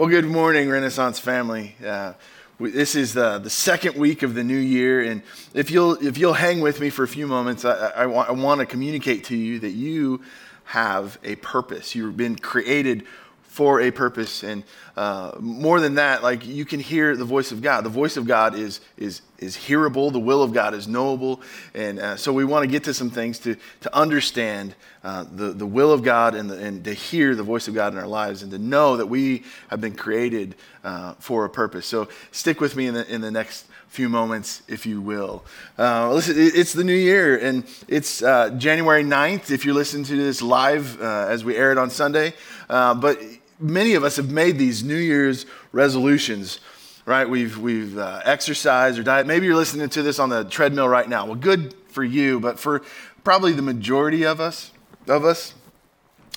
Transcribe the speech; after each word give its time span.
Well, 0.00 0.08
good 0.08 0.24
morning, 0.24 0.70
Renaissance 0.70 1.18
family. 1.18 1.76
Uh, 1.86 2.14
we, 2.58 2.70
this 2.70 2.94
is 2.94 3.12
the, 3.12 3.38
the 3.38 3.50
second 3.50 3.96
week 3.96 4.22
of 4.22 4.32
the 4.34 4.42
new 4.42 4.56
year, 4.56 5.02
and 5.02 5.20
if 5.52 5.70
you'll 5.70 5.92
if 6.02 6.16
you'll 6.16 6.32
hang 6.32 6.62
with 6.62 6.80
me 6.80 6.88
for 6.88 7.02
a 7.02 7.06
few 7.06 7.26
moments, 7.26 7.66
I, 7.66 7.90
I, 7.90 8.06
want, 8.06 8.30
I 8.30 8.32
want 8.32 8.60
to 8.60 8.66
communicate 8.66 9.24
to 9.24 9.36
you 9.36 9.58
that 9.58 9.72
you 9.72 10.22
have 10.64 11.18
a 11.22 11.34
purpose. 11.36 11.94
You've 11.94 12.16
been 12.16 12.36
created 12.36 13.04
for 13.50 13.80
a 13.80 13.90
purpose, 13.90 14.44
and 14.44 14.62
uh, 14.96 15.32
more 15.40 15.80
than 15.80 15.96
that, 15.96 16.22
like 16.22 16.46
you 16.46 16.64
can 16.64 16.78
hear 16.78 17.16
the 17.16 17.24
voice 17.24 17.50
of 17.50 17.60
God. 17.60 17.84
The 17.84 17.90
voice 17.90 18.16
of 18.16 18.24
God 18.24 18.54
is 18.54 18.80
is 18.96 19.22
is 19.38 19.56
hearable. 19.56 20.12
The 20.12 20.20
will 20.20 20.44
of 20.44 20.52
God 20.52 20.72
is 20.72 20.86
knowable, 20.86 21.40
and 21.74 21.98
uh, 21.98 22.16
so 22.16 22.32
we 22.32 22.44
want 22.44 22.62
to 22.62 22.68
get 22.68 22.84
to 22.84 22.94
some 22.94 23.10
things 23.10 23.40
to 23.40 23.56
to 23.80 23.94
understand 23.94 24.76
uh, 25.02 25.24
the 25.34 25.50
the 25.50 25.66
will 25.66 25.92
of 25.92 26.04
God 26.04 26.36
and 26.36 26.48
the, 26.48 26.58
and 26.58 26.84
to 26.84 26.94
hear 26.94 27.34
the 27.34 27.42
voice 27.42 27.66
of 27.66 27.74
God 27.74 27.92
in 27.92 27.98
our 27.98 28.06
lives, 28.06 28.42
and 28.44 28.52
to 28.52 28.58
know 28.58 28.96
that 28.96 29.06
we 29.06 29.42
have 29.68 29.80
been 29.80 29.96
created 29.96 30.54
uh, 30.84 31.14
for 31.18 31.44
a 31.44 31.50
purpose. 31.50 31.86
So 31.86 32.08
stick 32.30 32.60
with 32.60 32.76
me 32.76 32.86
in 32.86 32.94
the 32.94 33.12
in 33.12 33.20
the 33.20 33.32
next 33.32 33.66
few 33.90 34.08
moments, 34.08 34.62
if 34.68 34.86
you 34.86 35.00
will. 35.00 35.44
Uh, 35.76 36.12
listen, 36.12 36.36
it's 36.38 36.72
the 36.72 36.84
new 36.84 36.94
year, 36.94 37.36
and 37.36 37.64
it's 37.88 38.22
uh, 38.22 38.50
January 38.50 39.02
9th 39.02 39.50
if 39.50 39.64
you're 39.64 39.74
listening 39.74 40.04
to 40.04 40.16
this 40.16 40.40
live 40.40 41.02
uh, 41.02 41.26
as 41.28 41.44
we 41.44 41.56
air 41.56 41.72
it 41.72 41.78
on 41.78 41.90
Sunday. 41.90 42.32
Uh, 42.68 42.94
but 42.94 43.20
many 43.58 43.94
of 43.94 44.04
us 44.04 44.14
have 44.14 44.30
made 44.30 44.58
these 44.58 44.84
New 44.84 44.94
Year's 44.94 45.44
resolutions, 45.72 46.60
right? 47.04 47.28
We've, 47.28 47.58
we've 47.58 47.98
uh, 47.98 48.20
exercised 48.24 48.96
or 48.96 49.02
diet. 49.02 49.26
Maybe 49.26 49.46
you're 49.46 49.56
listening 49.56 49.88
to 49.88 50.02
this 50.02 50.20
on 50.20 50.28
the 50.28 50.44
treadmill 50.44 50.88
right 50.88 51.08
now. 51.08 51.26
Well, 51.26 51.34
good 51.34 51.74
for 51.88 52.04
you, 52.04 52.38
but 52.38 52.60
for 52.60 52.82
probably 53.24 53.54
the 53.54 53.62
majority 53.62 54.24
of 54.24 54.40
us, 54.40 54.70
of 55.08 55.24
us, 55.24 55.52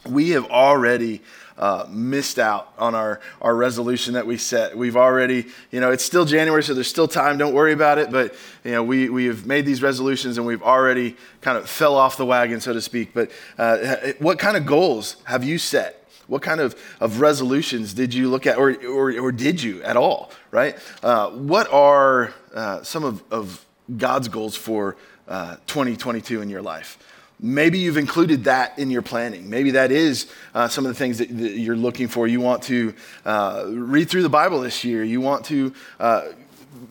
we 0.10 0.32
have 0.32 0.50
already 0.50 1.22
uh, 1.58 1.86
missed 1.90 2.40
out 2.40 2.74
on 2.78 2.96
our, 2.96 3.20
our 3.42 3.56
resolution 3.56 4.14
that 4.14 4.26
we 4.26 4.38
set. 4.38 4.76
We've 4.78 4.98
already, 4.98 5.46
you 5.72 5.80
know, 5.80 5.92
it's 5.92 6.04
still 6.04 6.26
January, 6.26 6.64
so 6.64 6.74
there's 6.74 6.88
still 6.88 7.08
time. 7.08 7.38
Don't 7.38 7.54
worry 7.54 7.74
about 7.74 7.98
it. 7.98 8.12
But, 8.12 8.34
you 8.64 8.72
know, 8.72 8.84
we, 8.84 9.10
we 9.10 9.26
have 9.26 9.46
made 9.46 9.66
these 9.66 9.82
resolutions 9.82 10.38
and 10.38 10.48
we've 10.48 10.64
already 10.64 11.16
kind 11.42 11.58
of 11.58 11.70
fell 11.70 11.96
off 11.96 12.18
the 12.18 12.26
wagon, 12.26 12.60
so 12.62 12.74
to 12.74 12.82
speak. 12.82 13.14
But 13.14 13.32
uh, 13.58 14.14
what 14.20 14.40
kind 14.40 14.58
of 14.58 14.66
goals 14.66 15.18
have 15.26 15.44
you 15.44 15.58
set? 15.58 16.00
What 16.28 16.42
kind 16.42 16.62
of, 16.62 16.76
of 17.00 17.20
resolutions 17.20 17.94
did 17.94 18.14
you 18.14 18.30
look 18.30 18.48
at, 18.48 18.58
or, 18.58 18.74
or, 18.86 19.12
or 19.20 19.32
did 19.32 19.62
you 19.62 19.84
at 19.84 19.98
all, 19.98 20.32
right? 20.52 20.78
Uh, 21.04 21.30
what 21.32 21.72
are 21.72 22.34
uh, 22.54 22.82
some 22.82 23.04
of, 23.04 23.24
of 23.30 23.66
God's 23.98 24.30
goals 24.30 24.56
for 24.56 24.96
uh, 25.28 25.58
2022 25.68 26.42
in 26.42 26.50
your 26.50 26.62
life? 26.62 26.98
Maybe 27.40 27.80
you've 27.80 27.98
included 27.98 28.46
that 28.46 28.80
in 28.80 28.90
your 28.90 29.02
planning. 29.02 29.50
Maybe 29.50 29.72
that 29.72 29.92
is 29.92 30.32
uh, 30.54 30.68
some 30.68 30.86
of 30.86 30.90
the 30.90 30.96
things 30.96 31.18
that, 31.18 31.30
that, 31.38 31.58
you're 31.58 31.76
looking 31.76 32.08
for. 32.08 32.28
You 32.28 32.40
want 32.40 32.64
to 32.64 32.94
uh, 33.26 33.66
read 33.68 34.10
through 34.10 34.24
the 34.24 34.30
Bible 34.30 34.62
this 34.62 34.84
year. 34.84 35.04
You 35.04 35.20
want 35.20 35.46
to 35.46 35.74
uh, 36.00 36.24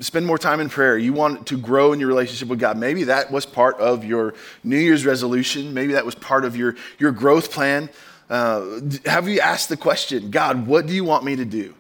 spend 0.01 0.27
more 0.27 0.39
time 0.39 0.61
in 0.61 0.69
prayer. 0.69 0.99
You 0.99 1.13
want 1.13 1.47
to 1.47 1.57
grow 1.57 1.93
in 1.93 2.01
your 2.01 2.09
relationship 2.09 2.49
with 2.49 2.59
God. 2.59 2.77
Maybe 2.77 3.05
that 3.05 3.31
was 3.31 3.47
part 3.47 3.79
of 3.79 4.05
your 4.05 4.35
New 4.63 4.79
Year's 4.79 5.07
resolution. 5.07 5.73
Maybe 5.73 5.95
that 5.95 6.05
was 6.05 6.15
part 6.15 6.45
of 6.45 6.57
your, 6.57 6.77
your 6.99 7.13
growth 7.13 7.51
plan. 7.51 7.89
Uh, 8.29 8.81
have 9.07 9.29
you 9.29 9.41
asked 9.41 9.69
the 9.69 9.77
question, 9.77 10.31
God, 10.31 10.67
what 10.67 10.87
do 10.87 10.95
you 10.95 11.05
want 11.05 11.25
me 11.25 11.37
to 11.37 11.45
do? 11.45 11.75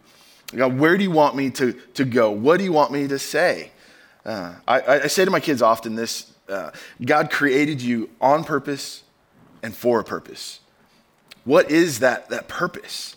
God, 0.54 0.78
where 0.78 0.96
do 0.96 1.02
you 1.02 1.10
want 1.10 1.34
me 1.34 1.50
to, 1.50 1.72
to 1.94 2.04
go? 2.04 2.30
What 2.30 2.58
do 2.58 2.64
you 2.64 2.72
want 2.72 2.92
me 2.92 3.08
to 3.08 3.18
say? 3.18 3.70
Uh, 4.24 4.54
I, 4.68 4.80
I, 5.00 5.06
say 5.08 5.24
to 5.24 5.30
my 5.30 5.40
kids 5.40 5.62
often 5.62 5.96
this 5.96 6.31
uh, 6.52 6.70
God 7.04 7.30
created 7.30 7.80
you 7.82 8.10
on 8.20 8.44
purpose 8.44 9.02
and 9.62 9.74
for 9.74 10.00
a 10.00 10.04
purpose. 10.04 10.60
What 11.44 11.70
is 11.70 12.00
that, 12.00 12.28
that 12.28 12.48
purpose? 12.48 13.16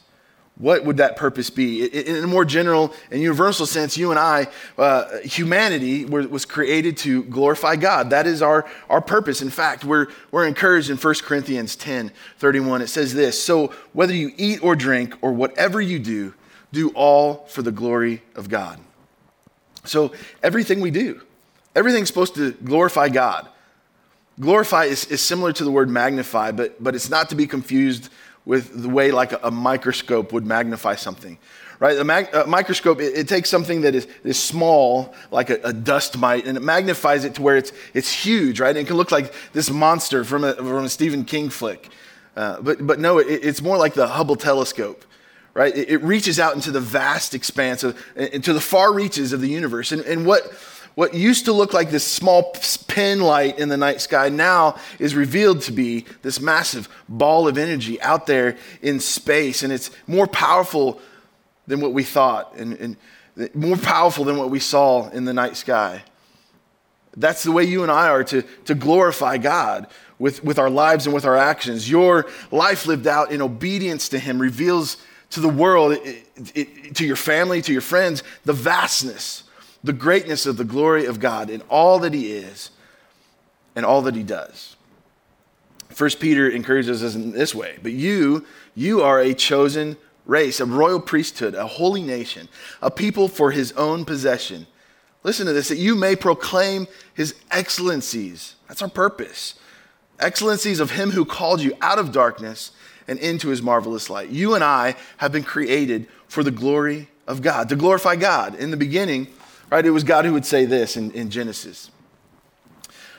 What 0.58 0.86
would 0.86 0.98
that 0.98 1.18
purpose 1.18 1.50
be? 1.50 1.86
In 1.86 2.24
a 2.24 2.28
more 2.28 2.46
general 2.46 2.94
and 3.12 3.22
universal 3.22 3.66
sense, 3.66 3.98
you 3.98 4.12
and 4.12 4.20
I, 4.20 4.48
uh, 4.78 5.18
humanity 5.20 6.06
was 6.06 6.46
created 6.46 6.96
to 6.98 7.24
glorify 7.24 7.76
God. 7.76 8.12
That 8.12 8.26
is 8.26 8.42
our, 8.42 8.66
our 8.90 9.02
purpose. 9.02 9.42
In 9.42 9.50
fact, 9.50 9.84
we're, 9.84 10.08
we're 10.32 10.48
encouraged 10.48 10.90
in 10.90 10.96
1 10.96 11.16
Corinthians 11.24 11.76
10 11.76 12.12
31. 12.38 12.82
It 12.82 12.88
says 12.88 13.14
this 13.14 13.42
So 13.42 13.74
whether 13.92 14.14
you 14.14 14.32
eat 14.38 14.64
or 14.64 14.78
drink 14.78 15.16
or 15.22 15.34
whatever 15.34 15.82
you 15.82 16.00
do, 16.00 16.34
do 16.72 16.90
all 16.92 17.46
for 17.48 17.62
the 17.62 17.72
glory 17.72 18.24
of 18.34 18.48
God. 18.48 18.80
So 19.84 20.14
everything 20.42 20.80
we 20.80 20.90
do, 20.90 21.22
everything's 21.76 22.08
supposed 22.08 22.36
to 22.36 22.52
glorify 22.52 23.10
God. 23.10 23.48
Glorify 24.40 24.86
is, 24.86 25.06
is 25.06 25.22
similar 25.22 25.54
to 25.54 25.64
the 25.64 25.72
word 25.72 25.90
magnify, 25.90 26.52
but, 26.52 26.82
but 26.84 26.96
it's 26.96 27.10
not 27.10 27.30
to 27.30 27.36
be 27.36 27.48
confused 27.48 28.10
with 28.46 28.82
the 28.82 28.90
way 28.90 29.12
like 29.12 29.32
a, 29.32 29.40
a 29.44 29.52
microscope 29.52 30.34
would 30.34 30.46
magnify 30.46 30.96
something 30.96 31.38
right? 31.80 31.98
A, 31.98 32.04
mag- 32.04 32.34
a 32.34 32.46
microscope, 32.46 33.00
it, 33.00 33.14
it, 33.16 33.28
takes 33.28 33.50
something 33.50 33.82
that 33.82 33.96
is, 33.96 34.08
is 34.24 34.42
small, 34.42 35.14
like 35.32 35.50
a, 35.50 35.60
a, 35.64 35.74
dust 35.74 36.18
mite, 36.18 36.46
and 36.46 36.58
it 36.58 36.62
magnifies 36.64 37.26
it 37.26 37.36
to 37.36 37.42
where 37.42 37.58
it's, 37.58 37.72
it's 37.94 38.12
huge, 38.12 38.60
right? 38.60 38.70
And 38.70 38.80
it 38.80 38.88
can 38.88 38.98
look 38.98 39.12
like 39.12 39.34
this 39.54 39.70
monster 39.70 40.24
from 40.24 40.44
a, 40.44 40.54
from 40.56 40.86
a 40.86 40.90
Stephen 40.90 41.26
King 41.26 41.50
flick. 41.50 41.90
Uh, 42.36 42.62
but, 42.62 42.86
but 42.86 43.00
no, 43.00 43.18
it, 43.18 43.28
it's 43.28 43.62
more 43.62 43.78
like 43.78 43.94
the 43.94 44.08
Hubble 44.08 44.36
telescope, 44.36 45.06
right? 45.54 45.76
It, 45.76 45.90
it, 45.90 46.04
reaches 46.04 46.40
out 46.40 46.56
into 46.56 46.72
the 46.72 46.82
vast 46.82 47.34
expanse, 47.34 47.84
of, 47.84 48.02
into 48.16 48.54
the 48.54 48.62
far 48.62 48.94
reaches 48.94 49.34
of 49.34 49.42
the 49.42 49.50
universe. 49.50 49.92
And, 49.92 50.02
and 50.04 50.26
what, 50.26 50.52
what 50.96 51.14
used 51.14 51.46
to 51.46 51.54
look 51.54 51.74
like 51.74 51.92
this 51.92 52.08
small 52.08 52.54
pin 52.88 53.20
light 53.20 53.60
in 53.60 53.68
the 53.68 53.78
night 53.78 54.00
sky 54.00 54.30
now 54.30 54.78
is 54.98 55.14
revealed 55.14 55.62
to 55.64 55.74
be 55.74 56.06
this 56.22 56.40
massive 56.40 56.88
ball 57.10 57.50
of 57.50 57.58
energy 57.58 58.02
out 58.02 58.28
there 58.28 58.58
in 58.82 59.02
space. 59.02 59.62
And 59.62 59.74
it's 59.74 59.92
more 60.08 60.26
powerful 60.26 61.02
than 61.68 61.82
what 61.82 61.92
we 61.92 62.04
thought, 62.04 62.56
and, 62.56 62.74
and 62.74 63.56
more 63.56 63.76
powerful 63.76 64.24
than 64.24 64.38
what 64.38 64.50
we 64.50 64.60
saw 64.60 65.10
in 65.10 65.26
the 65.26 65.34
night 65.34 65.58
sky. 65.58 66.04
That's 67.18 67.44
the 67.44 67.52
way 67.52 67.64
you 67.64 67.84
and 67.84 67.92
I 67.92 68.10
are 68.10 68.24
to, 68.26 68.44
to 68.66 68.76
glorify 68.76 69.38
God 69.38 69.88
with, 70.20 70.44
with 70.44 70.60
our 70.60 70.70
lives 70.70 71.06
and 71.06 71.14
with 71.14 71.26
our 71.26 71.36
actions. 71.36 71.90
Your 71.90 72.28
life 72.52 72.86
lived 72.86 73.08
out 73.08 73.32
in 73.32 73.42
obedience 73.42 74.10
to 74.10 74.20
Him 74.20 74.40
reveals 74.40 74.98
to 75.32 75.42
the 75.42 75.50
world, 75.50 75.94
it, 75.94 76.26
it, 76.54 76.96
to 76.96 77.06
your 77.06 77.16
family, 77.16 77.62
to 77.64 77.72
your 77.74 77.82
friends, 77.82 78.24
the 78.46 78.54
vastness 78.54 79.44
the 79.86 79.94
greatness 79.94 80.46
of 80.46 80.58
the 80.58 80.64
glory 80.64 81.06
of 81.06 81.20
God 81.20 81.50
in 81.50 81.62
all 81.70 82.00
that 82.00 82.14
He 82.14 82.32
is 82.32 82.72
and 83.76 83.86
all 83.86 84.02
that 84.04 84.16
He 84.16 84.24
does. 84.24 84.76
First 85.90 86.20
Peter 86.20 86.50
encourages 86.50 87.04
us 87.04 87.16
in 87.16 87.32
this 87.32 87.56
way, 87.56 87.78
but 87.82 87.94
you, 87.94 88.46
you 88.76 89.02
are 89.02 89.20
a 89.20 89.34
chosen 89.34 89.98
race, 90.26 90.60
a 90.60 90.66
royal 90.66 91.00
priesthood, 91.00 91.56
a 91.56 91.68
holy 91.68 92.02
nation, 92.02 92.50
a 92.82 92.92
people 92.92 93.28
for 93.28 93.52
his 93.52 93.72
own 93.74 94.06
possession. 94.06 94.68
Listen 95.24 95.46
to 95.46 95.54
this 95.54 95.70
that 95.70 95.78
you 95.78 95.96
may 95.96 96.16
proclaim 96.16 96.88
his 97.14 97.36
excellencies. 97.52 98.56
That's 98.68 98.82
our 98.82 98.90
purpose. 98.90 99.56
Excellencies 100.20 100.80
of 100.80 100.92
him 100.92 101.12
who 101.12 101.26
called 101.26 101.62
you 101.62 101.78
out 101.82 102.00
of 102.00 102.12
darkness 102.12 102.72
and 103.08 103.20
into 103.20 103.50
his 103.50 103.62
marvelous 103.62 104.10
light. 104.10 104.30
You 104.30 104.56
and 104.56 104.64
I 104.64 104.96
have 105.18 105.32
been 105.32 105.44
created 105.44 106.08
for 106.28 106.44
the 106.44 106.52
glory 106.52 107.10
of 107.28 107.42
God, 107.42 107.70
to 107.70 107.76
glorify 107.76 108.16
God. 108.16 108.56
In 108.56 108.72
the 108.72 108.78
beginning, 108.78 109.28
Right? 109.70 109.86
It 109.86 109.92
was 109.92 110.04
God 110.04 110.26
who 110.26 110.34
would 110.34 110.46
say 110.46 110.66
this 110.66 110.96
in, 110.96 111.12
in 111.12 111.30
Genesis. 111.30 111.90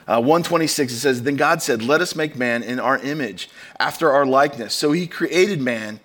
Uh, 0.09 0.21
126, 0.21 0.93
it 0.93 0.99
says, 0.99 1.23
Then 1.23 1.37
God 1.37 1.63
said, 1.63 1.83
Let 1.83 2.01
us 2.01 2.15
make 2.15 2.37
man 2.37 2.63
in 2.63 2.79
our 2.79 2.99
image, 2.99 3.51
after 3.81 4.13
our 4.13 4.25
likeness. 4.25 4.73
So 4.73 4.93
he 4.93 5.07
created 5.07 5.61
man 5.61 5.99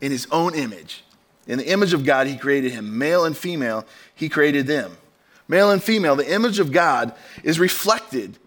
in 0.00 0.12
his 0.12 0.28
own 0.30 0.54
image. 0.54 1.04
In 1.48 1.58
the 1.58 1.68
image 1.68 1.92
of 1.92 2.04
God, 2.04 2.26
he 2.26 2.36
created 2.36 2.72
him. 2.72 2.98
Male 2.98 3.24
and 3.24 3.36
female, 3.36 3.84
he 4.14 4.28
created 4.28 4.66
them. 4.66 4.96
Male 5.48 5.70
and 5.70 5.82
female, 5.82 6.14
the 6.14 6.30
image 6.30 6.58
of 6.58 6.70
God 6.70 7.14
is 7.42 7.58
reflected, 7.58 8.38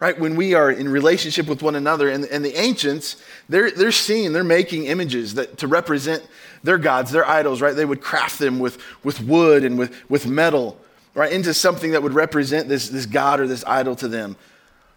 right, 0.00 0.18
when 0.18 0.34
we 0.34 0.52
are 0.52 0.70
in 0.70 0.88
relationship 0.88 1.46
with 1.46 1.62
one 1.62 1.76
another. 1.76 2.10
And, 2.10 2.24
and 2.24 2.44
the 2.44 2.60
ancients, 2.60 3.22
they're, 3.48 3.70
they're 3.70 3.92
seeing, 3.92 4.32
they're 4.32 4.44
making 4.44 4.86
images 4.86 5.34
that, 5.34 5.58
to 5.58 5.68
represent 5.68 6.26
their 6.64 6.76
gods, 6.76 7.12
their 7.12 7.26
idols, 7.26 7.62
right? 7.62 7.74
They 7.74 7.84
would 7.84 8.02
craft 8.02 8.40
them 8.40 8.58
with, 8.58 8.82
with 9.04 9.22
wood 9.22 9.64
and 9.64 9.78
with, 9.78 9.96
with 10.10 10.26
metal 10.26 10.76
right, 11.20 11.32
into 11.32 11.52
something 11.52 11.90
that 11.90 12.02
would 12.02 12.14
represent 12.14 12.66
this, 12.66 12.88
this 12.88 13.04
God 13.04 13.40
or 13.40 13.46
this 13.46 13.62
idol 13.66 13.94
to 13.96 14.08
them. 14.08 14.36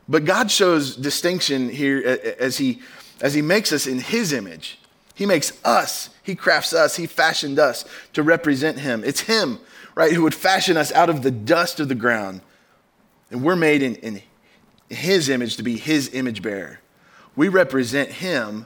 But 0.07 0.23
God 0.23 0.49
shows 0.49 0.95
distinction 0.95 1.67
here 1.67 2.19
as 2.39 2.57
he, 2.57 2.81
as 3.19 3.33
he 3.33 3.41
makes 3.41 3.73
us 3.73 3.87
in 3.87 3.99
his 3.99 4.31
image. 4.31 4.79
He 5.15 5.25
makes 5.25 5.53
us, 5.65 6.09
He 6.23 6.33
crafts 6.33 6.73
us, 6.73 6.95
He 6.95 7.07
fashioned 7.07 7.59
us 7.59 7.83
to 8.13 8.23
represent 8.23 8.79
Him. 8.79 9.03
It's 9.03 9.19
Him, 9.21 9.59
right, 9.95 10.13
who 10.13 10.23
would 10.23 10.33
fashion 10.33 10.77
us 10.77 10.91
out 10.93 11.09
of 11.09 11.23
the 11.23 11.29
dust 11.29 11.81
of 11.81 11.89
the 11.89 11.95
ground. 11.95 12.39
And 13.29 13.43
we're 13.43 13.55
made 13.57 13.83
in, 13.83 13.95
in 13.95 14.21
His 14.89 15.27
image 15.27 15.57
to 15.57 15.63
be 15.63 15.77
His 15.77 16.09
image 16.13 16.41
bearer. 16.41 16.79
We 17.35 17.49
represent 17.49 18.09
Him 18.09 18.65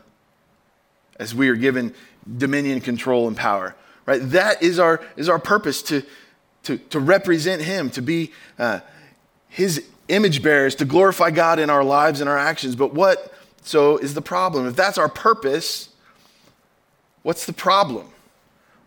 as 1.19 1.33
we 1.33 1.49
are 1.49 1.55
given 1.55 1.93
dominion, 2.37 2.81
control, 2.81 3.27
and 3.27 3.35
power. 3.35 3.75
Right? 4.05 4.21
That 4.21 4.61
is 4.61 4.79
our, 4.79 5.01
is 5.17 5.27
our 5.27 5.39
purpose 5.39 5.81
to, 5.83 6.03
to, 6.67 6.77
to 6.77 6.99
represent 6.99 7.61
Him, 7.61 7.89
to 7.91 8.01
be 8.01 8.31
uh, 8.59 8.81
His 9.49 9.83
image 10.09 10.43
bearers, 10.43 10.75
to 10.75 10.85
glorify 10.85 11.31
God 11.31 11.59
in 11.59 11.69
our 11.69 11.83
lives 11.83 12.21
and 12.21 12.29
our 12.29 12.37
actions. 12.37 12.75
But 12.75 12.93
what 12.93 13.33
so 13.61 13.97
is 13.97 14.13
the 14.13 14.21
problem? 14.21 14.67
If 14.67 14.75
that's 14.75 14.97
our 14.97 15.09
purpose, 15.09 15.89
what's 17.23 17.45
the 17.45 17.53
problem? 17.53 18.07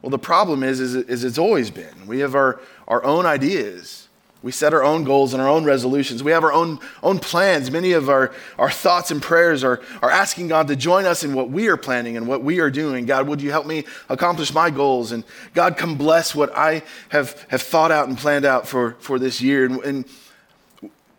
Well, 0.03 0.11
the 0.11 0.19
problem 0.19 0.63
is, 0.63 0.81
is, 0.81 0.95
is 0.95 1.25
it's 1.25 1.39
always 1.39 1.71
been. 1.71 2.07
We 2.07 2.21
have 2.21 2.35
our, 2.35 2.61
our 2.87 3.03
own 3.05 3.27
ideas. 3.27 4.09
We 4.43 4.53
set 4.53 4.73
our 4.73 4.83
own 4.83 5.05
goals 5.05 5.35
and 5.35 5.43
our 5.43 5.49
own 5.49 5.65
resolutions. 5.65 6.23
We 6.23 6.33
have 6.33 6.45
our 6.45 6.53
own, 6.53 6.79
own 7.03 7.19
plans. 7.19 7.71
Many 7.71 7.93
of 7.93 8.09
our, 8.09 8.33
our 8.59 8.71
thoughts 8.71 9.11
and 9.11 9.21
prayers 9.21 9.63
are, 9.63 9.83
are 10.01 10.11
asking 10.11 10.49
God 10.49 10.69
to 10.69 10.77
join 10.77 11.05
us 11.05 11.23
in 11.23 11.35
what 11.35 11.51
we 11.51 11.69
are 11.69 11.77
planning 11.77 12.17
and 12.17 12.27
what 12.27 12.43
we 12.43 12.59
are 12.59 12.71
doing. 12.71 13.05
God, 13.05 13.29
would 13.29 13.43
you 13.43 13.51
help 13.51 13.67
me 13.67 13.85
accomplish 14.09 14.55
my 14.55 14.71
goals? 14.71 15.13
And 15.13 15.25
God, 15.53 15.77
come 15.77 15.97
bless 15.97 16.35
what 16.35 16.57
I 16.57 16.83
have, 17.11 17.45
have 17.49 17.61
thought 17.61 17.91
out 17.91 18.09
and 18.09 18.17
planned 18.17 18.47
out 18.47 18.67
for, 18.67 18.93
for 19.01 19.19
this 19.19 19.43
year. 19.43 19.67
And, 19.67 19.85
and 19.85 20.05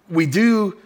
we 0.10 0.26
do 0.26 0.78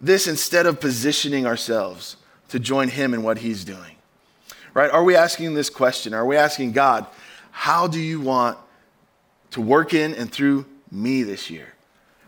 this 0.00 0.26
instead 0.26 0.66
of 0.66 0.80
positioning 0.80 1.46
ourselves 1.46 2.16
to 2.48 2.58
join 2.58 2.88
Him 2.88 3.14
in 3.14 3.22
what 3.22 3.38
He's 3.38 3.64
doing. 3.64 3.96
Right? 4.74 4.90
Are 4.90 5.04
we 5.04 5.14
asking 5.14 5.54
this 5.54 5.70
question? 5.70 6.12
Are 6.12 6.26
we 6.26 6.36
asking 6.36 6.72
God, 6.72 7.06
how 7.52 7.86
do 7.86 8.00
you 8.00 8.20
want 8.20 8.58
to 9.52 9.60
work 9.60 9.94
in 9.94 10.12
and 10.14 10.30
through 10.30 10.66
me 10.90 11.22
this 11.22 11.48
year? 11.48 11.73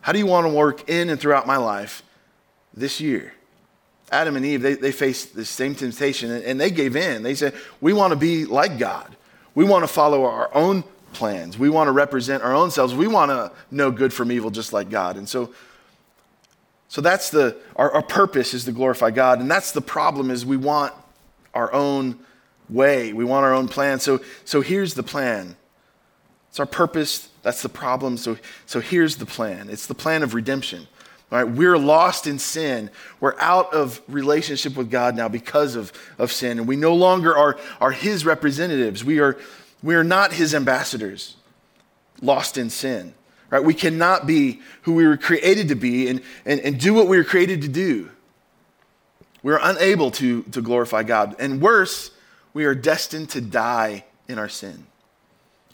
How 0.07 0.13
do 0.13 0.21
you 0.21 0.27
want 0.27 0.47
to 0.47 0.53
work 0.53 0.89
in 0.89 1.11
and 1.11 1.21
throughout 1.21 1.49
my 1.49 1.57
life 1.57 2.05
this 2.73 3.01
year? 3.01 3.35
Adam 4.13 4.37
and 4.37 4.47
Eve, 4.47 4.63
they, 4.63 4.75
they 4.75 4.93
faced 4.93 5.35
the 5.35 5.45
same 5.45 5.75
temptation 5.75 6.31
and 6.31 6.61
they 6.61 6.71
gave 6.71 6.95
in. 6.95 7.25
They 7.25 7.35
said, 7.35 7.55
We 7.81 7.93
want 7.93 8.13
to 8.13 8.17
be 8.17 8.45
like 8.45 8.79
God. 8.79 9.17
We 9.57 9.65
want 9.65 9.83
to 9.83 9.89
follow 9.89 10.25
our 10.25 10.49
own 10.55 10.85
plans. 11.13 11.59
We 11.59 11.71
want 11.71 11.89
to 11.89 11.93
represent 11.93 12.45
our 12.45 12.55
own 12.55 12.71
selves. 12.71 12.95
We 12.95 13.09
want 13.09 13.33
to 13.33 13.51
know 13.73 13.91
good 13.91 14.13
from 14.13 14.31
evil 14.31 14.53
just 14.53 14.73
like 14.73 14.91
God. 14.91 15.17
And 15.17 15.29
so, 15.29 15.53
so 16.87 17.01
that's 17.01 17.31
the, 17.31 17.57
our, 17.75 17.91
our 17.91 18.03
purpose 18.03 18.55
is 18.55 18.65
to 18.67 18.71
glorify 18.71 19.11
God. 19.11 19.41
And 19.41 19.51
that's 19.51 19.73
the 19.73 19.81
problem 19.81 20.31
is 20.31 20.47
we 20.47 20.57
want 20.57 20.95
our 21.53 21.73
own 21.73 22.21
way. 22.69 23.13
We 23.13 23.25
want 23.25 23.45
our 23.45 23.55
own 23.55 23.67
plan. 23.67 23.99
So, 23.99 24.21
so 24.45 24.61
here's 24.61 24.95
the 24.95 25.03
plan. 25.03 25.57
It's 26.51 26.61
our 26.61 26.67
purpose. 26.67 27.29
That's 27.47 27.63
the 27.63 27.69
problem. 27.69 28.17
So, 28.17 28.39
so 28.67 28.81
here's 28.81 29.19
the 29.19 29.25
plan. 29.25 29.69
It's 29.71 29.87
the 29.87 29.95
plan 29.95 30.25
of 30.25 30.35
redemption. 30.35 30.89
Right, 31.31 31.45
we're 31.45 31.79
lost 31.79 32.27
in 32.27 32.41
sin. 32.41 32.91
We're 33.21 33.39
out 33.39 33.73
of 33.73 34.03
relationship 34.09 34.77
with 34.77 34.91
God 34.91 35.15
now 35.15 35.29
because 35.29 35.77
of, 35.77 35.93
of 36.19 36.33
sin. 36.33 36.59
And 36.59 36.67
we 36.67 36.75
no 36.75 36.93
longer 36.93 37.37
are, 37.37 37.57
are 37.81 37.93
his 37.93 38.27
representatives. 38.27 39.05
We 39.05 39.21
are, 39.21 39.39
we 39.81 39.95
are 39.95 40.03
not 40.03 40.33
his 40.33 40.57
ambassadors, 40.57 41.37
lost 42.21 42.59
in 42.59 42.69
sin. 42.69 43.15
Right? 43.49 43.63
We 43.63 43.75
cannot 43.75 44.27
be 44.27 44.61
who 44.83 44.95
we 44.95 45.07
were 45.07 45.17
created 45.17 45.69
to 45.69 45.77
be 45.77 46.09
and, 46.09 46.23
and, 46.45 46.59
and 46.59 46.81
do 46.81 46.95
what 46.95 47.07
we 47.07 47.17
were 47.17 47.23
created 47.23 47.63
to 47.63 47.69
do. 47.69 48.11
We 49.45 49.53
are 49.53 49.61
unable 49.63 50.11
to, 50.13 50.43
to 50.43 50.61
glorify 50.61 51.05
God. 51.05 51.37
And 51.39 51.63
worse, 51.63 52.11
we 52.55 52.65
are 52.65 52.75
destined 52.75 53.31
to 53.31 53.41
die 53.41 54.05
in 54.27 54.37
our 54.37 54.49
sin. 54.49 54.89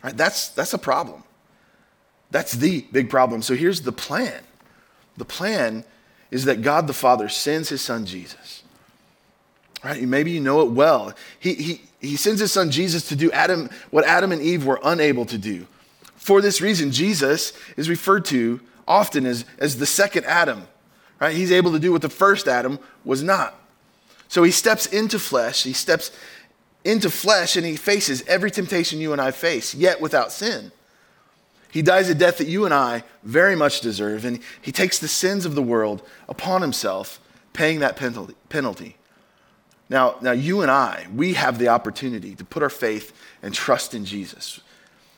Right? 0.04 0.14
That's, 0.14 0.48
that's 0.48 0.74
a 0.74 0.78
problem. 0.78 1.24
That's 2.32 2.52
the 2.52 2.86
big 2.90 3.10
problem. 3.10 3.42
So 3.42 3.54
here's 3.54 3.82
the 3.82 3.92
plan 3.92 4.42
the 5.18 5.24
plan 5.26 5.84
is 6.30 6.46
that 6.46 6.62
God 6.62 6.86
the 6.86 6.94
Father 6.94 7.28
sends 7.28 7.68
his 7.68 7.82
son 7.82 8.06
Jesus. 8.06 8.62
Right? 9.84 10.02
Maybe 10.02 10.30
you 10.30 10.40
know 10.40 10.62
it 10.62 10.70
well. 10.70 11.12
He, 11.38 11.54
he, 11.54 11.80
he 12.00 12.16
sends 12.16 12.40
his 12.40 12.50
son 12.50 12.70
Jesus 12.70 13.08
to 13.08 13.16
do 13.16 13.30
Adam, 13.32 13.68
what 13.90 14.06
Adam 14.06 14.32
and 14.32 14.40
Eve 14.40 14.64
were 14.64 14.80
unable 14.82 15.26
to 15.26 15.36
do. 15.36 15.66
For 16.14 16.40
this 16.40 16.62
reason, 16.62 16.90
Jesus 16.90 17.52
is 17.76 17.90
referred 17.90 18.24
to 18.26 18.60
often 18.88 19.26
as, 19.26 19.44
as 19.58 19.76
the 19.76 19.86
second 19.86 20.24
Adam. 20.24 20.66
Right? 21.20 21.36
He's 21.36 21.52
able 21.52 21.72
to 21.72 21.78
do 21.78 21.92
what 21.92 22.00
the 22.00 22.08
first 22.08 22.48
Adam 22.48 22.78
was 23.04 23.22
not. 23.22 23.54
So 24.28 24.42
he 24.42 24.52
steps 24.52 24.86
into 24.86 25.18
flesh, 25.18 25.64
he 25.64 25.74
steps 25.74 26.10
into 26.82 27.10
flesh 27.10 27.56
and 27.56 27.66
he 27.66 27.76
faces 27.76 28.22
every 28.26 28.50
temptation 28.50 29.00
you 29.00 29.12
and 29.12 29.20
I 29.20 29.32
face, 29.32 29.74
yet 29.74 30.00
without 30.00 30.32
sin. 30.32 30.72
He 31.72 31.82
dies 31.82 32.08
a 32.08 32.14
death 32.14 32.38
that 32.38 32.46
you 32.46 32.64
and 32.64 32.72
I 32.72 33.02
very 33.24 33.56
much 33.56 33.80
deserve, 33.80 34.24
and 34.24 34.38
he 34.60 34.70
takes 34.70 35.00
the 35.00 35.08
sins 35.08 35.44
of 35.44 35.56
the 35.56 35.62
world 35.62 36.02
upon 36.28 36.62
himself, 36.62 37.18
paying 37.52 37.80
that 37.80 37.96
penalty. 37.96 38.96
Now, 39.88 40.16
now, 40.20 40.32
you 40.32 40.62
and 40.62 40.70
I, 40.70 41.06
we 41.12 41.34
have 41.34 41.58
the 41.58 41.68
opportunity 41.68 42.34
to 42.36 42.44
put 42.44 42.62
our 42.62 42.70
faith 42.70 43.12
and 43.42 43.52
trust 43.52 43.92
in 43.92 44.04
Jesus. 44.04 44.60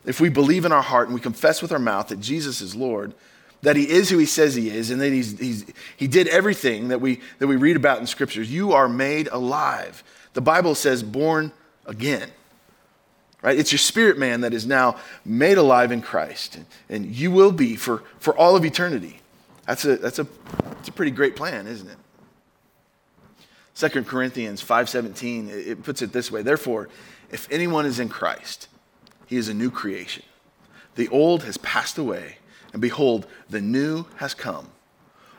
If 0.07 0.21
we 0.21 0.31
believe 0.31 0.65
in 0.65 0.73
our 0.73 0.83
heart 0.83 1.09
and 1.09 1.15
we 1.15 1.21
confess 1.21 1.61
with 1.61 1.73
our 1.73 1.79
mouth 1.79 2.09
that 2.09 2.21
Jesus 2.21 2.61
is 2.61 2.75
Lord, 2.75 3.15
that 3.63 3.77
he 3.77 3.89
is 3.89 4.11
who 4.11 4.19
he 4.19 4.27
says 4.27 4.55
he 4.55 4.71
is, 4.71 4.91
and 4.91 5.01
that 5.01 5.13
he's, 5.13 5.39
he's, 5.39 5.65
he 5.97 6.07
did 6.07 6.29
everything 6.29 6.89
that 6.89 7.01
we, 7.01 7.21
that 7.39 7.47
we 7.47 7.57
read 7.57 7.77
about 7.77 7.99
in 7.99 8.07
scriptures, 8.07 8.51
you 8.51 8.73
are 8.73 8.89
made 8.89 9.29
alive 9.29 10.03
the 10.35 10.41
Bible 10.41 10.75
says 10.75 11.03
born 11.03 11.53
again. 11.87 12.31
Right? 13.45 13.59
It's 13.59 13.71
your 13.71 13.79
spirit 13.79 14.19
man 14.19 14.41
that 14.41 14.55
is 14.55 14.67
now 14.67 14.97
made 15.25 15.59
alive 15.59 15.93
in 15.93 16.01
Christ. 16.01 16.57
And, 16.57 16.67
and 16.89 17.07
you 17.15 17.31
will 17.31 17.53
be 17.53 17.77
for, 17.77 18.03
for 18.19 18.35
all 18.37 18.57
of 18.57 18.65
eternity. 18.65 19.21
That's 19.67 19.85
a, 19.85 19.97
that's, 19.97 20.19
a, 20.19 20.27
that's 20.61 20.89
a 20.89 20.93
pretty 20.93 21.11
great 21.11 21.37
plan, 21.37 21.67
isn't 21.67 21.89
it? 21.89 21.97
2 23.77 24.05
Corinthians 24.05 24.63
5:17 24.63 25.49
it 25.49 25.83
puts 25.83 26.01
it 26.01 26.13
this 26.13 26.31
way 26.31 26.43
therefore 26.43 26.89
if 27.33 27.51
anyone 27.51 27.87
is 27.87 27.99
in 27.99 28.09
Christ 28.09 28.69
he 29.27 29.37
is 29.37 29.49
a 29.49 29.55
new 29.55 29.69
creation 29.69 30.23
the 30.95 31.09
old 31.09 31.43
has 31.43 31.57
passed 31.57 31.99
away 31.99 32.37
and 32.73 32.81
behold 32.81 33.27
the 33.51 33.61
new 33.61 34.05
has 34.19 34.33
come 34.33 34.69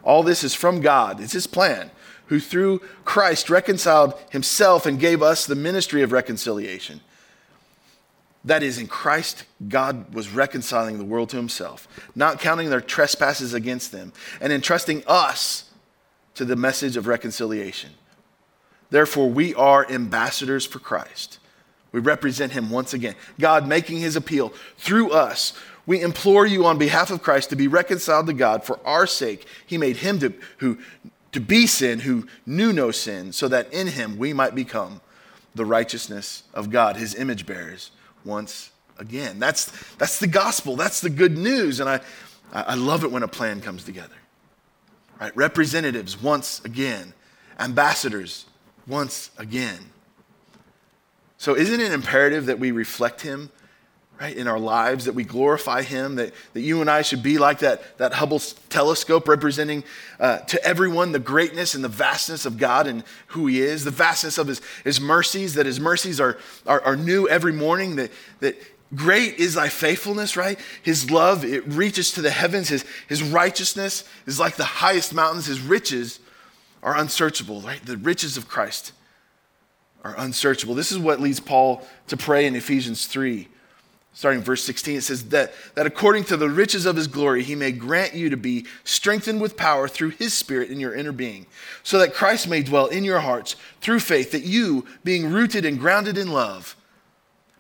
all 0.04 0.22
this 0.22 0.44
is 0.44 0.54
from 0.54 0.82
God 0.82 1.22
it's 1.22 1.32
his 1.32 1.48
plan 1.48 1.92
who 2.28 2.40
through 2.40 2.80
Christ 3.04 3.50
reconciled 3.50 4.16
himself 4.32 4.86
and 4.86 5.00
gave 5.00 5.22
us 5.22 5.46
the 5.46 5.56
ministry 5.56 6.02
of 6.02 6.12
reconciliation. 6.12 7.02
That 8.46 8.62
is, 8.62 8.78
in 8.78 8.88
Christ, 8.88 9.44
God 9.68 10.14
was 10.14 10.30
reconciling 10.30 10.98
the 10.98 11.04
world 11.04 11.30
to 11.30 11.38
himself, 11.38 11.88
not 12.16 12.40
counting 12.40 12.70
their 12.70 12.82
trespasses 12.82 13.54
against 13.54 13.92
them, 13.92 14.14
and 14.40 14.54
entrusting 14.54 15.04
us 15.08 15.72
to 16.36 16.46
the 16.46 16.56
message 16.56 16.96
of 16.96 17.08
reconciliation. 17.08 17.92
Therefore, 18.92 19.30
we 19.30 19.56
are 19.56 19.90
ambassadors 19.90 20.66
for 20.66 20.80
Christ. 20.80 21.40
We 21.92 22.00
represent 22.02 22.52
him 22.52 22.70
once 22.70 22.94
again. 22.94 23.16
God 23.40 23.68
making 23.68 23.98
his 23.98 24.16
appeal 24.16 24.54
through 24.78 25.12
us. 25.12 25.54
We 25.88 26.02
implore 26.02 26.46
you 26.46 26.66
on 26.66 26.78
behalf 26.78 27.10
of 27.10 27.24
Christ 27.24 27.50
to 27.50 27.56
be 27.56 27.68
reconciled 27.68 28.28
to 28.28 28.34
God 28.34 28.64
for 28.64 28.80
our 28.86 29.08
sake. 29.08 29.48
He 29.66 29.78
made 29.78 29.98
him 29.98 30.20
to, 30.20 30.34
who 30.58 30.78
to 31.32 31.40
be 31.40 31.68
sin 31.68 32.00
who 32.00 32.28
knew 32.46 32.72
no 32.72 32.92
sin, 32.92 33.34
so 33.34 33.48
that 33.48 33.74
in 33.74 33.88
him 33.88 34.18
we 34.18 34.34
might 34.34 34.56
become 34.56 35.02
the 35.54 35.66
righteousness 35.66 36.44
of 36.54 36.70
God, 36.70 36.98
his 36.98 37.16
image 37.16 37.46
bearers, 37.46 37.92
once 38.26 38.72
again. 38.98 39.40
That's, 39.40 39.72
that's 39.96 40.20
the 40.20 40.28
gospel. 40.28 40.76
That's 40.76 41.02
the 41.02 41.10
good 41.10 41.38
news. 41.38 41.80
And 41.80 41.90
I, 41.90 42.00
I 42.52 42.76
love 42.76 43.04
it 43.04 43.12
when 43.12 43.24
a 43.24 43.28
plan 43.28 43.62
comes 43.62 43.84
together. 43.84 44.16
Right? 45.20 45.36
Representatives 45.36 46.22
once 46.22 46.64
again, 46.66 47.14
ambassadors 47.60 48.46
once 48.88 49.32
again. 49.38 49.80
So, 51.38 51.56
isn't 51.56 51.80
it 51.80 51.92
imperative 51.92 52.46
that 52.48 52.60
we 52.60 52.72
reflect 52.72 53.22
him 53.22 53.52
right, 54.20 54.36
in 54.36 54.48
our 54.48 54.60
lives, 54.60 55.06
that 55.06 55.14
we 55.14 55.24
glorify 55.24 55.82
Him, 55.82 56.16
that, 56.16 56.34
that 56.54 56.62
you 56.62 56.82
and 56.82 56.90
I 56.90 57.02
should 57.02 57.22
be 57.22 57.38
like 57.38 57.60
that, 57.60 57.98
that 57.98 58.14
Hubble 58.14 58.40
telescope 58.70 59.28
representing 59.28 59.84
uh, 60.20 60.40
to 60.40 60.64
everyone 60.64 61.12
the 61.12 61.20
greatness 61.20 61.76
and 61.76 61.84
the 61.84 61.90
vastness 61.90 62.46
of 62.46 62.58
God 62.58 62.88
and 62.88 63.04
who 63.28 63.48
He 63.48 63.62
is, 63.62 63.84
the 63.84 63.92
vastness 63.92 64.38
of 64.38 64.48
His, 64.48 64.62
his 64.84 65.02
mercies, 65.02 65.56
that 65.56 65.66
His 65.66 65.80
mercies 65.80 66.20
are, 66.20 66.38
are, 66.66 66.82
are 66.82 66.96
new 66.96 67.28
every 67.28 67.54
morning, 67.54 67.98
that, 67.98 68.12
that 68.40 68.56
great 68.96 69.36
is 69.36 69.56
thy 69.56 69.70
faithfulness, 69.70 70.38
right? 70.38 70.60
His 70.82 71.12
love, 71.12 71.44
it 71.44 71.66
reaches 71.68 72.12
to 72.12 72.22
the 72.22 72.32
heavens. 72.32 72.70
His, 72.70 72.86
his 73.08 73.22
righteousness 73.22 74.08
is 74.26 74.40
like 74.40 74.56
the 74.56 74.64
highest 74.64 75.14
mountains. 75.14 75.46
His 75.46 75.60
riches 75.60 76.20
are 76.84 76.96
unsearchable, 76.98 77.62
right? 77.62 77.84
The 77.84 77.98
riches 77.98 78.38
of 78.38 78.48
Christ 78.48 78.94
are 80.04 80.16
unsearchable. 80.18 80.76
This 80.76 80.92
is 80.92 81.00
what 81.00 81.20
leads 81.20 81.40
Paul 81.40 81.86
to 82.08 82.16
pray 82.16 82.46
in 82.46 82.56
Ephesians 82.56 83.08
3 83.08 83.50
starting 84.16 84.42
verse 84.42 84.64
16, 84.64 84.98
it 84.98 85.02
says 85.02 85.26
that, 85.26 85.54
that 85.76 85.86
according 85.86 86.24
to 86.24 86.38
the 86.38 86.50
riches 86.50 86.86
of 86.86 86.96
his 86.96 87.06
glory, 87.06 87.44
he 87.44 87.54
may 87.54 87.74
grant 87.74 88.14
you 88.14 88.30
to 88.30 88.38
be 88.38 88.66
strengthened 88.86 89.42
with 89.42 89.58
power 89.58 89.90
through 89.90 90.10
his 90.10 90.34
spirit 90.34 90.70
in 90.70 90.80
your 90.80 90.96
inner 90.96 91.12
being, 91.12 91.46
so 91.84 92.00
that 92.00 92.14
Christ 92.14 92.48
may 92.48 92.64
dwell 92.64 92.88
in 92.88 93.04
your 93.04 93.20
hearts 93.20 93.58
through 93.82 94.00
faith, 94.00 94.32
that 94.32 94.44
you, 94.44 94.86
being 95.04 95.30
rooted 95.32 95.66
and 95.66 95.78
grounded 95.78 96.18
in 96.18 96.32
love, 96.32 96.78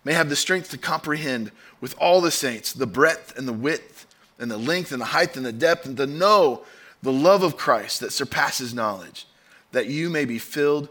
may 0.05 0.13
have 0.13 0.29
the 0.29 0.35
strength 0.35 0.69
to 0.71 0.77
comprehend 0.77 1.51
with 1.81 1.93
all 1.99 2.21
the 2.21 2.31
saints 2.31 2.71
the 2.71 2.87
breadth 2.87 3.37
and 3.37 3.47
the 3.47 3.53
width 3.53 4.07
and 4.39 4.49
the 4.49 4.57
length 4.57 4.93
and 4.93 5.01
the 5.01 5.05
height 5.05 5.35
and 5.35 5.45
the 5.45 5.51
depth, 5.51 5.85
and 5.85 5.97
to 5.97 6.07
know 6.07 6.63
the 7.03 7.11
love 7.11 7.43
of 7.43 7.57
Christ 7.57 7.99
that 7.99 8.13
surpasses 8.13 8.73
knowledge, 8.73 9.27
that 9.73 9.87
you 9.87 10.09
may 10.09 10.23
be 10.23 10.39
filled 10.39 10.87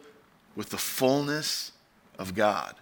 with 0.55 0.69
the 0.69 0.77
fullness 0.77 1.73
of 2.19 2.35
God. 2.35 2.75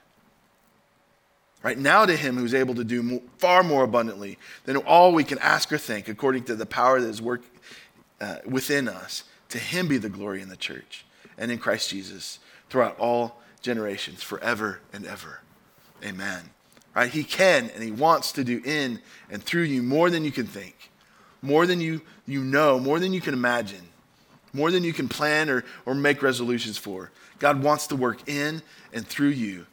Right 1.63 1.79
now, 1.79 2.05
to 2.07 2.17
him 2.17 2.37
who's 2.37 2.55
able 2.55 2.75
to 2.75 2.85
do 2.85 3.23
far 3.39 3.63
more 3.63 3.85
abundantly 3.85 4.39
than 4.65 4.77
all 4.79 5.13
we 5.13 5.23
can 5.23 5.39
ask 5.39 5.73
or 5.73 5.79
think, 5.79 6.09
according 6.09 6.45
to 6.45 6.57
the 6.57 6.67
power 6.67 7.01
that 7.01 7.09
is 7.09 7.23
work 7.23 7.43
uh, 8.21 8.39
within 8.45 8.89
us, 8.89 9.25
to 9.51 9.59
him 9.59 9.87
be 9.87 9.99
the 9.99 10.09
glory 10.09 10.43
in 10.43 10.49
the 10.49 10.57
church 10.57 11.05
and 11.39 11.53
in 11.53 11.59
Christ 11.59 11.91
Jesus 11.91 12.41
throughout 12.69 12.99
all 12.99 13.41
generations, 13.61 14.23
forever 14.23 14.81
and 14.93 15.07
ever. 15.07 15.41
Amen. 16.05 16.51
Right? 16.97 17.11
He 17.11 17.23
can 17.23 17.71
and 17.71 17.83
he 17.83 17.91
wants 17.91 18.33
to 18.33 18.45
do 18.45 18.61
in 18.65 19.01
and 19.31 19.43
through 19.43 19.63
you 19.63 19.83
more 19.83 20.11
than 20.11 20.25
you 20.25 20.33
can 20.33 20.47
think, 20.47 20.91
more 21.43 21.67
than 21.67 21.81
you, 21.81 22.03
you 22.27 22.43
know, 22.43 22.81
more 22.81 22.99
than 22.99 23.13
you 23.13 23.21
can 23.21 23.35
imagine, 23.35 23.89
more 24.53 24.71
than 24.71 24.85
you 24.85 24.93
can 24.93 25.09
plan 25.09 25.49
or, 25.49 25.65
or 25.87 25.95
make 25.95 26.23
resolutions 26.23 26.77
for. 26.77 27.13
God 27.39 27.63
wants 27.63 27.87
to 27.89 27.97
work 27.97 28.29
in 28.29 28.63
and 28.93 29.07
through 29.07 29.29
you, 29.29 29.67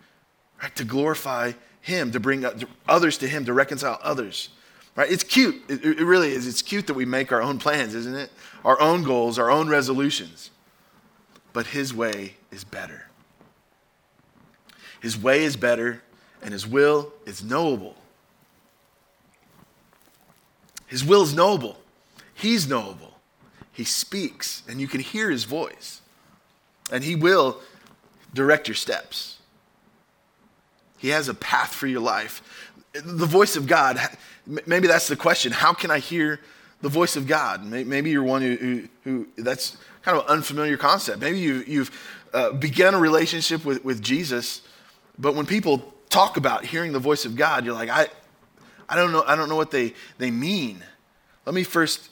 right? 0.61 0.75
To 0.75 0.83
glorify 0.83 1.53
him, 1.81 2.11
to 2.11 2.19
bring 2.19 2.45
others 2.87 3.17
to 3.19 3.27
Him, 3.27 3.45
to 3.45 3.53
reconcile 3.53 3.99
others. 4.01 4.49
Right? 4.95 5.11
It's 5.11 5.23
cute. 5.23 5.63
It, 5.69 5.83
it 5.83 6.05
really 6.05 6.31
is. 6.31 6.47
It's 6.47 6.61
cute 6.61 6.87
that 6.87 6.93
we 6.93 7.05
make 7.05 7.31
our 7.31 7.41
own 7.41 7.59
plans, 7.59 7.95
isn't 7.95 8.15
it? 8.15 8.31
Our 8.65 8.79
own 8.81 9.03
goals, 9.03 9.39
our 9.39 9.49
own 9.49 9.69
resolutions. 9.69 10.49
But 11.53 11.67
His 11.67 11.93
way 11.93 12.35
is 12.51 12.63
better. 12.63 13.07
His 15.01 15.17
way 15.17 15.43
is 15.43 15.55
better, 15.55 16.03
and 16.41 16.51
His 16.51 16.67
will 16.67 17.13
is 17.25 17.43
knowable. 17.43 17.95
His 20.85 21.05
will 21.05 21.21
is 21.21 21.33
knowable. 21.33 21.77
He's 22.33 22.67
knowable. 22.67 23.19
He 23.71 23.83
speaks, 23.85 24.63
and 24.67 24.81
you 24.81 24.87
can 24.87 24.99
hear 24.99 25.29
His 25.29 25.45
voice. 25.45 26.01
And 26.91 27.03
He 27.03 27.15
will 27.15 27.61
direct 28.33 28.67
your 28.67 28.75
steps. 28.75 29.38
He 30.99 31.09
has 31.09 31.29
a 31.29 31.33
path 31.33 31.73
for 31.73 31.87
your 31.87 32.01
life. 32.01 32.41
The 32.93 33.25
voice 33.25 33.55
of 33.55 33.67
God, 33.67 33.99
maybe 34.45 34.87
that's 34.87 35.07
the 35.07 35.15
question. 35.15 35.51
How 35.51 35.73
can 35.73 35.89
I 35.89 35.99
hear 35.99 36.39
the 36.81 36.89
voice 36.89 37.15
of 37.15 37.25
God? 37.25 37.63
Maybe 37.63 38.11
you're 38.11 38.23
one 38.23 38.41
who, 38.41 38.55
who, 38.55 38.87
who 39.03 39.41
that's 39.41 39.77
kind 40.03 40.17
of 40.17 40.25
an 40.25 40.29
unfamiliar 40.29 40.77
concept. 40.77 41.19
Maybe 41.19 41.39
you, 41.39 41.63
you've 41.65 41.91
uh, 42.33 42.51
begun 42.51 42.93
a 42.93 42.99
relationship 42.99 43.65
with, 43.65 43.83
with 43.83 44.01
Jesus, 44.01 44.61
but 45.17 45.35
when 45.35 45.45
people 45.45 45.93
talk 46.09 46.37
about 46.37 46.65
hearing 46.65 46.91
the 46.91 46.99
voice 46.99 47.25
of 47.25 47.35
God, 47.35 47.65
you're 47.65 47.73
like, 47.73 47.89
I, 47.89 48.07
I 48.87 48.95
don't 48.95 49.11
know, 49.11 49.23
I 49.25 49.35
don't 49.35 49.49
know 49.49 49.55
what 49.55 49.71
they, 49.71 49.93
they 50.17 50.31
mean. 50.31 50.83
Let 51.45 51.55
me 51.55 51.63
first 51.63 52.09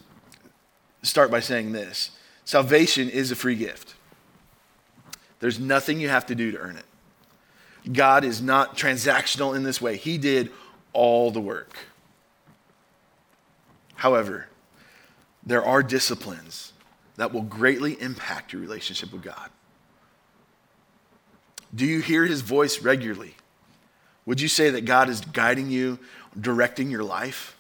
start 1.03 1.32
by 1.32 1.39
saying 1.39 1.72
this 1.72 2.12
salvation 2.46 3.10
is 3.10 3.32
a 3.32 3.36
free 3.36 3.56
gift. 3.56 3.96
There's 5.39 5.60
nothing 5.60 6.00
you 6.00 6.10
have 6.10 6.25
to 6.27 6.36
do 6.36 6.51
to 6.51 6.58
earn 6.58 6.77
it. 6.77 6.86
God 7.91 8.24
is 8.24 8.41
not 8.41 8.77
transactional 8.77 9.56
in 9.56 9.63
this 9.63 9.82
way. 9.82 9.98
He 9.98 10.17
did 10.17 10.51
all 10.94 11.32
the 11.32 11.39
work. 11.39 11.75
However, 13.96 14.48
there 15.46 15.63
are 15.65 15.82
disciplines 15.82 16.74
that 17.15 17.34
will 17.34 17.41
greatly 17.41 18.00
impact 18.01 18.53
your 18.53 18.62
relationship 18.62 19.12
with 19.12 19.24
God. 19.24 19.50
Do 21.74 21.86
you 21.86 22.00
hear 22.00 22.25
his 22.25 22.41
voice 22.41 22.82
regularly? 22.82 23.36
Would 24.25 24.41
you 24.41 24.48
say 24.48 24.70
that 24.72 24.86
God 24.86 25.10
is 25.10 25.22
guiding 25.22 25.70
you, 25.70 26.00
directing 26.39 26.91
your 26.91 27.03
life? 27.03 27.58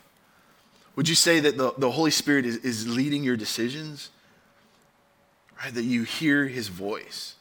Would 0.95 1.07
you 1.07 1.15
say 1.15 1.39
that 1.39 1.57
the, 1.57 1.73
the 1.77 1.91
Holy 1.91 2.11
Spirit 2.11 2.45
is, 2.45 2.57
is 2.57 2.87
leading 2.87 3.23
your 3.23 3.37
decisions? 3.37 4.09
Right? 5.63 5.73
That 5.73 5.83
you 5.83 6.03
hear 6.03 6.47
his 6.47 6.67
voice. 6.67 7.35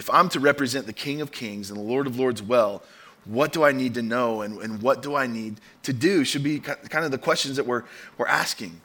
If 0.00 0.08
I'm 0.08 0.30
to 0.30 0.40
represent 0.40 0.86
the 0.86 0.94
King 0.94 1.20
of 1.20 1.30
Kings 1.30 1.68
and 1.68 1.78
the 1.78 1.84
Lord 1.84 2.06
of 2.06 2.18
Lords 2.18 2.42
well, 2.42 2.82
what 3.26 3.52
do 3.52 3.62
I 3.64 3.72
need 3.72 3.92
to 3.94 4.02
know 4.02 4.40
and, 4.40 4.58
and 4.62 4.80
what 4.80 5.02
do 5.02 5.14
I 5.14 5.26
need 5.26 5.60
to 5.82 5.92
do 5.92 6.24
should 6.24 6.42
be 6.42 6.58
kind 6.58 7.04
of 7.04 7.10
the 7.10 7.18
questions 7.18 7.56
that 7.56 7.66
we're, 7.66 7.82
we're 8.16 8.26
asking. 8.26 8.80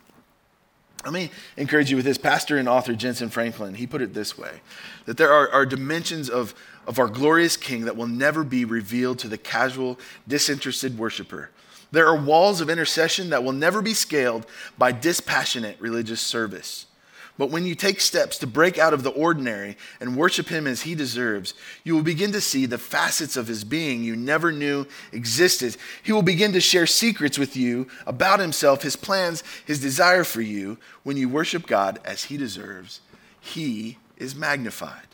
Let 1.06 1.14
me 1.14 1.32
encourage 1.56 1.90
you 1.90 1.96
with 1.96 2.04
this. 2.04 2.18
Pastor 2.18 2.58
and 2.58 2.68
author 2.68 2.96
Jentezen 2.96 3.32
Franklin, 3.32 3.76
he 3.76 3.88
put 3.88 4.02
it 4.02 4.14
this 4.14 4.38
way 4.38 4.60
that 5.06 5.16
there 5.16 5.32
are, 5.32 5.50
are 5.52 5.66
dimensions 5.66 6.30
of, 6.30 6.54
of 6.86 7.00
our 7.00 7.08
glorious 7.08 7.56
King 7.56 7.86
that 7.86 7.96
will 7.96 8.08
never 8.08 8.44
be 8.44 8.66
revealed 8.66 9.18
to 9.20 9.30
the 9.30 9.38
casual, 9.38 9.98
disinterested 10.28 10.98
worshiper. 10.98 11.50
There 11.94 12.10
are 12.10 12.18
walls 12.18 12.60
of 12.60 12.70
intercession 12.70 13.30
that 13.30 13.42
will 13.42 13.54
never 13.54 13.82
be 13.82 13.94
scaled 13.94 14.46
by 14.78 14.92
dispassionate 14.92 15.80
religious 15.80 16.20
service. 16.20 16.88
But 17.38 17.50
when 17.50 17.66
you 17.66 17.76
take 17.76 18.00
steps 18.00 18.38
to 18.40 18.48
break 18.48 18.78
out 18.78 18.94
of 18.94 19.04
the 19.04 19.10
ordinary 19.10 19.78
and 20.00 20.16
worship 20.16 20.48
Him 20.48 20.66
as 20.68 20.84
He 20.84 20.96
deserves, 20.96 21.54
you 21.84 21.94
will 21.94 22.04
begin 22.04 22.32
to 22.32 22.40
see 22.40 22.66
the 22.66 22.78
facets 22.78 23.36
of 23.36 23.48
His 23.48 23.66
being 23.66 24.04
you 24.04 24.16
never 24.16 24.54
knew 24.54 24.86
existed. 25.12 25.76
He 26.02 26.14
will 26.14 26.22
begin 26.22 26.54
to 26.54 26.62
share 26.62 26.88
secrets 26.88 27.38
with 27.38 27.58
you 27.58 27.88
about 28.08 28.40
Himself, 28.40 28.84
His 28.84 28.96
plans, 28.96 29.44
His 29.66 29.82
desire 29.82 30.24
for 30.24 30.42
you. 30.42 30.78
When 31.04 31.18
you 31.18 31.28
worship 31.28 31.68
God 31.68 32.00
as 32.06 32.26
He 32.26 32.38
deserves, 32.38 33.02
He 33.42 33.98
is 34.18 34.34
magnified. 34.34 35.08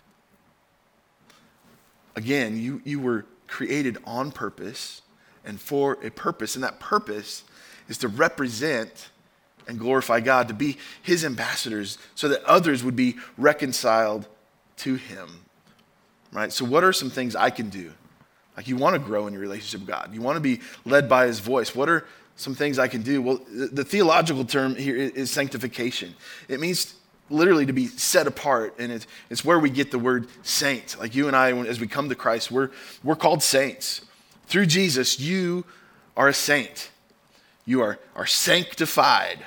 Again, 2.16 2.58
you, 2.58 2.82
you 2.84 3.00
were 3.00 3.26
created 3.48 3.98
on 4.06 4.32
purpose 4.32 5.02
and 5.44 5.60
for 5.60 5.98
a 6.04 6.12
purpose, 6.12 6.56
and 6.56 6.64
that 6.64 6.80
purpose 6.80 7.44
is 7.88 7.98
to 8.00 8.08
represent 8.08 9.10
and 9.72 9.80
glorify 9.80 10.20
God, 10.20 10.50
to 10.50 10.54
be 10.54 10.78
his 11.02 11.24
ambassadors 11.24 11.98
so 12.14 12.28
that 12.28 12.44
others 12.44 12.84
would 12.84 12.96
be 12.96 13.16
reconciled 13.38 14.28
to 14.76 14.96
him. 14.96 15.46
Right? 16.34 16.52
So, 16.52 16.66
what 16.66 16.84
are 16.84 16.92
some 16.92 17.10
things 17.10 17.36
I 17.36 17.50
can 17.50 17.70
do? 17.70 17.94
Like, 18.58 18.68
you 18.68 18.76
want 18.76 18.96
to 18.96 19.00
grow 19.00 19.28
in 19.28 19.34
your 19.34 19.42
relationship 19.42 19.80
with 19.80 19.90
God, 19.90 20.14
you 20.14 20.22
want 20.22 20.36
to 20.36 20.42
be 20.42 20.60
led 20.86 21.08
by 21.08 21.26
his 21.26 21.40
voice. 21.40 21.74
What 21.74 21.88
are 21.88 22.06
some 22.36 22.54
things 22.54 22.80
I 22.80 22.90
can 22.90 23.02
do? 23.02 23.22
Well, 23.22 23.40
the, 23.50 23.68
the 23.68 23.84
theological 23.86 24.44
term 24.44 24.76
here 24.76 24.98
is 24.98 25.32
sanctification. 25.32 26.16
It 26.50 26.60
means 26.60 26.96
literally 27.30 27.66
to 27.66 27.74
be 27.74 27.88
set 27.88 28.28
apart, 28.28 28.76
and 28.78 28.92
it's, 28.92 29.08
it's 29.30 29.46
where 29.46 29.58
we 29.58 29.70
get 29.70 29.90
the 29.90 30.00
word 30.00 30.28
saint. 30.44 31.00
Like 31.00 31.16
you 31.16 31.28
and 31.28 31.36
I, 31.36 31.54
as 31.54 31.80
we 31.80 31.88
come 31.88 32.10
to 32.10 32.16
Christ, 32.16 32.52
we're, 32.52 32.72
we're 33.04 33.16
called 33.16 33.42
saints. 33.42 34.02
Through 34.48 34.66
Jesus, 34.66 35.18
you 35.18 35.64
are 36.18 36.28
a 36.28 36.34
saint. 36.34 36.90
You 37.66 37.82
are, 37.82 38.00
are 38.18 38.26
sanctified. 38.26 39.46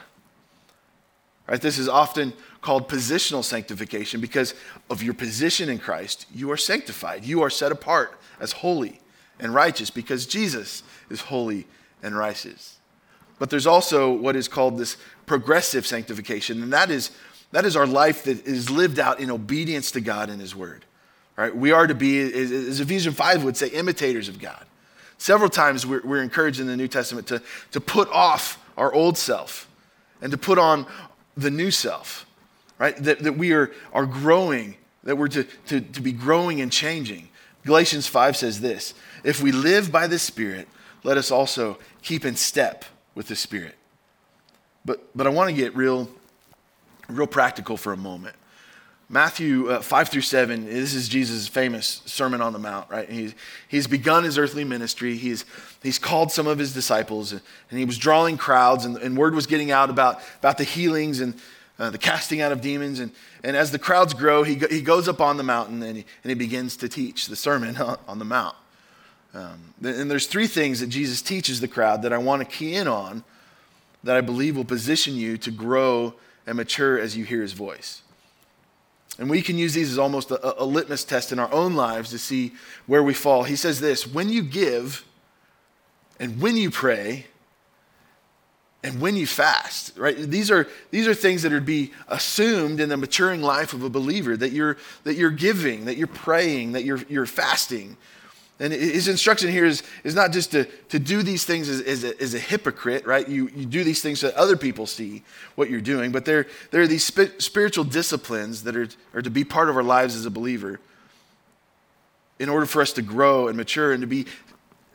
Right? 1.46 1.60
This 1.60 1.78
is 1.78 1.88
often 1.88 2.32
called 2.62 2.88
positional 2.88 3.44
sanctification 3.44 4.20
because 4.20 4.54
of 4.88 5.02
your 5.02 5.14
position 5.14 5.68
in 5.68 5.78
Christ. 5.78 6.26
You 6.34 6.50
are 6.50 6.56
sanctified. 6.56 7.24
You 7.24 7.42
are 7.42 7.50
set 7.50 7.70
apart 7.70 8.18
as 8.40 8.52
holy 8.52 9.00
and 9.38 9.52
righteous 9.52 9.90
because 9.90 10.26
Jesus 10.26 10.82
is 11.10 11.20
holy 11.20 11.66
and 12.02 12.16
righteous. 12.16 12.78
But 13.38 13.50
there's 13.50 13.66
also 13.66 14.12
what 14.12 14.36
is 14.36 14.48
called 14.48 14.78
this 14.78 14.96
progressive 15.26 15.86
sanctification, 15.86 16.62
and 16.62 16.72
that 16.72 16.90
is, 16.90 17.10
that 17.52 17.64
is 17.64 17.76
our 17.76 17.86
life 17.86 18.24
that 18.24 18.46
is 18.46 18.70
lived 18.70 18.98
out 18.98 19.20
in 19.20 19.30
obedience 19.30 19.90
to 19.92 20.00
God 20.00 20.30
and 20.30 20.40
His 20.40 20.54
Word. 20.54 20.84
Right? 21.36 21.54
We 21.54 21.72
are 21.72 21.86
to 21.86 21.94
be, 21.94 22.20
as 22.20 22.80
Ephesians 22.80 23.16
5 23.16 23.44
would 23.44 23.56
say, 23.56 23.68
imitators 23.68 24.28
of 24.28 24.38
God. 24.38 24.64
Several 25.18 25.50
times 25.50 25.84
we're, 25.84 26.02
we're 26.04 26.22
encouraged 26.22 26.60
in 26.60 26.66
the 26.66 26.76
New 26.76 26.88
Testament 26.88 27.26
to, 27.28 27.42
to 27.72 27.80
put 27.80 28.08
off 28.10 28.62
our 28.76 28.92
old 28.92 29.18
self 29.18 29.68
and 30.22 30.30
to 30.30 30.38
put 30.38 30.58
on 30.58 30.86
the 31.36 31.50
new 31.50 31.70
self, 31.70 32.26
right? 32.78 32.96
That, 32.96 33.20
that 33.20 33.36
we 33.36 33.52
are, 33.52 33.72
are 33.92 34.06
growing, 34.06 34.76
that 35.04 35.16
we're 35.16 35.28
to, 35.28 35.44
to, 35.66 35.80
to 35.80 36.00
be 36.00 36.12
growing 36.12 36.60
and 36.60 36.70
changing. 36.70 37.28
Galatians 37.64 38.06
5 38.06 38.36
says 38.36 38.60
this 38.60 38.94
If 39.22 39.42
we 39.42 39.52
live 39.52 39.90
by 39.90 40.06
the 40.06 40.18
Spirit, 40.18 40.68
let 41.02 41.16
us 41.16 41.30
also 41.30 41.78
keep 42.02 42.24
in 42.24 42.36
step 42.36 42.84
with 43.14 43.28
the 43.28 43.36
Spirit. 43.36 43.74
But, 44.84 45.04
but 45.14 45.26
I 45.26 45.30
want 45.30 45.48
to 45.50 45.56
get 45.56 45.74
real, 45.74 46.08
real 47.08 47.26
practical 47.26 47.76
for 47.76 47.92
a 47.92 47.96
moment. 47.96 48.36
Matthew 49.08 49.68
uh, 49.68 49.80
5 49.80 50.08
through 50.08 50.22
7, 50.22 50.64
this 50.64 50.94
is 50.94 51.08
Jesus' 51.08 51.46
famous 51.46 52.00
Sermon 52.06 52.40
on 52.40 52.52
the 52.52 52.58
Mount, 52.58 52.88
right? 52.90 53.08
He's, 53.08 53.34
he's 53.68 53.86
begun 53.86 54.24
his 54.24 54.38
earthly 54.38 54.64
ministry. 54.64 55.16
He's, 55.16 55.44
he's 55.82 55.98
called 55.98 56.32
some 56.32 56.46
of 56.46 56.58
his 56.58 56.72
disciples, 56.72 57.32
and, 57.32 57.42
he 57.70 57.84
was 57.84 57.98
drawing 57.98 58.38
crowds, 58.38 58.84
and, 58.84 58.96
and, 58.96 59.16
word 59.16 59.34
was 59.34 59.46
getting 59.46 59.70
out 59.70 59.90
about, 59.90 60.20
about 60.38 60.56
the 60.56 60.64
healings 60.64 61.20
and 61.20 61.34
uh, 61.78 61.90
the 61.90 61.98
casting 61.98 62.40
out 62.40 62.52
of 62.52 62.60
demons. 62.60 62.98
And, 63.00 63.12
and 63.42 63.56
as 63.56 63.72
the 63.72 63.78
crowds 63.78 64.14
grow, 64.14 64.42
he, 64.42 64.54
go, 64.54 64.68
he 64.68 64.80
goes 64.80 65.08
up 65.08 65.20
on 65.20 65.36
the 65.36 65.42
mountain 65.42 65.82
and 65.82 65.98
he, 65.98 66.04
and 66.22 66.30
he 66.30 66.34
begins 66.34 66.76
to 66.78 66.88
teach 66.88 67.26
the 67.26 67.36
Sermon 67.36 67.76
on, 67.76 67.98
on 68.08 68.18
the 68.18 68.24
Mount. 68.24 68.56
Um, 69.34 69.74
and 69.82 70.08
there's 70.08 70.28
three 70.28 70.46
things 70.46 70.78
that 70.78 70.86
Jesus 70.86 71.20
teaches 71.20 71.60
the 71.60 71.66
crowd 71.66 72.02
that 72.02 72.12
I 72.12 72.18
want 72.18 72.40
to 72.40 72.44
key 72.46 72.76
in 72.76 72.86
on 72.86 73.24
that 74.04 74.16
I 74.16 74.20
believe 74.20 74.56
will 74.56 74.64
position 74.64 75.16
you 75.16 75.36
to 75.38 75.50
grow 75.50 76.14
and 76.46 76.56
mature 76.56 77.00
as 77.00 77.16
you 77.16 77.24
hear 77.24 77.42
his 77.42 77.52
voice. 77.52 78.02
And 79.18 79.30
we 79.30 79.42
can 79.42 79.56
use 79.56 79.74
these 79.74 79.92
as 79.92 79.98
almost 79.98 80.30
a, 80.30 80.62
a, 80.62 80.64
litmus 80.64 81.04
test 81.04 81.30
in 81.30 81.38
our 81.38 81.52
own 81.52 81.74
lives 81.74 82.10
to 82.10 82.18
see 82.18 82.52
where 82.86 83.02
we 83.02 83.14
fall. 83.14 83.44
He 83.44 83.56
says 83.56 83.80
this 83.80 84.06
when 84.06 84.28
you 84.28 84.42
give 84.42 85.04
and 86.18 86.40
when 86.40 86.56
you 86.56 86.70
pray 86.70 87.26
and 88.82 89.00
when 89.00 89.16
you 89.16 89.26
fast, 89.26 89.96
right? 89.96 90.16
These 90.16 90.50
are, 90.50 90.68
these 90.90 91.06
are 91.06 91.14
things 91.14 91.42
that 91.42 91.50
to 91.50 91.60
be 91.60 91.92
assumed 92.08 92.80
in 92.80 92.88
the 92.88 92.96
maturing 92.96 93.40
life 93.40 93.72
of 93.72 93.82
a 93.82 93.88
believer 93.88 94.36
that 94.36 94.52
you're, 94.52 94.76
that 95.04 95.14
you're 95.14 95.30
giving, 95.30 95.86
that 95.86 95.96
you're 95.96 96.06
praying, 96.06 96.72
that 96.72 96.84
you're, 96.84 97.00
you're 97.08 97.24
fasting. 97.24 97.96
And 98.60 98.72
his 98.72 99.08
instruction 99.08 99.50
here 99.50 99.64
is, 99.64 99.82
is 100.04 100.14
not 100.14 100.30
just 100.30 100.52
to, 100.52 100.64
to 100.90 101.00
do 101.00 101.24
these 101.24 101.44
things 101.44 101.68
as, 101.68 101.80
as, 101.80 102.04
a, 102.04 102.20
as 102.22 102.34
a 102.34 102.38
hypocrite, 102.38 103.04
right? 103.04 103.28
You, 103.28 103.48
you 103.48 103.66
do 103.66 103.82
these 103.82 104.00
things 104.00 104.20
so 104.20 104.28
that 104.28 104.36
other 104.36 104.56
people 104.56 104.86
see 104.86 105.24
what 105.56 105.70
you're 105.70 105.80
doing, 105.80 106.12
but 106.12 106.24
there, 106.24 106.46
there 106.70 106.82
are 106.82 106.86
these 106.86 107.02
sp- 107.02 107.34
spiritual 107.38 107.82
disciplines 107.82 108.62
that 108.62 108.76
are, 108.76 108.88
are 109.12 109.22
to 109.22 109.30
be 109.30 109.42
part 109.42 109.68
of 109.68 109.76
our 109.76 109.82
lives 109.82 110.14
as 110.14 110.24
a 110.24 110.30
believer 110.30 110.78
in 112.38 112.48
order 112.48 112.66
for 112.66 112.80
us 112.80 112.92
to 112.92 113.02
grow 113.02 113.48
and 113.48 113.56
mature 113.56 113.92
and 113.92 114.02
to 114.02 114.06
be 114.06 114.26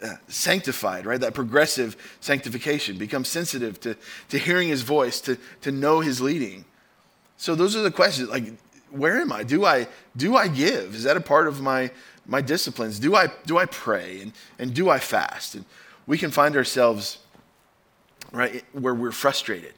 uh, 0.02 0.14
sanctified, 0.30 1.06
right? 1.06 1.20
That 1.20 1.34
progressive 1.34 1.98
sanctification, 2.22 2.98
become 2.98 3.26
sensitive 3.26 3.78
to, 3.82 3.98
to 4.30 4.38
hearing 4.38 4.70
his 4.70 4.84
voice, 4.84 5.20
to, 5.22 5.38
to 5.62 5.72
know 5.74 6.00
his 6.00 6.22
leading. 6.22 6.64
So 7.36 7.56
those 7.56 7.76
are 7.76 7.82
the 7.82 7.92
questions 7.92 8.30
like, 8.30 8.54
where 8.90 9.20
am 9.20 9.32
I? 9.32 9.44
Do 9.44 9.66
I 9.66 9.88
do 10.16 10.36
I 10.36 10.48
give? 10.48 10.96
Is 10.96 11.04
that 11.04 11.16
a 11.16 11.22
part 11.22 11.48
of 11.48 11.62
my 11.62 11.92
my 12.30 12.42
disciplines? 12.42 13.00
Do 13.00 13.16
I, 13.16 13.28
do 13.46 13.58
I 13.58 13.66
pray 13.66 14.22
and, 14.22 14.34
and 14.58 14.74
do 14.74 14.90
I 14.90 15.00
fast? 15.00 15.56
And 15.56 15.66
we 16.06 16.18
can 16.18 16.32
find 16.32 16.56
ourselves 16.56 17.18
right 18.32 18.64
where 18.74 18.94
we're 18.94 19.12
frustrated 19.12 19.74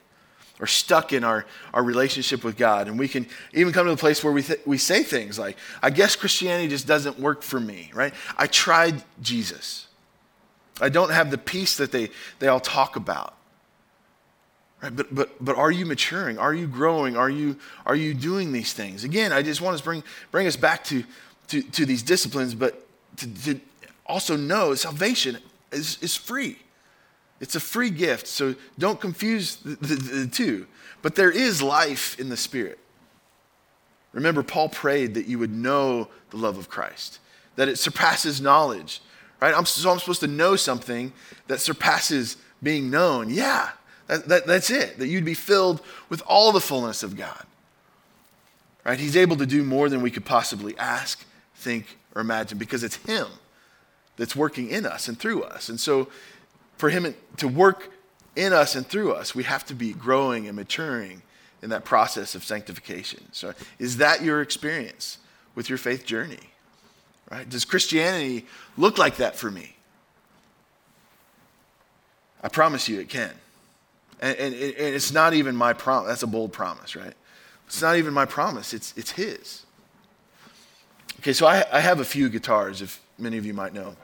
or 0.59 0.67
stuck 0.67 1.11
in 1.11 1.23
our, 1.23 1.45
our 1.73 1.83
relationship 1.83 2.43
with 2.43 2.57
God. 2.57 2.87
And 2.87 2.99
we 2.99 3.07
can 3.07 3.25
even 3.53 3.73
come 3.73 3.85
to 3.85 3.91
the 3.91 3.97
place 3.97 4.23
where 4.23 4.31
we, 4.31 4.43
th- 4.43 4.59
we 4.65 4.77
say 4.77 5.01
things 5.01 5.39
like, 5.39 5.57
I 5.81 5.89
guess 5.89 6.15
Christianity 6.15 6.67
just 6.67 6.85
doesn't 6.85 7.19
work 7.19 7.41
for 7.41 7.59
me, 7.59 7.89
right? 7.95 8.13
I 8.37 8.47
tried 8.47 9.03
Jesus. 9.21 9.87
I 10.79 10.89
don't 10.89 11.11
have 11.11 11.31
the 11.31 11.37
peace 11.37 11.77
that 11.77 11.91
they, 11.91 12.09
they 12.39 12.47
all 12.47 12.59
talk 12.59 12.95
about. 12.95 13.35
Right? 14.83 14.95
But, 14.95 15.13
but, 15.13 15.43
but 15.43 15.57
are 15.57 15.71
you 15.71 15.85
maturing? 15.85 16.37
Are 16.37 16.53
you 16.53 16.67
growing? 16.67 17.15
Are 17.15 17.29
you, 17.29 17.57
are 17.85 17.95
you 17.95 18.13
doing 18.13 18.51
these 18.51 18.73
things? 18.73 19.03
Again, 19.03 19.31
I 19.31 19.41
just 19.41 19.61
want 19.61 19.77
to 19.77 19.83
bring, 19.83 20.03
bring 20.31 20.47
us 20.47 20.55
back 20.55 20.83
to 20.85 21.03
to, 21.51 21.61
to 21.61 21.85
these 21.85 22.01
disciplines, 22.01 22.55
but 22.55 22.87
to, 23.17 23.33
to 23.43 23.59
also 24.05 24.37
know 24.37 24.73
salvation 24.73 25.37
is, 25.71 25.97
is 26.01 26.15
free. 26.15 26.57
It's 27.41 27.55
a 27.55 27.59
free 27.59 27.89
gift, 27.89 28.27
so 28.27 28.55
don't 28.79 29.01
confuse 29.01 29.57
the, 29.57 29.75
the, 29.75 29.95
the, 29.95 30.27
two. 30.27 30.67
But 31.01 31.15
there 31.15 31.31
is 31.31 31.61
life 31.61 32.17
in 32.19 32.29
the 32.29 32.37
Spirit. 32.37 32.79
Remember, 34.13 34.43
Paul 34.43 34.69
prayed 34.69 35.13
that 35.15 35.25
you 35.25 35.39
would 35.39 35.51
know 35.51 36.07
the 36.29 36.37
love 36.37 36.57
of 36.57 36.69
Christ, 36.69 37.19
that 37.57 37.67
it 37.67 37.77
surpasses 37.77 38.39
knowledge, 38.39 39.01
right? 39.41 39.53
I'm, 39.53 39.65
so 39.65 39.91
I'm 39.91 39.99
supposed 39.99 40.21
to 40.21 40.27
know 40.27 40.55
something 40.55 41.11
that 41.47 41.59
surpasses 41.59 42.37
being 42.63 42.89
known. 42.89 43.29
Yeah, 43.29 43.71
that, 44.07 44.27
that, 44.29 44.45
that's 44.45 44.69
it, 44.69 44.99
that 44.99 45.07
you'd 45.07 45.25
be 45.25 45.33
filled 45.33 45.81
with 46.07 46.21
all 46.27 46.53
the 46.53 46.61
fullness 46.61 47.03
of 47.03 47.17
God, 47.17 47.45
right? 48.85 48.99
He's 48.99 49.17
able 49.17 49.35
to 49.37 49.45
do 49.45 49.63
more 49.63 49.89
than 49.89 50.01
we 50.01 50.11
could 50.11 50.25
possibly 50.25 50.77
ask 50.77 51.25
think, 51.61 51.97
or 52.15 52.21
imagine 52.21 52.57
because 52.57 52.83
it's 52.83 52.97
Him 52.97 53.27
that's 54.17 54.35
working 54.35 54.69
in 54.69 54.85
us 54.85 55.07
and 55.07 55.17
through 55.17 55.43
us. 55.43 55.69
And 55.69 55.79
so, 55.79 56.09
for 56.77 56.89
Him 56.89 57.13
to 57.37 57.47
work 57.47 57.91
in 58.35 58.53
us 58.53 58.75
and 58.75 58.85
through 58.85 59.13
us, 59.13 59.35
we 59.35 59.43
have 59.43 59.65
to 59.65 59.75
be 59.75 59.93
growing 59.93 60.47
and 60.47 60.55
maturing 60.55 61.21
in 61.61 61.69
that 61.69 61.85
process 61.85 62.35
of 62.35 62.43
sanctification. 62.43 63.23
So, 63.31 63.53
is 63.79 63.97
that 63.97 64.21
your 64.21 64.41
experience 64.41 65.17
with 65.55 65.69
your 65.69 65.77
faith 65.77 66.05
journey? 66.05 66.39
Right? 67.29 67.47
Does 67.49 67.65
Christianity 67.65 68.45
look 68.77 68.97
like 68.97 69.17
that 69.17 69.35
for 69.35 69.49
me? 69.49 69.75
I 72.43 72.49
promise 72.49 72.89
you 72.89 72.99
it 72.99 73.09
can. 73.09 73.31
And, 74.19 74.37
and, 74.37 74.53
and 74.53 74.95
it's 74.95 75.11
not 75.11 75.33
even 75.33 75.55
my 75.55 75.73
promise. 75.73 76.09
That's 76.09 76.23
a 76.23 76.27
bold 76.27 76.51
promise, 76.51 76.95
right? 76.95 77.13
It's 77.67 77.81
not 77.81 77.95
even 77.95 78.13
my 78.13 78.25
promise, 78.25 78.73
it's, 78.73 78.93
it's 78.97 79.11
His. 79.11 79.65
Okay, 81.21 81.33
so 81.33 81.45
I, 81.45 81.63
I 81.71 81.81
have 81.81 81.99
a 81.99 82.03
few 82.03 82.29
guitars, 82.29 82.81
if 82.81 82.99
many 83.19 83.37
of 83.37 83.45
you 83.45 83.53
might 83.53 83.75
know. 83.75 83.95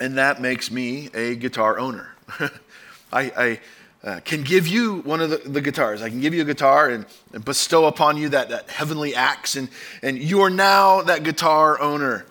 And 0.00 0.18
that 0.18 0.42
makes 0.42 0.72
me 0.72 1.08
a 1.14 1.36
guitar 1.36 1.78
owner. 1.78 2.12
I, 3.12 3.22
I 3.22 3.60
uh, 4.02 4.20
can 4.24 4.42
give 4.42 4.66
you 4.66 5.02
one 5.02 5.20
of 5.20 5.30
the, 5.30 5.36
the, 5.48 5.60
guitars. 5.60 6.02
I 6.02 6.08
can 6.08 6.20
give 6.20 6.34
you 6.34 6.42
a 6.42 6.44
guitar 6.44 6.88
and, 6.88 7.06
and 7.32 7.44
bestow 7.44 7.84
upon 7.84 8.16
you 8.16 8.30
that, 8.30 8.48
that 8.48 8.68
heavenly 8.70 9.14
axe, 9.14 9.54
and, 9.54 9.68
and 10.02 10.18
you 10.18 10.40
are 10.40 10.50
now 10.50 11.02
that 11.02 11.22
guitar 11.22 11.80
owner. 11.80 12.26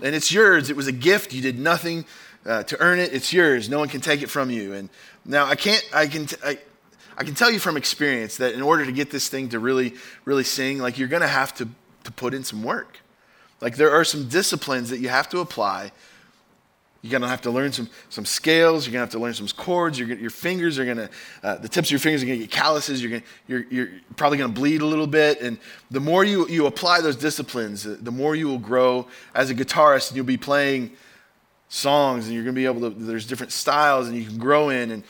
And 0.00 0.14
it's 0.14 0.30
yours. 0.30 0.70
It 0.70 0.76
was 0.76 0.86
a 0.86 0.92
gift. 0.92 1.32
You 1.32 1.42
did 1.42 1.58
nothing 1.58 2.04
uh, 2.44 2.62
to 2.62 2.80
earn 2.80 3.00
it. 3.00 3.12
It's 3.12 3.32
yours. 3.32 3.68
No 3.68 3.80
one 3.80 3.88
can 3.88 4.00
take 4.00 4.22
it 4.22 4.30
from 4.30 4.48
you. 4.48 4.74
And 4.74 4.90
now 5.24 5.46
I 5.46 5.56
can't, 5.56 5.84
I 5.92 6.06
can, 6.06 6.26
t- 6.26 6.36
I, 6.44 6.58
I 7.16 7.24
can 7.24 7.34
tell 7.34 7.50
you 7.50 7.58
from 7.58 7.76
experience 7.76 8.36
that 8.36 8.54
in 8.54 8.62
order 8.62 8.84
to 8.84 8.92
get 8.92 9.10
this 9.10 9.28
thing 9.28 9.48
to 9.50 9.58
really, 9.58 9.94
really 10.24 10.44
sing, 10.44 10.78
like 10.78 10.98
you're 10.98 11.08
going 11.08 11.22
to 11.22 11.28
have 11.28 11.54
to 11.54 11.68
to 12.06 12.12
put 12.12 12.32
in 12.32 12.42
some 12.42 12.62
work. 12.62 13.00
Like 13.60 13.76
there 13.76 13.90
are 13.90 14.04
some 14.04 14.28
disciplines 14.28 14.90
that 14.90 14.98
you 14.98 15.08
have 15.08 15.28
to 15.30 15.40
apply. 15.40 15.92
You're 17.02 17.10
going 17.10 17.22
to 17.22 17.28
have 17.28 17.42
to 17.42 17.50
learn 17.50 17.72
some, 17.72 17.88
some 18.08 18.24
scales. 18.24 18.86
You're 18.86 18.92
going 18.92 19.00
to 19.00 19.06
have 19.06 19.12
to 19.12 19.18
learn 19.18 19.34
some 19.34 19.46
chords. 19.48 19.98
You're, 19.98 20.08
your 20.14 20.30
fingers 20.30 20.78
are 20.78 20.84
going 20.84 20.96
to, 20.96 21.10
uh, 21.42 21.56
the 21.56 21.68
tips 21.68 21.88
of 21.88 21.92
your 21.92 22.00
fingers 22.00 22.22
are 22.22 22.26
going 22.26 22.40
to 22.40 22.46
get 22.46 22.50
calluses. 22.50 23.02
You're, 23.02 23.10
gonna, 23.10 23.22
you're, 23.46 23.66
you're 23.70 23.88
probably 24.16 24.38
going 24.38 24.52
to 24.52 24.58
bleed 24.58 24.80
a 24.80 24.86
little 24.86 25.06
bit. 25.06 25.40
And 25.40 25.58
the 25.90 26.00
more 26.00 26.24
you, 26.24 26.48
you 26.48 26.66
apply 26.66 27.02
those 27.02 27.16
disciplines, 27.16 27.84
the 27.84 28.10
more 28.10 28.34
you 28.34 28.48
will 28.48 28.58
grow 28.58 29.06
as 29.34 29.50
a 29.50 29.54
guitarist 29.54 30.08
and 30.08 30.16
you'll 30.16 30.26
be 30.26 30.36
playing 30.36 30.92
songs 31.68 32.26
and 32.26 32.34
you're 32.34 32.44
going 32.44 32.54
to 32.54 32.60
be 32.60 32.66
able 32.66 32.90
to, 32.90 32.90
there's 32.90 33.26
different 33.26 33.52
styles 33.52 34.08
and 34.08 34.16
you 34.16 34.26
can 34.26 34.38
grow 34.38 34.70
in. 34.70 34.90
And 34.90 35.04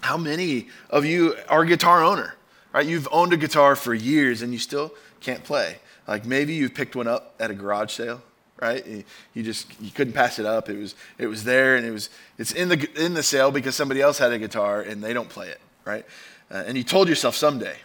how 0.00 0.16
many 0.16 0.68
of 0.90 1.04
you 1.04 1.36
are 1.48 1.62
a 1.62 1.66
guitar 1.66 2.02
owner? 2.02 2.34
Right? 2.72 2.86
You've 2.86 3.08
owned 3.10 3.32
a 3.32 3.36
guitar 3.36 3.76
for 3.76 3.94
years 3.94 4.42
and 4.42 4.52
you 4.52 4.58
still 4.58 4.92
can't 5.20 5.42
play. 5.42 5.78
Like 6.06 6.24
maybe 6.24 6.54
you 6.54 6.68
picked 6.70 6.96
one 6.96 7.08
up 7.08 7.34
at 7.38 7.50
a 7.50 7.54
garage 7.54 7.92
sale, 7.92 8.22
right? 8.60 9.04
You 9.34 9.42
just 9.42 9.66
you 9.80 9.90
couldn't 9.90 10.14
pass 10.14 10.38
it 10.38 10.46
up. 10.46 10.68
It 10.68 10.78
was 10.78 10.94
it 11.18 11.26
was 11.26 11.44
there 11.44 11.76
and 11.76 11.84
it 11.84 11.90
was 11.90 12.10
it's 12.38 12.52
in 12.52 12.68
the 12.68 12.88
in 13.02 13.14
the 13.14 13.22
sale 13.22 13.50
because 13.50 13.74
somebody 13.74 14.00
else 14.00 14.18
had 14.18 14.32
a 14.32 14.38
guitar 14.38 14.80
and 14.80 15.02
they 15.02 15.12
don't 15.12 15.28
play 15.28 15.48
it, 15.48 15.60
right? 15.84 16.04
Uh, 16.50 16.64
and 16.66 16.76
you 16.76 16.84
told 16.84 17.08
yourself 17.08 17.34
someday. 17.34 17.76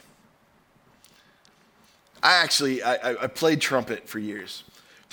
I 2.22 2.42
actually 2.42 2.82
I, 2.82 3.24
I 3.24 3.28
played 3.28 3.60
trumpet 3.60 4.08
for 4.08 4.20
years 4.20 4.64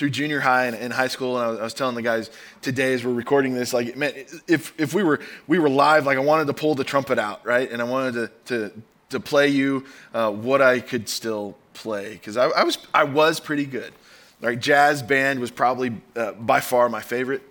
through 0.01 0.09
junior 0.09 0.41
high 0.41 0.65
and, 0.65 0.75
and 0.75 0.95
high 0.95 1.09
school, 1.09 1.37
and 1.37 1.45
I 1.45 1.49
was, 1.51 1.61
I 1.61 1.63
was, 1.63 1.75
telling 1.75 1.95
the 1.95 2.01
guys 2.01 2.31
today 2.63 2.95
as 2.95 3.05
we're 3.05 3.13
recording 3.13 3.53
this, 3.53 3.75
like, 3.75 3.95
man, 3.99 4.15
if 4.49 4.73
if 4.81 4.95
we 4.95 5.03
were 5.03 5.21
we 5.47 5.59
were 5.59 5.69
live, 5.69 6.07
like 6.07 6.17
I 6.17 6.23
wanted 6.23 6.47
to 6.47 6.55
pull 6.55 6.75
the 6.75 6.85
trumpet 6.85 7.19
out, 7.19 7.45
right, 7.45 7.71
and 7.71 7.83
I 7.83 7.85
wanted 7.85 8.15
to 8.15 8.31
to 8.71 8.83
to 9.11 9.21
play 9.21 9.49
you 9.49 9.85
uh, 10.15 10.31
what 10.31 10.63
I 10.63 10.81
could 10.81 11.07
still 11.07 11.55
play 11.75 12.15
because 12.15 12.39
I, 12.39 12.47
I, 12.47 12.65
was 12.65 12.79
I 12.95 13.05
was 13.05 13.41
pretty 13.41 13.67
good. 13.67 13.93
Right, 14.41 14.59
jazz 14.59 15.03
band 15.03 15.39
was 15.39 15.51
probably 15.51 15.93
uh, 16.17 16.33
by 16.33 16.61
far 16.61 16.89
my 16.89 17.03
favorite. 17.03 17.43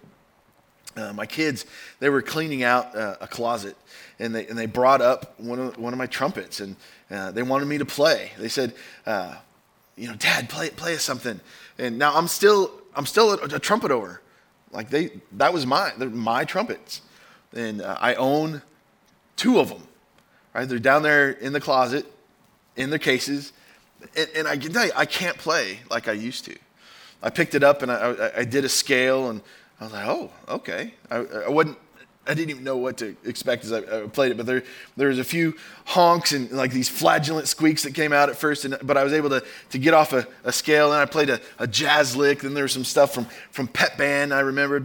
Uh, 0.97 1.13
my 1.13 1.27
kids, 1.27 1.67
they 1.99 2.09
were 2.09 2.23
cleaning 2.23 2.63
out 2.63 2.95
uh, 2.95 3.17
a 3.21 3.27
closet, 3.27 3.77
and 4.17 4.33
they 4.33 4.47
and 4.47 4.57
they 4.57 4.65
brought 4.65 5.01
up 5.01 5.39
one 5.39 5.59
of 5.59 5.77
one 5.77 5.93
of 5.93 5.99
my 5.99 6.07
trumpets, 6.07 6.61
and 6.61 6.75
uh, 7.11 7.29
they 7.29 7.43
wanted 7.43 7.67
me 7.67 7.77
to 7.77 7.85
play. 7.85 8.31
They 8.39 8.49
said, 8.49 8.73
uh, 9.05 9.35
you 9.95 10.07
know, 10.07 10.15
Dad, 10.15 10.49
play 10.49 10.71
play 10.71 10.95
us 10.95 11.03
something. 11.03 11.39
And 11.79 11.97
now 11.97 12.15
I'm 12.15 12.27
still 12.27 12.71
I'm 12.95 13.05
still 13.05 13.31
a, 13.31 13.55
a 13.55 13.59
trumpet 13.59 13.89
owner. 13.91 14.21
Like 14.71 14.89
they 14.89 15.21
that 15.33 15.51
was 15.51 15.65
my 15.65 15.91
they're 15.97 16.09
my 16.09 16.45
trumpets, 16.45 17.01
and 17.55 17.81
uh, 17.81 17.97
I 17.99 18.13
own 18.15 18.61
two 19.35 19.59
of 19.59 19.69
them. 19.69 19.87
Right, 20.53 20.67
they're 20.67 20.79
down 20.79 21.03
there 21.03 21.31
in 21.31 21.53
the 21.53 21.61
closet, 21.61 22.05
in 22.75 22.89
their 22.89 22.99
cases, 22.99 23.53
and, 24.15 24.27
and 24.35 24.47
I 24.47 24.57
can 24.57 24.73
tell 24.73 24.85
you 24.85 24.91
I 24.95 25.05
can't 25.05 25.37
play 25.37 25.79
like 25.89 26.07
I 26.07 26.13
used 26.13 26.45
to. 26.45 26.57
I 27.21 27.29
picked 27.29 27.55
it 27.55 27.63
up 27.63 27.81
and 27.81 27.91
I, 27.91 27.95
I, 27.95 28.37
I 28.39 28.43
did 28.45 28.63
a 28.65 28.69
scale 28.69 29.29
and 29.29 29.41
I 29.79 29.83
was 29.83 29.93
like, 29.93 30.07
oh, 30.07 30.31
okay. 30.47 30.93
I, 31.11 31.17
I 31.17 31.49
wasn't 31.49 31.77
I 32.29 32.35
didn't 32.35 32.51
even 32.51 32.63
know 32.63 32.77
what 32.77 32.97
to 32.97 33.15
expect 33.25 33.65
as 33.65 33.71
I, 33.71 33.79
I 33.79 34.07
played 34.07 34.31
it, 34.31 34.37
but 34.37 34.45
there, 34.45 34.63
there 34.95 35.07
was 35.07 35.17
a 35.17 35.23
few 35.23 35.55
honks 35.85 36.31
and 36.31 36.51
like 36.51 36.71
these 36.71 36.87
flagellant 36.87 37.47
squeaks 37.47 37.81
that 37.83 37.95
came 37.95 38.13
out 38.13 38.29
at 38.29 38.35
first, 38.35 38.65
and, 38.65 38.77
but 38.83 38.97
I 38.97 39.03
was 39.03 39.13
able 39.13 39.31
to, 39.31 39.43
to 39.71 39.79
get 39.79 39.95
off 39.95 40.13
a, 40.13 40.27
a 40.43 40.51
scale, 40.51 40.93
and 40.93 41.01
I 41.01 41.05
played 41.05 41.31
a, 41.31 41.41
a, 41.57 41.65
jazz 41.65 42.15
lick. 42.15 42.41
Then 42.41 42.53
there 42.53 42.65
was 42.65 42.71
some 42.71 42.83
stuff 42.83 43.15
from, 43.15 43.25
from 43.49 43.67
Pep 43.67 43.97
Band, 43.97 44.31
I 44.31 44.41
remember. 44.41 44.79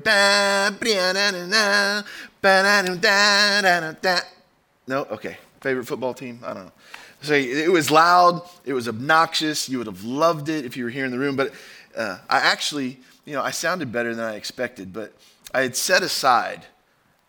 No, 4.87 5.03
okay. 5.11 5.37
Favorite 5.61 5.85
football 5.85 6.15
team? 6.15 6.41
I 6.43 6.55
don't 6.55 6.65
know. 6.65 6.73
So 7.21 7.35
it 7.35 7.71
was 7.71 7.91
loud, 7.91 8.41
it 8.65 8.73
was 8.73 8.89
obnoxious. 8.89 9.69
You 9.69 9.79
would 9.79 9.87
have 9.87 10.03
loved 10.05 10.49
it 10.49 10.65
if 10.65 10.79
you 10.79 10.85
were 10.85 10.91
here 10.91 11.05
in 11.05 11.11
the 11.11 11.19
room. 11.19 11.37
But 11.37 11.53
uh, 11.95 12.19
I 12.29 12.39
actually, 12.39 13.01
you 13.27 13.35
know, 13.35 13.43
I 13.43 13.51
sounded 13.51 13.93
better 13.93 14.15
than 14.15 14.25
I 14.25 14.37
expected. 14.37 14.95
But 14.95 15.13
I 15.53 15.61
had 15.61 15.77
set 15.77 16.03
aside 16.03 16.67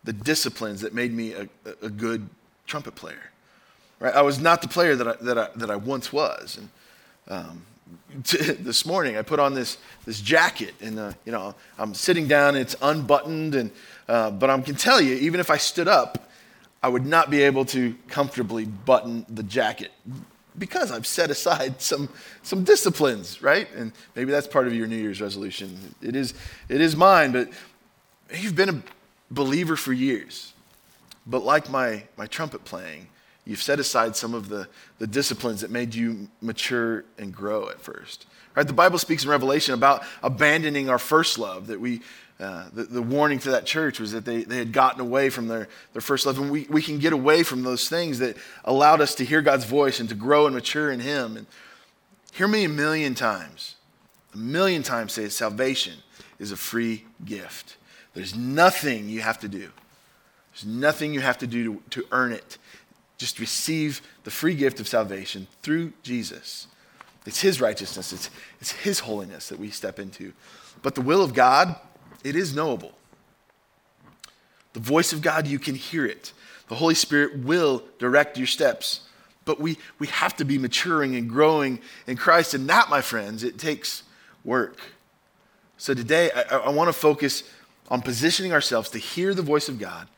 the 0.06 0.12
disciplines 0.12 0.80
that 0.80 0.94
made 0.94 1.12
me 1.12 1.34
a, 1.34 1.48
a 1.82 1.90
good 1.90 2.28
trumpet 2.66 2.94
player. 2.94 3.30
Right? 4.00 4.14
I 4.14 4.22
was 4.22 4.40
not 4.40 4.62
the 4.62 4.68
player 4.68 4.96
that 4.96 5.08
I, 5.08 5.12
that 5.24 5.38
I, 5.38 5.48
that 5.56 5.70
I 5.70 5.76
once 5.76 6.12
was. 6.12 6.58
And 6.58 6.68
um, 7.28 7.62
t- 8.24 8.52
this 8.52 8.86
morning, 8.86 9.16
I 9.16 9.22
put 9.22 9.38
on 9.38 9.54
this, 9.54 9.78
this 10.04 10.20
jacket, 10.20 10.74
and 10.80 10.98
uh, 10.98 11.12
you 11.24 11.32
know, 11.32 11.54
I'm 11.78 11.92
sitting 11.92 12.26
down, 12.28 12.56
it's 12.56 12.76
unbuttoned, 12.80 13.54
and, 13.54 13.70
uh, 14.08 14.30
but 14.30 14.48
I 14.48 14.58
can 14.60 14.76
tell 14.76 15.00
you, 15.00 15.14
even 15.16 15.40
if 15.40 15.50
I 15.50 15.56
stood 15.56 15.88
up, 15.88 16.30
I 16.82 16.88
would 16.88 17.04
not 17.06 17.30
be 17.30 17.42
able 17.42 17.64
to 17.66 17.96
comfortably 18.08 18.64
button 18.64 19.26
the 19.28 19.42
jacket 19.42 19.90
because 20.58 20.90
I've 20.92 21.06
set 21.06 21.30
aside 21.30 21.82
some, 21.82 22.08
some 22.42 22.64
disciplines, 22.64 23.42
right? 23.42 23.68
And 23.74 23.92
maybe 24.14 24.30
that's 24.30 24.46
part 24.46 24.66
of 24.66 24.74
your 24.74 24.86
New 24.86 24.96
Year's 24.96 25.20
resolution. 25.20 25.94
It 26.00 26.16
is, 26.16 26.34
it 26.68 26.80
is 26.80 26.96
mine, 26.96 27.32
but 27.32 27.50
you've 28.34 28.54
been 28.54 28.68
a 28.68 28.82
believer 29.30 29.76
for 29.76 29.92
years. 29.92 30.52
But 31.26 31.44
like 31.44 31.68
my, 31.68 32.04
my 32.16 32.26
trumpet 32.26 32.64
playing, 32.64 33.08
you've 33.44 33.62
set 33.62 33.80
aside 33.80 34.16
some 34.16 34.34
of 34.34 34.48
the, 34.48 34.68
the 34.98 35.06
disciplines 35.06 35.60
that 35.60 35.70
made 35.70 35.94
you 35.94 36.28
mature 36.40 37.04
and 37.18 37.34
grow 37.34 37.68
at 37.68 37.80
first. 37.80 38.26
Right? 38.54 38.66
The 38.66 38.72
Bible 38.72 38.98
speaks 38.98 39.24
in 39.24 39.30
Revelation 39.30 39.74
about 39.74 40.02
abandoning 40.22 40.88
our 40.88 40.98
first 40.98 41.38
love, 41.38 41.66
that 41.66 41.80
we, 41.80 42.00
uh, 42.40 42.68
the, 42.72 42.84
the, 42.84 43.02
warning 43.02 43.38
to 43.40 43.50
that 43.50 43.66
church 43.66 43.98
was 43.98 44.12
that 44.12 44.24
they, 44.24 44.44
they 44.44 44.58
had 44.58 44.72
gotten 44.72 45.00
away 45.00 45.30
from 45.30 45.48
their, 45.48 45.68
their 45.92 46.02
first 46.02 46.26
love. 46.26 46.38
And 46.38 46.50
we, 46.50 46.66
we 46.70 46.82
can 46.82 46.98
get 46.98 47.12
away 47.12 47.42
from 47.42 47.62
those 47.62 47.88
things 47.88 48.18
that 48.20 48.36
allowed 48.64 49.00
us 49.00 49.14
to 49.16 49.24
hear 49.24 49.42
God's 49.42 49.64
voice 49.64 50.00
and 50.00 50.08
to 50.08 50.14
grow 50.14 50.46
and 50.46 50.54
mature 50.54 50.90
in 50.90 51.00
Him. 51.00 51.36
And 51.36 51.46
hear 52.32 52.48
me 52.48 52.64
a 52.64 52.68
million 52.68 53.14
times, 53.14 53.76
a 54.34 54.38
million 54.38 54.82
times 54.82 55.12
say 55.12 55.28
salvation 55.28 55.94
is 56.38 56.52
a 56.52 56.56
free 56.56 57.04
gift. 57.24 57.76
There's 58.16 58.34
nothing 58.34 59.10
you 59.10 59.20
have 59.20 59.38
to 59.40 59.48
do. 59.48 59.70
There's 60.52 60.64
nothing 60.64 61.12
you 61.12 61.20
have 61.20 61.36
to 61.36 61.46
do 61.46 61.74
to, 61.90 62.00
to 62.00 62.06
earn 62.12 62.32
it. 62.32 62.56
Just 63.18 63.38
receive 63.38 64.00
the 64.24 64.30
free 64.30 64.54
gift 64.54 64.80
of 64.80 64.88
salvation 64.88 65.48
through 65.62 65.92
Jesus. 66.02 66.66
It's 67.26 67.42
His 67.42 67.60
righteousness, 67.60 68.14
it's, 68.14 68.30
it's 68.58 68.72
His 68.72 69.00
holiness 69.00 69.50
that 69.50 69.58
we 69.58 69.68
step 69.68 69.98
into. 69.98 70.32
But 70.80 70.94
the 70.94 71.02
will 71.02 71.22
of 71.22 71.34
God, 71.34 71.76
it 72.24 72.36
is 72.36 72.54
knowable. 72.54 72.92
The 74.72 74.80
voice 74.80 75.12
of 75.12 75.20
God, 75.20 75.46
you 75.46 75.58
can 75.58 75.74
hear 75.74 76.06
it. 76.06 76.32
The 76.68 76.76
Holy 76.76 76.94
Spirit 76.94 77.40
will 77.40 77.82
direct 77.98 78.38
your 78.38 78.46
steps. 78.46 79.02
But 79.44 79.60
we, 79.60 79.76
we 79.98 80.06
have 80.06 80.34
to 80.36 80.44
be 80.46 80.56
maturing 80.56 81.16
and 81.16 81.28
growing 81.28 81.80
in 82.06 82.16
Christ. 82.16 82.54
And 82.54 82.66
that, 82.70 82.88
my 82.88 83.02
friends, 83.02 83.44
it 83.44 83.58
takes 83.58 84.04
work. 84.42 84.78
So 85.76 85.92
today, 85.92 86.30
I, 86.30 86.56
I 86.56 86.70
want 86.70 86.88
to 86.88 86.94
focus 86.94 87.42
on 87.88 88.02
positioning 88.02 88.52
ourselves 88.52 88.90
to 88.90 88.98
hear 88.98 89.34
the 89.34 89.42
voice 89.42 89.68
of 89.68 89.78
God 89.78 90.08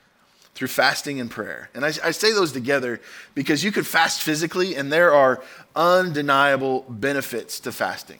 through 0.55 0.69
fasting 0.69 1.21
and 1.21 1.31
prayer. 1.31 1.71
And 1.73 1.85
I, 1.85 1.89
I, 2.03 2.11
say 2.11 2.33
those 2.33 2.51
together 2.51 3.01
because 3.35 3.63
you 3.63 3.71
could 3.71 3.87
fast 3.87 4.23
physically, 4.23 4.75
and 4.75 4.91
there 4.91 5.15
are 5.15 5.41
undeniable 5.77 6.85
benefits 6.89 7.61
to 7.61 7.71
fasting. 7.71 8.19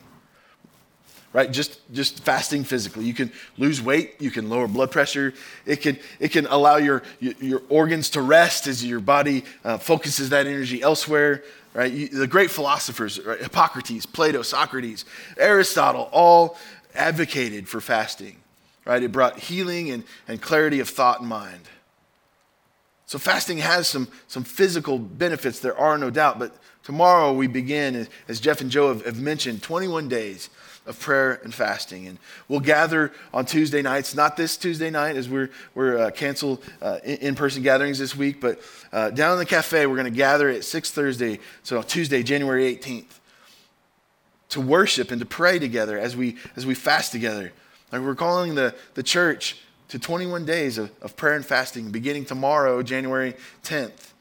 Right? 1.33 1.51
Just, 1.51 1.81
just 1.93 2.23
fasting 2.23 2.63
physically. 2.63 3.03
You 3.03 3.13
can 3.13 3.31
lose 3.57 3.81
weight, 3.81 4.15
you 4.19 4.31
can 4.31 4.49
lower 4.49 4.69
blood 4.69 4.89
pressure, 4.89 5.33
it 5.65 5.81
can, 5.81 5.99
it 6.21 6.29
can 6.29 6.47
allow 6.47 6.77
your, 6.77 7.03
your 7.19 7.61
organs 7.67 8.09
to 8.11 8.21
rest 8.21 8.67
as 8.67 8.85
your 8.85 9.01
body 9.01 9.43
uh, 9.65 9.77
focuses 9.77 10.29
that 10.29 10.47
energy 10.47 10.81
elsewhere. 10.81 11.43
Right? 11.73 11.91
You, 11.91 12.07
the 12.07 12.25
great 12.25 12.51
philosophers, 12.51 13.19
right? 13.19 13.39
Hippocrates, 13.39 14.05
Plato, 14.05 14.43
Socrates, 14.43 15.03
Aristotle, 15.37 16.09
all 16.13 16.57
advocated 16.95 17.67
for 17.67 17.81
fasting. 17.81 18.37
Right? 18.89 19.03
It 19.03 19.11
brought 19.11 19.37
healing 19.37 19.91
and, 19.91 20.03
and 20.27 20.41
clarity 20.41 20.79
of 20.79 20.89
thought 20.89 21.19
and 21.19 21.29
mind. 21.29 21.61
So 23.05 23.19
fasting 23.19 23.59
has 23.59 23.87
some, 23.87 24.07
some 24.27 24.43
physical 24.43 24.97
benefits, 24.97 25.59
there 25.59 25.77
are 25.77 25.95
no 25.99 26.09
doubt. 26.09 26.39
But 26.39 26.55
tomorrow 26.81 27.31
we 27.31 27.45
begin, 27.45 28.07
as 28.27 28.39
Jeff 28.39 28.61
and 28.61 28.71
Joe 28.71 28.87
have, 28.87 29.05
have 29.05 29.19
mentioned, 29.19 29.61
21 29.61 30.09
days 30.09 30.49
of 30.87 30.99
prayer 30.99 31.39
and 31.43 31.53
fasting. 31.53 32.07
And 32.07 32.17
we'll 32.47 32.61
gather 32.61 33.11
on 33.31 33.45
Tuesday 33.45 33.83
nights, 33.83 34.15
not 34.15 34.35
this 34.35 34.57
Tuesday 34.57 34.89
night 34.89 35.17
as 35.17 35.29
we're, 35.29 35.51
we're 35.75 35.99
uh, 35.99 36.09
canceled 36.09 36.63
uh, 36.81 36.97
in 37.03 37.35
person 37.35 37.61
gatherings 37.61 37.99
this 37.99 38.15
week, 38.15 38.41
but 38.41 38.59
uh, 38.91 39.11
down 39.11 39.33
in 39.33 39.37
the 39.37 39.45
cafe, 39.45 39.85
we're 39.85 39.97
going 39.97 40.11
to 40.11 40.17
gather 40.17 40.49
at 40.49 40.63
6 40.63 40.89
Thursday, 40.89 41.37
so 41.61 41.83
Tuesday, 41.83 42.23
January 42.23 42.75
18th, 42.75 43.19
to 44.49 44.59
worship 44.59 45.11
and 45.11 45.19
to 45.19 45.27
pray 45.27 45.59
together 45.59 45.99
as 45.99 46.17
we, 46.17 46.37
as 46.55 46.65
we 46.65 46.73
fast 46.73 47.11
together. 47.11 47.53
Like 47.91 48.01
we're 48.01 48.15
calling 48.15 48.55
the, 48.55 48.75
the 48.93 49.03
church 49.03 49.57
to 49.89 49.99
21 49.99 50.45
days 50.45 50.77
of, 50.77 50.91
of 51.01 51.15
prayer 51.15 51.35
and 51.35 51.45
fasting 51.45 51.91
beginning 51.91 52.25
tomorrow, 52.25 52.81
January 52.83 53.33
10th. 53.63 54.11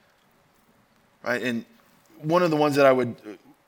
Right? 1.22 1.42
And 1.42 1.64
one 2.22 2.42
of 2.42 2.50
the 2.50 2.57
ones 2.57 2.76
that 2.76 2.87
I 2.87 2.92
would 2.92 3.16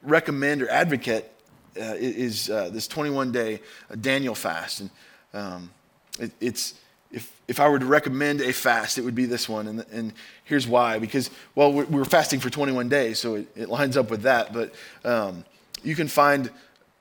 recommend 0.02 0.62
or 0.62 0.70
advocate 0.70 1.30
uh, 1.76 1.94
is 1.96 2.50
uh, 2.50 2.70
this 2.70 2.88
21 2.88 3.32
day 3.32 3.60
uh, 3.90 3.96
Daniel 3.96 4.34
fast. 4.34 4.80
And 4.80 4.90
um, 5.34 5.70
it, 6.18 6.32
it's, 6.40 6.74
if, 7.12 7.32
if 7.48 7.60
I 7.60 7.68
were 7.68 7.78
to 7.78 7.86
recommend 7.86 8.40
a 8.40 8.52
fast, 8.52 8.98
it 8.98 9.02
would 9.02 9.14
be 9.14 9.26
this 9.26 9.48
one. 9.48 9.66
And, 9.66 9.84
and 9.92 10.12
here's 10.44 10.66
why. 10.66 10.98
Because, 10.98 11.30
well, 11.54 11.72
we're, 11.72 11.84
we're 11.84 12.04
fasting 12.04 12.40
for 12.40 12.50
21 12.50 12.88
days, 12.88 13.18
so 13.18 13.36
it, 13.36 13.48
it 13.56 13.68
lines 13.68 13.96
up 13.96 14.10
with 14.10 14.22
that. 14.22 14.52
But 14.52 14.74
um, 15.04 15.44
you 15.82 15.94
can 15.94 16.08
find 16.08 16.50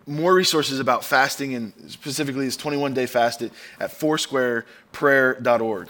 more 0.10 0.34
resources 0.34 0.80
about 0.80 1.06
fasting 1.06 1.54
and 1.54 1.72
specifically 1.88 2.45
this 2.45 2.58
21 2.58 2.93
day 2.93 3.06
fast 3.06 3.43
at, 3.43 3.52
foursquareprayer.org. 3.80 5.89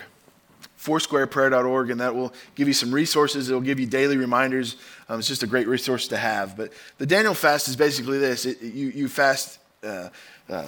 Foursquareprayer.org, 0.79 1.89
and 1.89 2.01
that 2.01 2.15
will 2.15 2.33
give 2.55 2.67
you 2.67 2.73
some 2.73 2.93
resources. 2.93 3.49
It'll 3.49 3.61
give 3.61 3.79
you 3.79 3.85
daily 3.85 4.17
reminders. 4.17 4.75
Um, 5.07 5.19
it's 5.19 5.27
just 5.27 5.43
a 5.43 5.47
great 5.47 5.67
resource 5.67 6.07
to 6.09 6.17
have. 6.17 6.57
But 6.57 6.73
the 6.97 7.05
Daniel 7.05 7.33
fast 7.33 7.67
is 7.67 7.75
basically 7.75 8.17
this 8.19 8.45
it, 8.45 8.61
you, 8.61 8.89
you 8.89 9.07
fast. 9.07 9.59
Uh, 9.83 10.09
uh, 10.49 10.67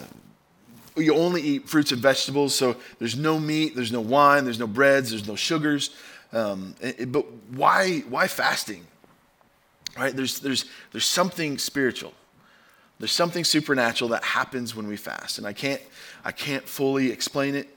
you 0.98 1.16
only 1.16 1.42
eat 1.42 1.70
fruits 1.70 1.94
and 1.94 2.02
vegetables, 2.02 2.54
so 2.54 2.76
there's 3.00 3.16
no 3.16 3.40
meat, 3.40 3.76
there's 3.76 3.94
no 3.94 4.02
wine, 4.02 4.44
there's 4.44 4.60
no 4.60 4.68
breads, 4.68 5.12
there's 5.12 5.26
no 5.26 5.38
sugars. 5.38 5.92
Um, 6.34 6.76
it, 6.82 7.10
but 7.12 7.26
why, 7.50 8.00
why 8.10 8.28
fasting? 8.28 8.86
Right? 9.98 10.14
There's, 10.14 10.40
there's, 10.40 10.66
there's 10.92 11.06
something 11.06 11.58
spiritual. 11.58 12.14
There's 13.02 13.12
something 13.12 13.44
supernatural 13.44 14.12
that 14.12 14.24
happens 14.24 14.76
when 14.76 14.86
we 14.86 14.96
fast. 14.96 15.40
And 15.40 15.48
I 15.48 15.54
can't, 15.54 15.82
I 16.24 16.32
can't 16.32 16.70
fully 16.70 17.12
explain 17.12 17.56
it. 17.56 17.68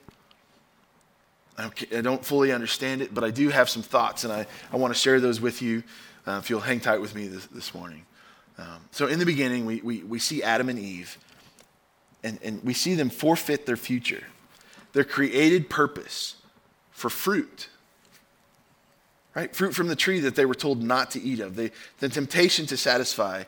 I 1.57 2.03
don't 2.03 2.23
fully 2.23 2.53
understand 2.53 3.01
it, 3.01 3.15
but 3.15 3.25
I 3.25 3.31
do 3.31 3.49
have 3.49 3.71
some 3.71 3.81
thoughts, 3.81 4.25
and 4.25 4.33
I, 4.33 4.47
I 4.71 4.77
want 4.77 4.93
to 4.93 5.01
share 5.01 5.21
those 5.21 5.41
with 5.41 5.63
you 5.63 5.83
uh, 6.27 6.41
if 6.43 6.51
you'll 6.51 6.61
hang 6.61 6.79
tight 6.79 7.01
with 7.01 7.15
me 7.15 7.27
this, 7.29 7.47
this 7.47 7.75
morning. 7.75 8.05
Um, 8.59 8.85
so, 8.91 9.07
in 9.07 9.19
the 9.19 9.25
beginning, 9.25 9.65
we, 9.65 9.81
we, 9.81 10.03
we 10.03 10.19
see 10.19 10.43
Adam 10.43 10.69
and 10.69 10.79
Eve, 10.79 11.17
and, 12.23 12.39
and 12.43 12.63
we 12.63 12.75
see 12.75 12.95
them 12.95 13.09
forfeit 13.09 13.65
their 13.65 13.77
future, 13.77 14.25
their 14.93 15.05
created 15.05 15.71
purpose 15.71 16.35
for 16.91 17.09
fruit. 17.09 17.71
Right? 19.35 19.55
Fruit 19.55 19.75
from 19.75 19.87
the 19.87 19.97
tree 19.97 20.21
that 20.21 20.35
they 20.35 20.45
were 20.45 20.55
told 20.55 20.83
not 20.83 21.13
to 21.13 21.23
eat 21.23 21.41
of. 21.41 21.57
They, 21.57 21.71
the 22.01 22.09
temptation 22.11 22.67
to 22.67 22.77
satisfy 22.77 23.45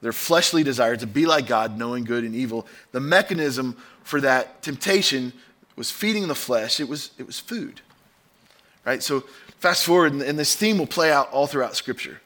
their 0.00 0.12
fleshly 0.12 0.62
desire 0.62 0.96
to 0.96 1.06
be 1.06 1.26
like 1.26 1.46
God, 1.46 1.78
knowing 1.78 2.04
good 2.04 2.24
and 2.24 2.34
evil. 2.34 2.66
The 2.92 3.00
mechanism 3.00 3.76
for 4.02 4.20
that 4.22 4.62
temptation 4.62 5.32
was 5.76 5.90
feeding 5.90 6.28
the 6.28 6.34
flesh, 6.34 6.80
it 6.80 6.88
was, 6.88 7.10
it 7.18 7.26
was 7.26 7.38
food. 7.38 7.80
Right? 8.84 9.02
So, 9.02 9.20
fast 9.58 9.84
forward, 9.84 10.12
and, 10.12 10.38
this 10.38 10.54
theme 10.54 10.78
will 10.78 10.86
play 10.86 11.12
out 11.12 11.30
all 11.30 11.46
throughout 11.46 11.76
Scripture. 11.76 12.20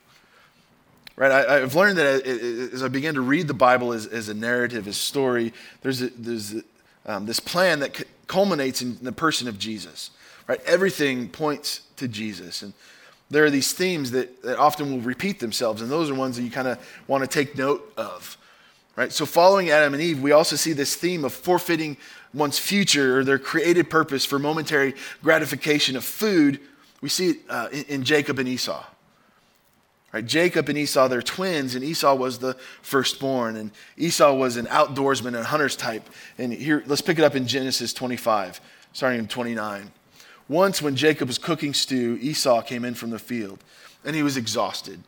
Right? 1.16 1.30
I, 1.30 1.60
have 1.60 1.74
learned 1.74 1.98
that 1.98 2.26
as 2.26 2.82
I 2.82 2.88
began 2.88 3.14
to 3.14 3.20
read 3.20 3.46
the 3.46 3.54
Bible 3.54 3.92
as, 3.92 4.06
as 4.06 4.28
a 4.28 4.34
narrative, 4.34 4.88
as 4.88 4.96
a 4.96 4.98
story, 4.98 5.52
there's, 5.82 6.02
a, 6.02 6.08
there's 6.10 6.54
a, 6.54 6.62
um, 7.06 7.26
this 7.26 7.38
plan 7.38 7.80
that 7.80 8.02
culminates 8.26 8.82
in 8.82 8.98
the 9.02 9.12
person 9.12 9.46
of 9.46 9.58
Jesus. 9.58 10.10
Right? 10.48 10.60
Everything 10.66 11.28
points 11.28 11.82
to 11.96 12.08
Jesus. 12.08 12.62
And 12.62 12.72
there 13.30 13.44
are 13.44 13.50
these 13.50 13.72
themes 13.72 14.10
that, 14.12 14.42
that 14.42 14.58
often 14.58 14.90
will 14.90 15.00
repeat 15.00 15.40
themselves, 15.40 15.82
and 15.82 15.90
those 15.90 16.10
are 16.10 16.14
ones 16.14 16.36
that 16.36 16.42
you 16.42 16.50
kind 16.50 16.68
of 16.68 16.78
want 17.06 17.22
to 17.22 17.28
take 17.28 17.56
note 17.56 17.92
of. 17.96 18.36
Right? 18.96 19.12
So, 19.12 19.26
following 19.26 19.70
Adam 19.70 19.94
and 19.94 20.02
Eve, 20.02 20.22
we 20.22 20.32
also 20.32 20.56
see 20.56 20.72
this 20.72 20.94
theme 20.94 21.24
of 21.24 21.32
forfeiting 21.32 21.96
one's 22.32 22.58
future 22.58 23.18
or 23.18 23.24
their 23.24 23.38
created 23.38 23.90
purpose 23.90 24.24
for 24.24 24.38
momentary 24.38 24.94
gratification 25.22 25.96
of 25.96 26.04
food. 26.04 26.60
We 27.00 27.08
see 27.08 27.30
it 27.30 27.36
uh, 27.48 27.68
in, 27.72 27.84
in 27.84 28.04
Jacob 28.04 28.38
and 28.38 28.48
Esau. 28.48 28.84
Right? 30.12 30.24
Jacob 30.24 30.68
and 30.68 30.78
Esau, 30.78 31.08
they're 31.08 31.22
twins, 31.22 31.74
and 31.74 31.82
Esau 31.82 32.14
was 32.14 32.38
the 32.38 32.54
firstborn, 32.82 33.56
and 33.56 33.72
Esau 33.96 34.32
was 34.32 34.56
an 34.56 34.66
outdoorsman 34.66 35.36
and 35.36 35.44
hunter's 35.44 35.74
type. 35.74 36.08
And 36.38 36.52
here, 36.52 36.84
let's 36.86 37.00
pick 37.00 37.18
it 37.18 37.24
up 37.24 37.34
in 37.34 37.48
Genesis 37.48 37.92
25, 37.92 38.60
starting 38.92 39.18
in 39.18 39.26
29. 39.26 39.90
Once, 40.48 40.82
when 40.82 40.96
Jacob 40.96 41.28
was 41.28 41.38
cooking 41.38 41.72
stew, 41.72 42.18
Esau 42.20 42.62
came 42.62 42.84
in 42.84 42.94
from 42.94 43.10
the 43.10 43.18
field, 43.18 43.64
and 44.04 44.14
he 44.14 44.22
was 44.22 44.36
exhausted. 44.36 45.00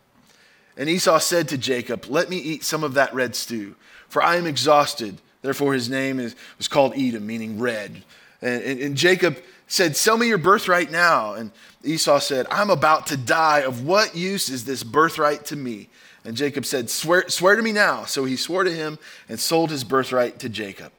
And 0.76 0.88
Esau 0.88 1.18
said 1.18 1.48
to 1.48 1.58
Jacob, 1.58 2.06
Let 2.08 2.28
me 2.28 2.36
eat 2.36 2.64
some 2.64 2.84
of 2.84 2.94
that 2.94 3.14
red 3.14 3.34
stew, 3.34 3.76
for 4.08 4.22
I 4.22 4.36
am 4.36 4.46
exhausted. 4.46 5.20
Therefore, 5.42 5.74
his 5.74 5.88
name 5.88 6.18
is, 6.18 6.34
was 6.58 6.68
called 6.68 6.94
Edom, 6.96 7.26
meaning 7.26 7.58
red. 7.58 8.02
And, 8.42 8.62
and, 8.62 8.80
and 8.80 8.96
Jacob 8.96 9.38
said, 9.66 9.96
Sell 9.96 10.16
me 10.16 10.28
your 10.28 10.38
birthright 10.38 10.90
now. 10.90 11.34
And 11.34 11.50
Esau 11.84 12.18
said, 12.18 12.46
I'm 12.50 12.70
about 12.70 13.06
to 13.08 13.16
die. 13.16 13.60
Of 13.60 13.84
what 13.84 14.16
use 14.16 14.48
is 14.48 14.64
this 14.64 14.82
birthright 14.82 15.44
to 15.46 15.56
me? 15.56 15.88
And 16.24 16.36
Jacob 16.36 16.64
said, 16.64 16.90
Swear, 16.90 17.28
swear 17.28 17.56
to 17.56 17.62
me 17.62 17.72
now. 17.72 18.04
So 18.04 18.24
he 18.24 18.36
swore 18.36 18.64
to 18.64 18.72
him 18.72 18.98
and 19.28 19.38
sold 19.38 19.70
his 19.70 19.84
birthright 19.84 20.38
to 20.40 20.48
Jacob. 20.48 20.95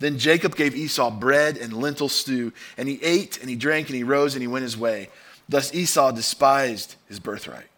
Then 0.00 0.18
Jacob 0.18 0.56
gave 0.56 0.74
Esau 0.74 1.10
bread 1.10 1.56
and 1.56 1.72
lentil 1.72 2.08
stew, 2.08 2.52
and 2.76 2.88
he 2.88 3.02
ate 3.02 3.38
and 3.40 3.48
he 3.48 3.56
drank 3.56 3.88
and 3.88 3.96
he 3.96 4.02
rose 4.02 4.34
and 4.34 4.42
he 4.42 4.48
went 4.48 4.64
his 4.64 4.76
way. 4.76 5.08
Thus 5.48 5.74
Esau 5.74 6.10
despised 6.12 6.96
his 7.08 7.20
birthright. 7.20 7.68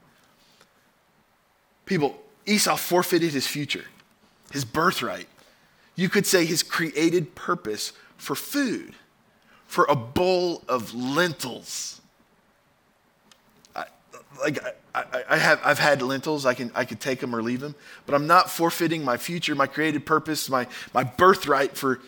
People, 1.85 2.19
Esau 2.47 2.77
forfeited 2.77 3.33
his 3.33 3.47
future, 3.47 3.85
his 4.53 4.65
birthright. 4.65 5.29
You 5.95 6.09
could 6.09 6.27
say 6.27 6.45
his 6.45 6.63
created 6.63 7.35
purpose 7.35 7.93
for 8.17 8.35
food, 8.35 8.95
for 9.67 9.87
a 9.89 9.97
bowl 9.97 10.63
of 10.69 10.95
lentils. 10.95 12.01
Like 14.41 14.59
I, 14.95 15.25
I, 15.29 15.37
have, 15.37 15.61
I've 15.65 15.79
had 15.79 16.01
lentils. 16.03 16.47
I 16.47 16.55
can, 16.55 16.71
I 16.75 16.85
can 16.85 16.97
take 16.97 17.21
them 17.21 17.35
or 17.35 17.43
leave 17.43 17.61
them, 17.61 17.75
but 18.07 18.15
I'm 18.15 18.27
not 18.27 18.51
forfeiting 18.51 19.05
my 19.05 19.17
future, 19.17 19.55
my 19.55 19.67
created 19.67 20.07
purpose, 20.07 20.49
my, 20.49 20.67
my 20.95 21.05
birthright 21.05 21.77
for, 21.77 22.01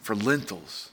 for 0.00 0.14
lentils. 0.14 0.90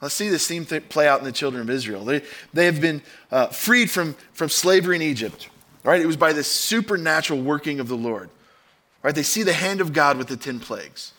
Let's 0.00 0.14
see 0.14 0.28
this 0.28 0.46
theme 0.46 0.66
th- 0.66 0.88
play 0.88 1.08
out 1.08 1.18
in 1.20 1.24
the 1.24 1.32
children 1.32 1.62
of 1.62 1.70
Israel. 1.70 2.04
They, 2.04 2.22
they 2.52 2.66
have 2.66 2.80
been 2.80 3.02
uh, 3.30 3.46
freed 3.46 3.90
from, 3.90 4.14
from 4.32 4.50
slavery 4.50 4.96
in 4.96 5.02
Egypt. 5.02 5.48
Right? 5.82 6.00
It 6.00 6.06
was 6.06 6.16
by 6.16 6.32
this 6.32 6.50
supernatural 6.50 7.40
working 7.40 7.80
of 7.80 7.88
the 7.88 7.96
Lord. 7.96 8.30
Right? 9.02 9.14
They 9.14 9.22
see 9.22 9.42
the 9.42 9.52
hand 9.52 9.80
of 9.80 9.92
God 9.92 10.16
with 10.16 10.28
the 10.28 10.36
10 10.36 10.60
plagues. 10.60 11.12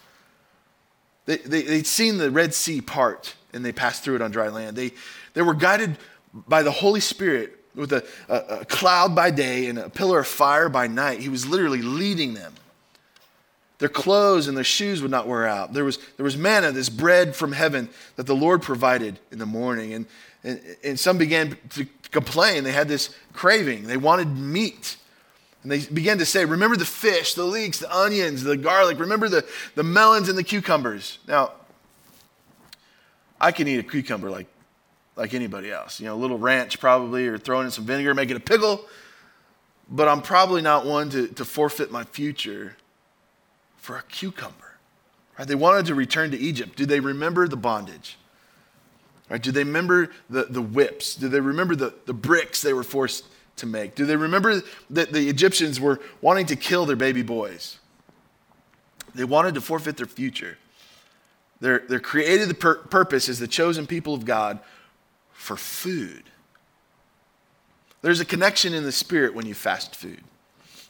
They, 1.26 1.38
they, 1.38 1.62
they'd 1.64 1.88
seen 1.88 2.18
the 2.18 2.32
Red 2.32 2.54
Sea 2.54 2.82
part 2.82 3.36
and 3.54 3.66
they 3.66 3.72
passed 3.72 4.04
through 4.04 4.16
it 4.16 4.22
on 4.22 4.32
dry 4.32 4.50
land. 4.50 4.76
They, 4.76 4.92
they 5.34 5.42
were 5.42 5.54
guided 5.54 5.98
by 6.34 6.62
the 6.62 6.72
Holy 6.72 7.00
Spirit 7.00 7.65
with 7.76 7.94
a, 7.94 8.06
a, 8.30 8.60
a 8.62 8.66
cloud 8.66 9.16
by 9.16 9.32
day 9.32 9.68
and 9.68 9.78
a 9.78 9.90
pillar 9.90 10.20
of 10.20 10.28
fire 10.28 10.70
by 10.70 10.88
night. 10.88 11.20
He 11.20 11.30
was 11.30 11.46
literally 11.46 11.82
leading 11.82 12.34
them. 12.34 12.54
Their 13.78 13.90
clothes 13.90 14.48
and 14.48 14.56
their 14.56 14.64
shoes 14.64 15.02
would 15.02 15.12
not 15.12 15.28
wear 15.28 15.46
out. 15.46 15.74
There 15.74 15.84
was, 15.84 16.00
there 16.18 16.24
was 16.24 16.38
manna, 16.38 16.72
this 16.72 16.90
bread 16.90 17.36
from 17.36 17.52
heaven 17.52 17.90
that 18.16 18.26
the 18.26 18.36
Lord 18.36 18.62
provided 18.62 19.20
in 19.32 19.40
the 19.40 19.46
morning. 19.46 19.94
And, 19.94 20.06
and, 20.44 20.62
and 20.84 21.00
some 21.00 21.18
began 21.18 21.58
to 21.72 21.86
complain. 22.12 22.64
They 22.64 22.72
had 22.72 22.88
this 22.88 23.14
craving. 23.34 23.84
They 23.84 23.98
wanted 23.98 24.30
meat. 24.38 24.96
And 25.64 25.72
they 25.72 25.80
began 25.80 26.20
to 26.20 26.26
say, 26.26 26.46
Remember 26.46 26.78
the 26.78 26.86
fish, 26.86 27.34
the 27.34 27.44
leeks, 27.44 27.80
the 27.80 27.94
onions, 27.94 28.44
the 28.44 28.56
garlic. 28.56 29.00
Remember 29.00 29.28
the, 29.28 29.46
the 29.74 29.84
melons 29.84 30.30
and 30.30 30.38
the 30.38 30.44
cucumbers. 30.44 31.20
Now, 31.28 31.52
I 33.42 33.52
can 33.52 33.68
eat 33.68 33.80
a 33.80 33.84
cucumber 33.84 34.30
like, 34.30 34.48
like 35.16 35.34
anybody 35.34 35.72
else. 35.72 36.00
You 36.00 36.08
know, 36.08 36.16
a 36.16 36.18
little 36.18 36.38
ranch 36.38 36.80
probably, 36.80 37.28
or 37.28 37.38
throwing 37.38 37.66
in 37.66 37.72
some 37.72 37.86
vinegar, 37.86 38.14
making 38.14 38.36
a 38.36 38.42
pickle. 38.42 38.86
But 39.90 40.08
I'm 40.08 40.22
probably 40.22 40.62
not 40.62 40.86
one 40.86 41.10
to, 41.12 41.28
to 41.28 41.46
forfeit 41.46 41.92
my 41.92 42.04
future 42.04 42.76
for 43.78 43.98
a 43.98 44.04
cucumber. 44.04 44.78
Right? 45.38 45.48
They 45.48 45.56
wanted 45.56 45.86
to 45.88 45.96
return 45.96 46.32
to 46.32 46.38
Egypt. 46.38 46.76
Do 46.76 46.86
they 46.86 47.00
remember 47.00 47.48
the 47.48 47.58
bondage? 47.58 48.18
Right? 49.30 49.42
Do 49.42 49.52
they 49.52 49.64
remember 49.64 50.10
the, 50.30 50.46
the 50.46 50.62
whips? 50.62 51.16
Do 51.16 51.30
they 51.30 51.40
remember 51.40 51.76
the, 51.76 51.94
the 52.06 52.14
bricks 52.14 52.62
they 52.62 52.74
were 52.74 52.84
forced 52.84 53.26
to 53.58 53.66
make? 53.66 53.96
Do 53.96 54.06
they 54.06 54.16
remember 54.16 54.62
that 54.90 55.14
the 55.14 55.30
Egyptians 55.30 55.80
were 55.80 56.00
wanting 56.22 56.46
to 56.48 56.56
kill 56.56 56.86
their 56.86 56.96
baby 56.96 57.22
boys? 57.22 57.80
They 59.14 59.24
wanted 59.24 59.54
to 59.56 59.62
forfeit 59.62 59.98
their 59.98 60.06
future. 60.08 60.58
They're, 61.62 61.84
they're 61.88 62.00
created 62.00 62.50
the 62.50 62.54
pur- 62.54 62.76
purpose 62.76 63.30
as 63.30 63.40
the 63.40 63.48
chosen 63.48 63.88
people 63.88 64.14
of 64.14 64.26
God 64.26 64.60
for 65.36 65.56
food. 65.56 66.24
There's 68.02 68.20
a 68.20 68.26
connection 68.26 68.74
in 68.74 68.84
the 68.84 68.92
spirit 68.92 69.36
when 69.36 69.46
you 69.46 69.54
fast 69.54 69.96
food 69.96 70.24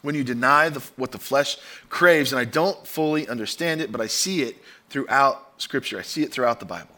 when 0.05 0.15
you 0.15 0.23
deny 0.23 0.69
the, 0.69 0.79
what 0.95 1.11
the 1.11 1.17
flesh 1.17 1.57
craves. 1.89 2.31
And 2.31 2.39
I 2.39 2.45
don't 2.45 2.85
fully 2.87 3.27
understand 3.27 3.81
it, 3.81 3.91
but 3.91 3.99
I 3.99 4.07
see 4.07 4.43
it 4.43 4.55
throughout 4.89 5.61
Scripture. 5.61 5.99
I 5.99 6.03
see 6.03 6.23
it 6.23 6.31
throughout 6.31 6.59
the 6.59 6.65
Bible. 6.65 6.95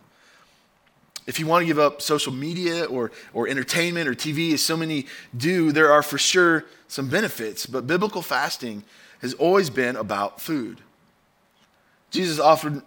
If 1.26 1.40
you 1.40 1.48
want 1.48 1.64
to 1.64 1.66
give 1.66 1.80
up 1.80 2.02
social 2.02 2.32
media 2.32 2.86
or, 2.86 3.12
or 3.34 3.48
entertainment 3.48 4.08
or 4.08 4.14
TV, 4.14 4.54
as 4.54 4.62
so 4.62 4.78
many 4.78 5.08
do, 5.36 5.72
there 5.72 5.92
are 5.92 6.04
for 6.04 6.18
sure 6.18 6.66
some 6.88 7.10
benefits. 7.10 7.66
But 7.66 7.88
biblical 7.88 8.22
fasting 8.22 8.84
has 9.22 9.34
always 9.34 9.70
been 9.70 9.96
about 9.96 10.40
food. 10.40 10.82
Jesus 12.12 12.40
often 12.40 12.84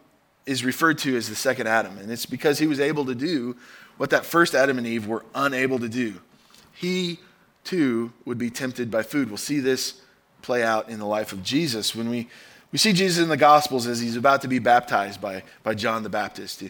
is 0.47 0.65
referred 0.65 0.99
to 0.99 1.17
as 1.17 1.29
the 1.29 1.35
second 1.35 1.67
Adam, 1.67 1.99
and 1.99 2.11
it's 2.11 2.25
because 2.25 2.59
he 2.59 2.67
was 2.67 2.81
able 2.81 3.05
to 3.05 3.15
do 3.15 3.57
what 4.01 4.09
that 4.09 4.25
first 4.25 4.55
Adam 4.55 4.79
and 4.79 4.87
Eve 4.87 5.07
were 5.07 5.27
unable 5.35 5.79
to 5.79 5.87
do. 5.87 6.15
He 6.73 7.19
too 7.65 8.15
would 8.25 8.39
be 8.39 8.49
tempted 8.49 8.91
by 8.91 9.03
food. 9.03 9.29
We'll 9.29 9.37
see 9.37 9.61
this 9.61 10.01
play 10.41 10.63
out 10.63 10.89
in 10.89 10.99
the 10.99 11.05
life 11.05 11.35
of 11.35 11.43
Jesus 11.43 11.95
when 11.95 12.09
we, 12.09 12.27
we 12.73 12.79
see 12.79 12.95
Jesus 12.95 13.23
in 13.23 13.29
the 13.29 13.37
Gospels 13.37 13.87
as 13.87 14.01
he's 14.01 14.17
about 14.17 14.41
to 14.41 14.49
be 14.49 14.59
baptized 14.59 15.21
by, 15.21 15.43
by 15.63 15.75
John 15.75 16.03
the 16.03 16.09
Baptist. 16.09 16.63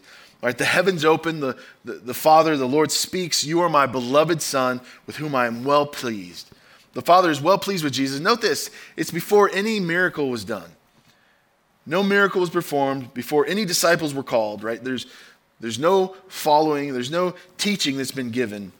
Right, 0.42 0.58
the 0.58 0.64
heavens 0.64 1.04
open, 1.04 1.38
the, 1.38 1.56
the, 1.84 1.92
the 1.92 2.14
Father, 2.14 2.56
the 2.56 2.66
Lord 2.66 2.90
speaks, 2.90 3.44
You 3.44 3.60
are 3.60 3.68
my 3.68 3.86
beloved 3.86 4.42
Son, 4.42 4.80
with 5.06 5.14
whom 5.14 5.36
I 5.36 5.46
am 5.46 5.62
well 5.62 5.86
pleased. 5.86 6.50
The 6.94 7.02
Father 7.02 7.30
is 7.30 7.40
well 7.40 7.58
pleased 7.58 7.84
with 7.84 7.92
Jesus. 7.92 8.18
Note 8.18 8.40
this 8.40 8.70
it's 8.96 9.12
before 9.12 9.48
any 9.54 9.78
miracle 9.78 10.30
was 10.30 10.44
done. 10.44 10.72
No 11.86 12.02
miracle 12.02 12.40
was 12.40 12.50
performed 12.50 13.14
before 13.14 13.46
any 13.46 13.64
disciples 13.64 14.14
were 14.14 14.22
called, 14.22 14.62
right? 14.62 14.82
There's, 14.82 15.06
there's 15.60 15.78
no 15.78 16.16
following, 16.28 16.92
there's 16.92 17.10
no 17.10 17.34
teaching 17.58 17.96
that's 17.96 18.12
been 18.12 18.30
given 18.30 18.72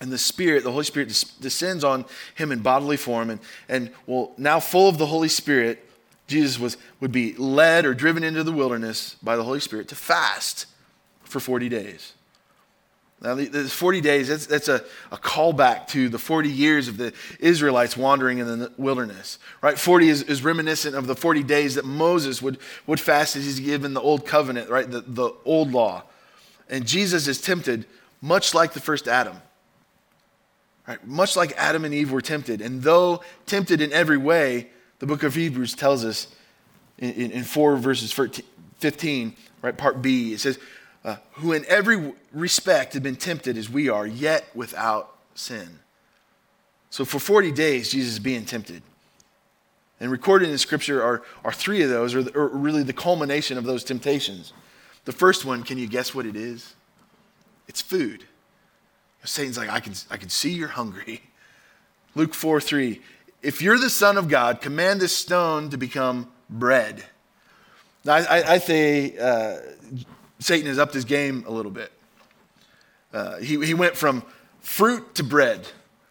and 0.00 0.10
the 0.10 0.18
Spirit, 0.18 0.64
the 0.64 0.72
Holy 0.72 0.84
Spirit 0.84 1.08
descends 1.40 1.84
on 1.84 2.06
him 2.34 2.52
in 2.52 2.60
bodily 2.60 2.96
form. 2.96 3.28
And, 3.28 3.40
and 3.68 3.90
well, 4.06 4.32
now 4.38 4.58
full 4.58 4.88
of 4.88 4.96
the 4.96 5.06
Holy 5.06 5.28
Spirit, 5.28 5.86
Jesus 6.26 6.58
was, 6.58 6.78
would 7.00 7.12
be 7.12 7.34
led 7.34 7.84
or 7.84 7.92
driven 7.92 8.24
into 8.24 8.42
the 8.42 8.52
wilderness 8.52 9.16
by 9.22 9.36
the 9.36 9.44
Holy 9.44 9.60
Spirit 9.60 9.88
to 9.88 9.94
fast 9.94 10.66
for 11.22 11.38
40 11.38 11.68
days. 11.68 12.14
Now, 13.22 13.34
the 13.34 13.68
40 13.68 14.00
days, 14.00 14.28
that's, 14.28 14.46
that's 14.46 14.68
a, 14.68 14.82
a 15.12 15.18
callback 15.18 15.88
to 15.88 16.08
the 16.08 16.18
40 16.18 16.48
years 16.48 16.88
of 16.88 16.96
the 16.96 17.12
Israelites 17.38 17.94
wandering 17.94 18.38
in 18.38 18.46
the 18.46 18.72
wilderness, 18.78 19.38
right? 19.60 19.78
40 19.78 20.08
is, 20.08 20.22
is 20.22 20.42
reminiscent 20.42 20.96
of 20.96 21.06
the 21.06 21.14
40 21.14 21.42
days 21.42 21.74
that 21.74 21.84
Moses 21.84 22.40
would, 22.40 22.58
would 22.86 22.98
fast 22.98 23.36
as 23.36 23.44
he's 23.44 23.60
given 23.60 23.92
the 23.92 24.00
old 24.00 24.24
covenant, 24.24 24.70
right? 24.70 24.90
The, 24.90 25.02
the 25.02 25.32
old 25.44 25.72
law. 25.72 26.04
And 26.70 26.86
Jesus 26.86 27.28
is 27.28 27.40
tempted 27.40 27.84
much 28.22 28.54
like 28.54 28.72
the 28.72 28.80
first 28.80 29.06
Adam 29.06 29.36
Right? 30.90 31.06
Much 31.06 31.36
like 31.36 31.52
Adam 31.56 31.84
and 31.84 31.94
Eve 31.94 32.10
were 32.10 32.20
tempted. 32.20 32.60
And 32.60 32.82
though 32.82 33.22
tempted 33.46 33.80
in 33.80 33.92
every 33.92 34.16
way, 34.16 34.70
the 34.98 35.06
book 35.06 35.22
of 35.22 35.36
Hebrews 35.36 35.74
tells 35.74 36.04
us 36.04 36.26
in, 36.98 37.12
in, 37.12 37.30
in 37.30 37.44
4 37.44 37.76
verses 37.76 38.12
15, 38.12 39.36
right, 39.62 39.76
part 39.76 40.02
B, 40.02 40.32
it 40.32 40.40
says, 40.40 40.58
uh, 41.04 41.16
who 41.34 41.52
in 41.52 41.64
every 41.66 42.12
respect 42.32 42.94
have 42.94 43.02
been 43.02 43.16
tempted 43.16 43.56
as 43.56 43.70
we 43.70 43.88
are, 43.88 44.06
yet 44.06 44.44
without 44.54 45.16
sin. 45.34 45.78
So 46.90 47.04
for 47.04 47.18
40 47.18 47.52
days, 47.52 47.90
Jesus 47.90 48.14
is 48.14 48.18
being 48.18 48.44
tempted. 48.44 48.82
And 50.00 50.10
recorded 50.10 50.48
in 50.48 50.58
Scripture 50.58 51.02
are, 51.02 51.22
are 51.44 51.52
three 51.52 51.82
of 51.82 51.90
those, 51.90 52.14
or, 52.14 52.28
or 52.34 52.48
really 52.48 52.82
the 52.82 52.92
culmination 52.92 53.58
of 53.58 53.64
those 53.64 53.84
temptations. 53.84 54.52
The 55.04 55.12
first 55.12 55.44
one, 55.44 55.62
can 55.62 55.78
you 55.78 55.86
guess 55.86 56.14
what 56.14 56.26
it 56.26 56.36
is? 56.36 56.74
It's 57.68 57.80
food. 57.80 58.24
Satan's 59.24 59.58
like, 59.58 59.68
I 59.68 59.80
can, 59.80 59.92
I 60.10 60.16
can 60.16 60.30
see 60.30 60.50
you're 60.50 60.68
hungry. 60.68 61.22
Luke 62.14 62.34
4 62.34 62.60
3. 62.60 63.00
If 63.42 63.62
you're 63.62 63.78
the 63.78 63.90
Son 63.90 64.18
of 64.18 64.28
God, 64.28 64.60
command 64.60 65.00
this 65.00 65.16
stone 65.16 65.70
to 65.70 65.76
become 65.76 66.30
bread. 66.48 67.04
Now, 68.04 68.14
I, 68.14 68.54
I 68.54 68.58
say 68.58 69.16
uh, 69.18 69.58
Satan 70.40 70.66
has 70.66 70.78
upped 70.78 70.94
his 70.94 71.04
game 71.04 71.44
a 71.46 71.50
little 71.50 71.70
bit. 71.70 71.92
Uh, 73.12 73.38
he, 73.38 73.64
he 73.64 73.74
went 73.74 73.96
from 73.96 74.24
fruit 74.60 75.14
to 75.14 75.24
bread, 75.24 75.66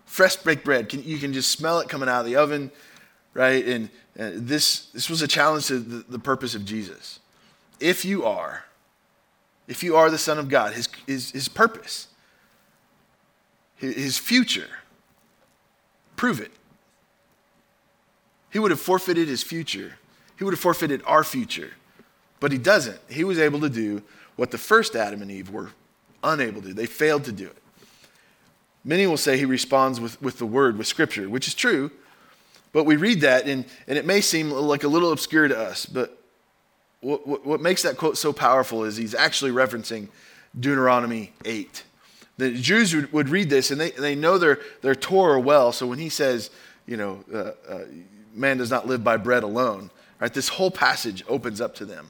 fresh 0.06 0.38
baked 0.38 0.64
bread. 0.64 0.90
Can, 0.90 1.04
you 1.04 1.18
can 1.18 1.34
just 1.34 1.52
smell 1.52 1.80
it 1.80 1.90
coming 1.90 2.08
out 2.08 2.22
of 2.22 2.26
the 2.26 2.38
oven, 2.38 2.72
right? 3.34 3.66
And 3.66 3.90
uh, 4.18 4.32
this, 4.36 4.86
this 4.88 5.10
was 5.10 5.22
a 5.22 5.28
challenge 5.28 5.68
to 5.68 5.80
the, 5.80 6.06
the 6.10 6.20
purpose 6.20 6.56
of 6.56 6.66
Jesus. 6.66 7.20
If 7.80 8.06
you 8.06 8.26
are, 8.26 8.66
if 9.68 9.84
you 9.84 9.96
are 9.96 10.10
the 10.10 10.18
Son 10.18 10.40
of 10.40 10.50
God, 10.50 10.74
his, 10.74 10.88
his, 11.06 11.32
his 11.32 11.48
purpose 11.50 12.08
his 13.80 14.18
future. 14.18 14.68
Prove 16.16 16.42
it. 16.42 16.52
He 18.52 18.60
would 18.60 18.72
have 18.72 18.82
forfeited 18.82 19.28
his 19.28 19.42
future. 19.42 19.98
He 20.38 20.44
would 20.44 20.54
have 20.54 20.60
forfeited 20.60 21.02
our 21.06 21.24
future. 21.24 21.72
But 22.40 22.52
he 22.52 22.58
doesn't. 22.58 23.00
He 23.10 23.24
was 23.24 23.40
able 23.40 23.60
to 23.62 23.70
do 23.70 24.02
what 24.40 24.52
the 24.52 24.58
first 24.58 24.96
Adam 24.96 25.22
and 25.22 25.30
Eve 25.30 25.50
were 25.50 25.72
unable 26.24 26.62
to 26.62 26.70
do. 26.70 26.74
They 26.74 26.86
failed 26.86 27.26
to 27.26 27.34
do 27.34 27.48
it. 27.48 27.58
Many 28.86 29.06
will 29.06 29.18
say 29.18 29.38
he 29.38 29.44
responds 29.44 30.00
with, 30.00 30.22
with 30.22 30.40
the 30.40 30.46
word, 30.46 30.78
with 30.78 30.88
scripture, 30.88 31.30
which 31.30 31.48
is 31.48 31.54
true. 31.54 31.92
But 32.72 32.86
we 32.86 32.96
read 32.96 33.20
that, 33.22 33.48
and, 33.48 33.66
and 33.86 33.98
it 33.98 34.06
may 34.06 34.22
seem 34.22 34.50
like 34.52 34.84
a 34.84 34.88
little 34.88 35.12
obscure 35.12 35.50
to 35.50 35.60
us. 35.60 35.86
But 35.86 36.18
what, 37.02 37.28
what, 37.28 37.46
what 37.46 37.60
makes 37.60 37.82
that 37.84 37.98
quote 37.98 38.18
so 38.18 38.32
powerful 38.32 38.86
is 38.86 38.96
he's 38.96 39.14
actually 39.14 39.52
referencing 39.52 40.08
Deuteronomy 40.58 41.34
8. 41.44 41.84
The 42.38 42.52
Jews 42.54 42.96
would, 42.96 43.12
would 43.12 43.28
read 43.28 43.50
this, 43.50 43.72
and 43.72 43.82
they, 43.82 43.92
they 43.92 44.16
know 44.16 44.38
their, 44.38 44.60
their 44.82 44.96
Torah 44.96 45.42
well. 45.42 45.74
So 45.74 45.86
when 45.86 46.00
he 46.00 46.08
says, 46.08 46.50
you 46.86 46.96
know, 46.96 47.26
uh, 47.34 47.52
uh, 47.68 47.86
man 48.34 48.58
does 48.58 48.72
not 48.72 48.88
live 48.88 49.04
by 49.04 49.18
bread 49.18 49.44
alone, 49.44 49.92
right, 50.22 50.34
this 50.34 50.48
whole 50.48 50.72
passage 50.72 51.26
opens 51.28 51.60
up 51.60 51.76
to 51.76 51.86
them. 51.86 52.10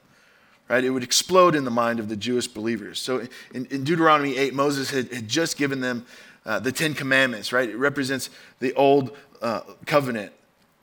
Right? 0.69 0.83
It 0.83 0.91
would 0.91 1.03
explode 1.03 1.55
in 1.55 1.65
the 1.65 1.71
mind 1.71 1.99
of 1.99 2.09
the 2.09 2.15
Jewish 2.15 2.47
believers. 2.47 2.99
So 2.99 3.27
in, 3.53 3.65
in 3.65 3.83
Deuteronomy 3.83 4.37
8, 4.37 4.53
Moses 4.53 4.91
had, 4.91 5.11
had 5.11 5.27
just 5.27 5.57
given 5.57 5.81
them 5.81 6.05
uh, 6.45 6.59
the 6.59 6.71
Ten 6.71 6.93
Commandments, 6.93 7.51
right? 7.51 7.67
It 7.67 7.75
represents 7.75 8.29
the 8.59 8.73
old 8.75 9.15
uh, 9.41 9.61
covenant. 9.85 10.31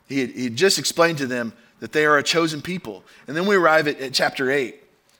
He 0.07 0.19
had, 0.19 0.29
he 0.31 0.43
had, 0.45 0.55
just 0.55 0.77
explained 0.77 1.17
to 1.19 1.27
them 1.27 1.53
that 1.79 1.93
they 1.93 2.05
are 2.05 2.17
a 2.17 2.23
chosen 2.23 2.61
people. 2.61 3.03
And 3.27 3.35
then 3.35 3.45
we 3.45 3.55
arrive 3.55 3.87
at, 3.87 3.99
at 3.99 4.13
chapter 4.13 4.51
8. 4.51 4.75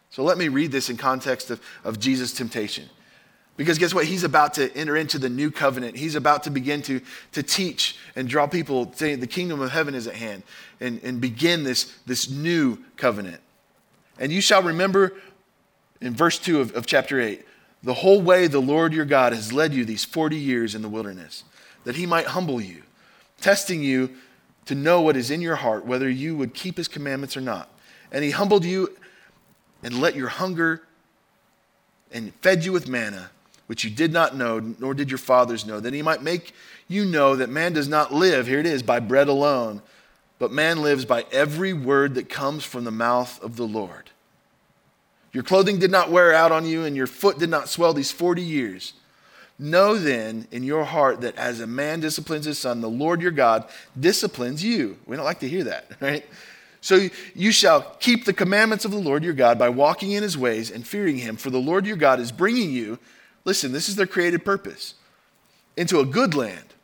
So 0.09 0.23
let 0.23 0.37
me 0.37 0.47
read 0.47 0.71
this 0.71 0.89
in 0.89 0.97
context 0.97 1.49
of, 1.49 1.61
of 1.83 1.99
Jesus' 1.99 2.33
temptation. 2.33 2.89
Because 3.57 3.79
guess 3.79 3.93
what? 3.93 4.05
He's 4.05 4.23
about 4.23 4.53
to 4.55 4.71
enter 4.75 4.95
into 4.95 5.17
the 5.17 5.29
new 5.29 5.49
covenant. 5.49 5.97
He's 5.97 6.15
about 6.15 6.43
to 6.43 6.51
begin 6.51 6.81
to, 6.83 7.01
to 7.31 7.41
teach 7.41 7.97
and 8.15 8.29
draw 8.29 8.47
people, 8.47 8.91
saying 8.93 9.19
the 9.19 9.27
kingdom 9.27 9.61
of 9.61 9.71
heaven 9.71 9.95
is 9.95 10.07
at 10.07 10.15
hand, 10.15 10.43
and, 10.79 11.01
and 11.03 11.19
begin 11.19 11.63
this, 11.63 11.91
this 12.05 12.29
new 12.29 12.77
covenant. 12.97 13.41
And 14.19 14.31
you 14.31 14.41
shall 14.41 14.63
remember 14.63 15.13
in 16.01 16.15
verse 16.15 16.39
2 16.39 16.61
of, 16.61 16.75
of 16.75 16.85
chapter 16.85 17.19
8 17.19 17.45
the 17.83 17.93
whole 17.93 18.21
way 18.21 18.47
the 18.47 18.59
Lord 18.59 18.93
your 18.93 19.05
God 19.05 19.33
has 19.33 19.53
led 19.53 19.73
you 19.73 19.85
these 19.85 20.03
40 20.03 20.35
years 20.35 20.75
in 20.75 20.81
the 20.81 20.89
wilderness, 20.89 21.43
that 21.83 21.95
he 21.95 22.05
might 22.05 22.27
humble 22.27 22.59
you, 22.59 22.83
testing 23.39 23.83
you 23.83 24.09
to 24.65 24.75
know 24.75 25.01
what 25.01 25.15
is 25.15 25.31
in 25.31 25.41
your 25.41 25.55
heart, 25.55 25.85
whether 25.85 26.09
you 26.09 26.35
would 26.35 26.53
keep 26.53 26.77
his 26.77 26.87
commandments 26.87 27.37
or 27.37 27.41
not. 27.41 27.69
And 28.11 28.23
he 28.23 28.31
humbled 28.31 28.65
you 28.65 28.95
and 29.83 30.01
let 30.01 30.15
your 30.15 30.27
hunger 30.27 30.83
and 32.11 32.33
fed 32.35 32.65
you 32.65 32.73
with 32.73 32.87
manna, 32.87 33.29
which 33.67 33.83
you 33.83 33.89
did 33.89 34.11
not 34.11 34.35
know, 34.35 34.59
nor 34.59 34.93
did 34.93 35.09
your 35.09 35.17
fathers 35.17 35.65
know, 35.65 35.79
that 35.79 35.93
he 35.93 36.01
might 36.01 36.23
make 36.23 36.53
you 36.87 37.05
know 37.05 37.35
that 37.35 37.49
man 37.49 37.73
does 37.73 37.87
not 37.87 38.13
live, 38.13 38.47
here 38.47 38.59
it 38.59 38.65
is, 38.65 38.81
by 38.81 38.99
bread 38.99 39.27
alone, 39.27 39.81
but 40.39 40.51
man 40.51 40.81
lives 40.81 41.05
by 41.05 41.25
every 41.31 41.73
word 41.73 42.15
that 42.15 42.29
comes 42.29 42.63
from 42.63 42.83
the 42.83 42.91
mouth 42.91 43.41
of 43.41 43.55
the 43.55 43.67
Lord. 43.67 44.11
Your 45.33 45.43
clothing 45.43 45.79
did 45.79 45.91
not 45.91 46.11
wear 46.11 46.33
out 46.33 46.51
on 46.51 46.65
you, 46.65 46.83
and 46.83 46.95
your 46.95 47.07
foot 47.07 47.39
did 47.39 47.49
not 47.49 47.69
swell 47.69 47.93
these 47.93 48.11
40 48.11 48.41
years. 48.41 48.93
Know 49.59 49.97
then 49.97 50.47
in 50.51 50.63
your 50.63 50.83
heart 50.83 51.21
that 51.21 51.35
as 51.35 51.59
a 51.59 51.67
man 51.67 51.99
disciplines 51.99 52.45
his 52.45 52.59
son, 52.59 52.81
the 52.81 52.89
Lord 52.89 53.21
your 53.21 53.31
God 53.31 53.65
disciplines 53.99 54.63
you. 54.63 54.97
We 55.07 55.15
don't 55.15 55.25
like 55.25 55.39
to 55.39 55.49
hear 55.49 55.63
that, 55.65 55.91
right? 55.99 56.25
So 56.79 57.09
you 57.33 57.51
shall 57.51 57.81
keep 57.99 58.25
the 58.25 58.33
commandments 58.33 58.85
of 58.85 58.91
the 58.91 58.99
Lord 58.99 59.23
your 59.23 59.33
God 59.33 59.57
by 59.57 59.69
walking 59.69 60.11
in 60.11 60.23
his 60.23 60.37
ways 60.37 60.69
and 60.69 60.87
fearing 60.87 61.17
him, 61.17 61.35
for 61.35 61.49
the 61.49 61.57
Lord 61.57 61.85
your 61.85 61.97
God 61.97 62.19
is 62.19 62.31
bringing 62.31 62.71
you, 62.71 62.99
listen, 63.45 63.71
this 63.71 63.89
is 63.89 63.95
their 63.95 64.07
created 64.07 64.45
purpose, 64.45 64.93
into 65.75 65.99
a 65.99 66.05
good 66.05 66.35
land 66.35 66.75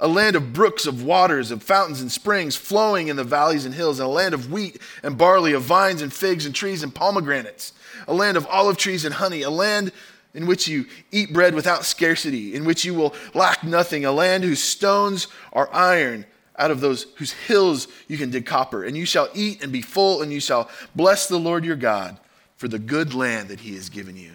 a 0.00 0.08
land 0.08 0.36
of 0.36 0.52
brooks, 0.52 0.86
of 0.86 1.02
waters, 1.02 1.50
of 1.50 1.62
fountains 1.62 2.00
and 2.00 2.10
springs 2.10 2.56
flowing 2.56 3.08
in 3.08 3.16
the 3.16 3.24
valleys 3.24 3.64
and 3.64 3.74
hills, 3.74 3.98
and 3.98 4.06
a 4.06 4.10
land 4.10 4.34
of 4.34 4.50
wheat 4.50 4.80
and 5.02 5.18
barley, 5.18 5.52
of 5.52 5.62
vines 5.62 6.02
and 6.02 6.12
figs 6.12 6.46
and 6.46 6.54
trees 6.54 6.82
and 6.82 6.94
pomegranates, 6.94 7.72
a 8.06 8.14
land 8.14 8.36
of 8.36 8.46
olive 8.46 8.76
trees 8.76 9.04
and 9.04 9.14
honey, 9.14 9.42
a 9.42 9.50
land 9.50 9.92
in 10.34 10.46
which 10.46 10.68
you 10.68 10.86
eat 11.10 11.32
bread 11.32 11.54
without 11.54 11.84
scarcity, 11.84 12.54
in 12.54 12.64
which 12.64 12.84
you 12.84 12.94
will 12.94 13.14
lack 13.34 13.64
nothing, 13.64 14.04
a 14.04 14.12
land 14.12 14.44
whose 14.44 14.62
stones 14.62 15.26
are 15.52 15.68
iron, 15.72 16.24
out 16.56 16.70
of 16.70 16.80
those 16.80 17.06
whose 17.16 17.32
hills 17.32 17.88
you 18.08 18.18
can 18.18 18.30
dig 18.30 18.44
copper. 18.44 18.84
And 18.84 18.96
you 18.96 19.06
shall 19.06 19.28
eat 19.34 19.62
and 19.62 19.72
be 19.72 19.82
full, 19.82 20.22
and 20.22 20.32
you 20.32 20.40
shall 20.40 20.68
bless 20.94 21.26
the 21.26 21.38
Lord 21.38 21.64
your 21.64 21.76
God 21.76 22.18
for 22.56 22.68
the 22.68 22.78
good 22.78 23.14
land 23.14 23.48
that 23.48 23.60
he 23.60 23.74
has 23.74 23.88
given 23.88 24.16
you. 24.16 24.32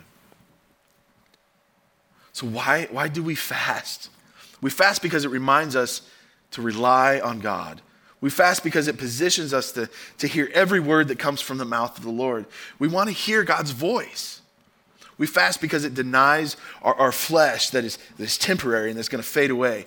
So, 2.31 2.47
why, 2.47 2.87
why 2.89 3.09
do 3.09 3.21
we 3.21 3.35
fast? 3.35 4.09
We 4.63 4.69
fast 4.69 5.01
because 5.01 5.25
it 5.25 5.29
reminds 5.29 5.75
us 5.75 6.01
to 6.51 6.61
rely 6.61 7.19
on 7.19 7.39
God. 7.39 7.81
We 8.21 8.29
fast 8.29 8.63
because 8.63 8.87
it 8.87 8.97
positions 8.97 9.53
us 9.53 9.73
to, 9.73 9.89
to 10.19 10.27
hear 10.27 10.49
every 10.53 10.79
word 10.79 11.09
that 11.09 11.19
comes 11.19 11.41
from 11.41 11.57
the 11.57 11.65
mouth 11.65 11.97
of 11.97 12.05
the 12.05 12.09
Lord. 12.09 12.45
We 12.79 12.87
want 12.87 13.09
to 13.09 13.13
hear 13.13 13.43
God's 13.43 13.71
voice. 13.71 14.41
We 15.17 15.27
fast 15.27 15.59
because 15.59 15.83
it 15.83 15.93
denies 15.93 16.55
our, 16.81 16.95
our 16.95 17.11
flesh 17.11 17.71
that 17.71 17.83
is, 17.83 17.97
that 18.17 18.23
is 18.23 18.37
temporary 18.37 18.89
and 18.89 18.97
that's 18.97 19.09
going 19.09 19.21
to 19.21 19.27
fade 19.27 19.51
away. 19.51 19.85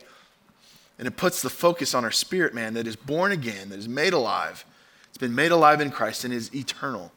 And 0.99 1.09
it 1.09 1.17
puts 1.17 1.41
the 1.41 1.49
focus 1.49 1.95
on 1.95 2.05
our 2.05 2.11
spirit 2.11 2.53
man 2.53 2.75
that 2.75 2.87
is 2.87 2.97
born 2.97 3.33
again, 3.33 3.71
that 3.71 3.79
is 3.79 3.89
made 3.89 4.13
alive. 4.13 4.67
It's 5.09 5.19
been 5.19 5.35
made 5.35 5.53
alive 5.53 5.81
in 5.81 5.91
Christ 5.91 6.25
and 6.25 6.35
is 6.35 6.55
eternal. 6.55 7.13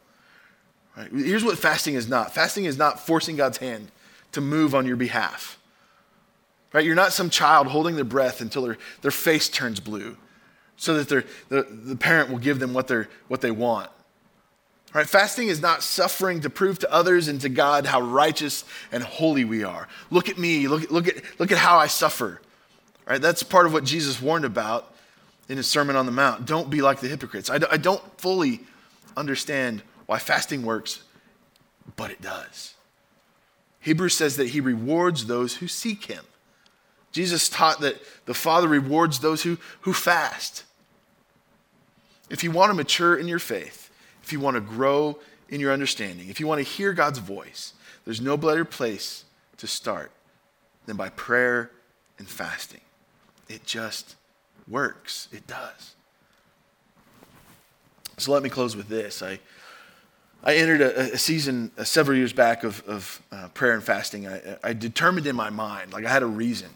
Right? 0.96 1.12
Here's 1.12 1.44
what 1.44 1.58
fasting 1.58 1.96
is 1.96 2.08
not 2.08 2.34
fasting 2.34 2.64
is 2.64 2.78
not 2.78 3.06
forcing 3.06 3.36
God's 3.36 3.58
hand 3.58 3.92
to 4.32 4.40
move 4.40 4.74
on 4.74 4.86
your 4.86 4.96
behalf. 4.96 5.59
Right? 6.72 6.86
You're 6.86 6.96
not 6.96 7.14
some 7.14 7.30
child 7.30 7.68
holding 7.68 7.96
their 7.96 8.06
breath 8.06 8.42
until 8.42 8.64
their, 8.64 8.78
their 9.02 9.12
face 9.12 9.50
turns 9.50 9.80
blue 9.80 10.18
so 10.78 11.02
that 11.02 11.10
the, 11.50 11.68
the 11.70 11.96
parent 11.96 12.30
will 12.30 12.38
give 12.38 12.60
them 12.60 12.74
what, 12.74 12.88
they're, 12.88 13.10
what 13.28 13.42
they 13.42 13.52
want. 13.52 13.90
Right? 14.94 15.08
Fasting 15.08 15.50
is 15.50 15.62
not 15.62 15.84
suffering 15.84 16.42
to 16.42 16.50
prove 16.50 16.80
to 16.80 16.92
others 16.92 17.28
and 17.28 17.40
to 17.42 17.50
God 17.50 17.86
how 17.86 18.02
righteous 18.02 18.66
and 18.92 19.04
holy 19.04 19.46
we 19.46 19.64
are. 19.64 19.88
Look 20.10 20.30
at 20.30 20.38
me. 20.38 20.68
Look, 20.68 20.90
look, 20.90 21.08
at, 21.08 21.18
look 21.40 21.52
at 21.52 21.58
how 21.58 21.78
I 21.78 21.88
suffer. 21.88 22.42
Right? 23.06 23.22
That's 23.22 23.44
part 23.44 23.66
of 23.66 23.74
what 23.74 23.84
Jesus 23.84 24.22
warned 24.22 24.46
about 24.46 24.94
in 25.48 25.58
his 25.58 25.68
Sermon 25.68 25.96
on 25.96 26.06
the 26.06 26.12
Mount. 26.12 26.46
Don't 26.46 26.70
be 26.70 26.82
like 26.82 27.02
the 27.02 27.08
hypocrites. 27.08 27.50
I, 27.50 27.60
I 27.72 27.78
don't 27.78 28.02
fully 28.20 28.62
understand 29.18 29.84
why 30.06 30.18
fasting 30.18 30.64
works, 30.64 31.04
but 31.96 32.10
it 32.10 32.22
does. 32.22 32.74
Hebrews 33.82 34.16
says 34.16 34.38
that 34.38 34.50
he 34.50 34.62
rewards 34.62 35.26
those 35.26 35.56
who 35.56 35.68
seek 35.68 36.06
him. 36.06 36.24
Jesus 37.12 37.50
taught 37.50 37.80
that 37.82 38.02
the 38.26 38.34
Father 38.34 38.68
rewards 38.68 39.20
those 39.20 39.44
who, 39.44 39.58
who 39.82 39.94
fast. 39.94 40.64
If 42.30 42.44
you 42.44 42.52
want 42.52 42.70
to 42.70 42.76
mature 42.76 43.18
in 43.18 43.28
your 43.28 43.40
faith, 43.40 43.90
if 44.24 44.32
you 44.32 44.40
want 44.40 44.56
to 44.56 44.62
grow 44.62 45.20
in 45.50 45.60
your 45.60 45.74
understanding, 45.74 46.30
if 46.30 46.40
you 46.40 46.48
want 46.48 46.60
to 46.60 46.64
hear 46.64 46.94
God's 46.94 47.20
voice, 47.20 47.74
there's 48.06 48.22
no 48.22 48.38
better 48.38 48.66
place 48.66 49.26
to 49.58 49.68
start 49.68 50.12
than 50.86 50.96
by 50.96 51.10
prayer 51.10 51.72
and 52.20 52.28
fasting. 52.28 52.82
It 53.48 53.66
just 53.66 54.16
works. 54.68 55.28
It 55.32 55.48
does. 55.48 55.96
So 58.18 58.32
let 58.32 58.44
me 58.44 58.50
close 58.50 58.76
with 58.76 58.90
this. 58.90 59.24
I, 59.24 59.40
I 60.44 60.56
entered 60.56 60.82
a, 60.82 61.14
a 61.14 61.18
season 61.18 61.72
uh, 61.78 61.84
several 61.84 62.18
years 62.18 62.34
back 62.34 62.64
of, 62.64 62.84
of 62.88 63.22
uh, 63.32 63.48
prayer 63.50 63.74
and 63.74 63.84
fasting. 63.84 64.28
I, 64.28 64.58
I 64.64 64.74
determined 64.74 65.26
in 65.26 65.36
my 65.36 65.50
mind, 65.50 65.94
like 65.94 66.06
I 66.06 66.10
had 66.10 66.22
a 66.22 66.28
reason. 66.28 66.70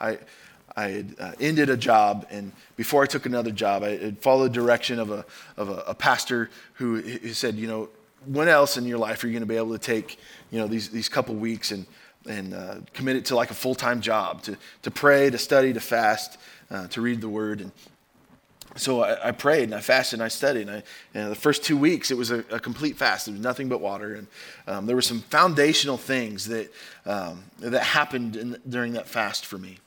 I, 0.00 0.18
I 0.76 0.88
had 0.88 1.16
uh, 1.18 1.32
ended 1.40 1.70
a 1.70 1.76
job, 1.76 2.26
and 2.30 2.52
before 2.76 3.02
I 3.02 3.06
took 3.06 3.24
another 3.24 3.50
job, 3.50 3.82
I 3.82 3.96
had 3.96 4.18
followed 4.18 4.48
the 4.50 4.60
direction 4.60 4.98
of 4.98 5.10
a, 5.10 5.24
of 5.56 5.70
a, 5.70 5.84
a 5.86 5.94
pastor 5.94 6.50
who, 6.74 7.00
who, 7.00 7.32
said, 7.32 7.54
you 7.54 7.66
know, 7.66 7.88
when 8.26 8.48
else 8.48 8.76
in 8.76 8.84
your 8.84 8.98
life 8.98 9.24
are 9.24 9.26
you 9.26 9.32
going 9.32 9.42
to 9.42 9.46
be 9.46 9.56
able 9.56 9.72
to 9.72 9.78
take, 9.78 10.18
you 10.50 10.58
know, 10.58 10.66
these, 10.66 10.90
these 10.90 11.08
couple 11.08 11.34
weeks 11.34 11.70
and, 11.70 11.86
and 12.28 12.52
uh, 12.52 12.74
commit 12.92 13.16
it 13.16 13.24
to 13.26 13.36
like 13.36 13.50
a 13.50 13.54
full-time 13.54 14.02
job, 14.02 14.42
to, 14.42 14.58
to 14.82 14.90
pray, 14.90 15.30
to 15.30 15.38
study, 15.38 15.72
to 15.72 15.80
fast, 15.80 16.36
uh, 16.70 16.86
to 16.88 17.00
read 17.00 17.22
the 17.22 17.28
word. 17.28 17.62
And 17.62 17.72
so 18.74 19.00
I, 19.00 19.28
I, 19.28 19.30
prayed 19.30 19.64
and 19.64 19.74
I 19.74 19.80
fasted 19.80 20.18
and 20.18 20.24
I 20.24 20.28
studied. 20.28 20.68
And, 20.68 20.70
I, 20.70 20.82
and 21.14 21.30
the 21.30 21.36
first 21.36 21.64
two 21.64 21.78
weeks, 21.78 22.10
it 22.10 22.18
was 22.18 22.30
a, 22.30 22.44
a, 22.50 22.60
complete 22.60 22.98
fast. 22.98 23.28
It 23.28 23.30
was 23.30 23.40
nothing 23.40 23.70
but 23.70 23.80
water. 23.80 24.16
And 24.16 24.26
um, 24.66 24.84
there 24.84 24.96
were 24.96 25.00
some 25.00 25.20
foundational 25.20 25.96
things 25.96 26.48
that, 26.48 26.70
um, 27.06 27.44
that 27.60 27.82
happened 27.82 28.36
in, 28.36 28.60
during 28.68 28.92
that 28.92 29.08
fast 29.08 29.46
for 29.46 29.56
me 29.56 29.78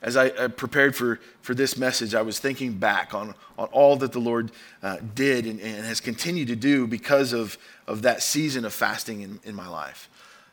as 0.00 0.16
I, 0.16 0.48
prepared 0.48 0.94
for, 0.94 1.18
for 1.42 1.54
this 1.54 1.76
message, 1.76 2.14
I 2.14 2.22
was 2.22 2.38
thinking 2.38 2.74
back 2.74 3.14
on, 3.14 3.34
on 3.58 3.68
all 3.68 3.96
that 3.96 4.12
the 4.12 4.20
Lord 4.20 4.52
uh, 4.82 4.98
did 5.14 5.44
and, 5.44 5.60
and, 5.60 5.84
has 5.84 6.00
continued 6.00 6.48
to 6.48 6.56
do 6.56 6.86
because 6.86 7.32
of, 7.32 7.58
of 7.86 8.02
that 8.02 8.22
season 8.22 8.64
of 8.64 8.72
fasting 8.72 9.22
in, 9.22 9.40
in 9.44 9.54
my 9.54 9.68
life. 9.68 10.08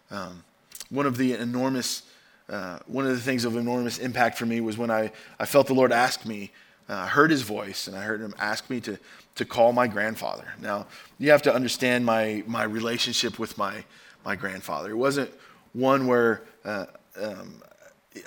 Um, 0.10 0.44
one 0.90 1.06
of 1.06 1.18
the 1.18 1.34
enormous, 1.34 2.04
uh, 2.50 2.80
one 2.88 3.06
of 3.06 3.12
the 3.12 3.20
things 3.20 3.46
of 3.46 3.56
enormous 3.56 4.00
impact 4.00 4.38
for 4.38 4.48
me 4.48 4.62
was 4.62 4.78
when 4.78 4.90
I, 4.90 5.12
I 5.40 5.46
felt 5.46 5.68
the 5.68 5.74
Lord 5.74 5.92
ask 5.92 6.26
me, 6.26 6.52
uh, 6.90 6.94
I 6.94 7.08
heard 7.08 7.30
his 7.30 7.42
voice, 7.44 7.88
and 7.88 7.96
I 7.96 8.02
heard 8.02 8.22
him 8.22 8.34
ask 8.40 8.70
me 8.70 8.80
to, 8.82 8.98
to 9.36 9.46
call 9.46 9.74
my 9.74 9.88
grandfather. 9.88 10.54
Now, 10.60 10.88
you 11.20 11.32
have 11.32 11.42
to 11.44 11.54
understand 11.54 12.06
my, 12.06 12.44
my 12.48 12.64
relationship 12.64 13.38
with 13.38 13.58
my, 13.58 13.84
my 14.24 14.36
grandfather. 14.36 14.92
It 14.92 14.98
wasn't 14.98 15.32
one 15.74 16.08
where 16.08 16.44
uh, 16.64 16.86
um, 17.22 17.62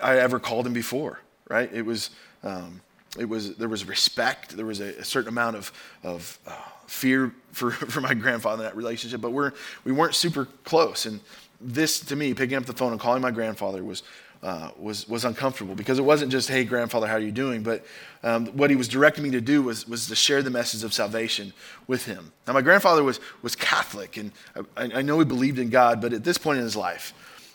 I 0.03 0.19
ever 0.19 0.39
called 0.39 0.67
him 0.67 0.73
before, 0.73 1.21
right? 1.49 1.71
It 1.73 1.83
was, 1.83 2.11
um, 2.43 2.81
it 3.19 3.29
was, 3.29 3.57
there 3.57 3.69
was 3.69 3.87
respect. 3.87 4.57
There 4.57 4.67
was 4.67 4.81
a, 4.81 4.99
a 4.99 5.05
certain 5.05 5.29
amount 5.29 5.57
of, 5.57 5.73
of 6.03 6.39
uh, 6.47 6.53
fear 6.87 7.33
for, 7.53 7.71
for 7.93 8.01
my 8.01 8.15
grandfather 8.15 8.63
in 8.63 8.69
that 8.69 8.77
relationship, 8.77 9.21
but 9.21 9.31
we're, 9.31 9.53
we 9.85 9.93
weren't 9.93 10.15
super 10.15 10.47
close. 10.65 11.07
And 11.07 11.21
this, 11.61 12.01
to 12.01 12.17
me, 12.17 12.35
picking 12.35 12.57
up 12.57 12.67
the 12.67 12.73
phone 12.73 12.93
and 12.93 13.01
calling 13.01 13.23
my 13.23 13.31
grandfather 13.31 13.83
was, 13.83 14.03
uh, 14.43 14.71
was, 14.79 15.09
was 15.09 15.25
uncomfortable 15.25 15.75
because 15.75 15.99
it 15.99 16.05
wasn't 16.05 16.31
just, 16.31 16.49
hey, 16.49 16.65
grandfather, 16.65 17.07
how 17.07 17.15
are 17.15 17.21
you 17.21 17.33
doing? 17.33 17.63
But 17.63 17.85
um, 18.23 18.47
what 18.49 18.71
he 18.71 18.77
was 18.77 18.87
directing 18.87 19.25
me 19.25 19.31
to 19.31 19.41
do 19.41 19.63
was, 19.63 19.89
was 19.89 20.07
to 20.07 20.15
share 20.15 20.43
the 20.43 20.51
message 20.51 20.85
of 20.85 20.95
salvation 20.95 21.53
with 21.87 22.05
him. 22.07 22.33
Now, 22.47 22.53
my 22.53 22.63
grandfather 22.63 23.03
was, 23.03 23.19
was 23.43 23.57
Catholic, 23.57 24.17
and 24.17 24.31
I, 24.77 24.91
I 24.95 25.03
know 25.03 25.19
he 25.19 25.25
believed 25.25 25.59
in 25.59 25.71
God, 25.71 26.01
but 26.01 26.13
at 26.13 26.23
this 26.23 26.39
point 26.39 26.59
in 26.59 26.65
his 26.65 26.77
life, 26.77 27.13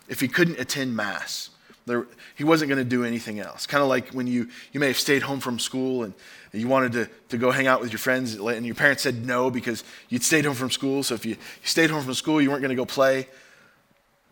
if 0.09 0.19
he 0.19 0.27
couldn't 0.27 0.59
attend 0.59 0.95
Mass, 0.95 1.49
there, 1.85 2.07
he 2.35 2.43
wasn't 2.43 2.69
going 2.69 2.83
to 2.83 2.89
do 2.89 3.03
anything 3.03 3.39
else. 3.39 3.65
Kind 3.67 3.81
of 3.81 3.89
like 3.89 4.09
when 4.09 4.27
you, 4.27 4.49
you 4.71 4.79
may 4.79 4.87
have 4.87 4.99
stayed 4.99 5.21
home 5.21 5.39
from 5.39 5.59
school 5.59 6.03
and, 6.03 6.13
you 6.55 6.67
wanted 6.67 6.91
to, 6.91 7.09
to 7.29 7.37
go 7.39 7.49
hang 7.49 7.65
out 7.65 7.81
with 7.81 7.91
your 7.91 7.99
friends, 7.99 8.35
and 8.35 8.65
your 8.65 8.75
parents 8.75 9.01
said 9.01 9.25
no 9.25 9.49
because 9.49 9.83
you'd 10.09 10.21
stayed 10.21 10.45
home 10.45 10.53
from 10.53 10.69
school. 10.69 11.01
So 11.01 11.15
if 11.15 11.25
you, 11.25 11.31
you 11.31 11.67
stayed 11.67 11.89
home 11.89 12.03
from 12.03 12.13
school, 12.13 12.39
you 12.39 12.51
weren't 12.51 12.61
going 12.61 12.69
to 12.69 12.75
go 12.75 12.85
play. 12.85 13.27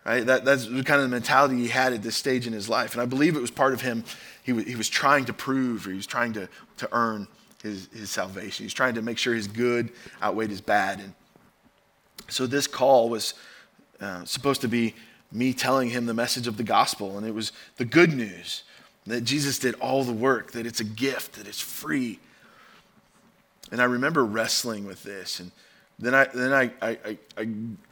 Right? 0.06 0.24
That, 0.24 0.46
that's 0.46 0.66
kind 0.66 0.90
of 0.90 1.02
the 1.02 1.08
mentality 1.08 1.58
he 1.58 1.68
had 1.68 1.94
at 1.94 2.04
this 2.04 2.16
stage 2.16 2.46
in 2.46 2.54
his 2.54 2.70
life. 2.70 2.94
And 2.94 3.02
I 3.02 3.06
believe 3.06 3.36
it 3.36 3.42
was 3.42 3.50
part 3.50 3.74
of 3.74 3.82
him. 3.82 4.04
He, 4.44 4.52
w- 4.52 4.68
he 4.68 4.76
was 4.76 4.88
trying 4.88 5.26
to 5.26 5.34
prove 5.34 5.88
or 5.88 5.90
he 5.90 5.96
was 5.96 6.06
trying 6.06 6.34
to, 6.34 6.48
to 6.78 6.90
earn 6.92 7.28
his, 7.64 7.88
his 7.92 8.12
salvation. 8.12 8.66
He's 8.66 8.74
trying 8.74 8.96
to 8.96 9.02
make 9.02 9.18
sure 9.18 9.34
his 9.34 9.48
good 9.48 9.92
outweighed 10.22 10.52
his 10.52 10.62
bad. 10.62 11.00
And 11.00 11.14
so 12.30 12.46
this 12.46 12.68
call 12.68 13.10
was 13.10 13.34
uh, 14.00 14.26
supposed 14.26 14.62
to 14.62 14.68
be 14.68 14.94
me 15.32 15.54
telling 15.54 15.90
him 15.90 16.06
the 16.06 16.14
message 16.14 16.48
of 16.48 16.58
the 16.58 16.64
gospel. 16.64 17.18
And 17.18 17.26
it 17.26 17.34
was 17.34 17.52
the 17.78 17.86
good 17.86 18.14
news 18.14 18.64
that 19.06 19.22
Jesus 19.22 19.60
did 19.60 19.76
all 19.76 20.04
the 20.04 20.14
work, 20.14 20.52
that 20.52 20.66
it's 20.66 20.80
a 20.80 20.86
gift, 20.86 21.34
that 21.34 21.48
it's 21.48 21.62
free. 21.62 22.20
And 23.72 23.82
I 23.82 23.86
remember 23.86 24.24
wrestling 24.26 24.86
with 24.86 25.04
this. 25.04 25.40
And 25.40 25.52
then 25.98 26.14
I, 26.14 26.26
then 26.26 26.54
I, 26.54 26.72
I, 26.82 27.18
I 27.38 27.48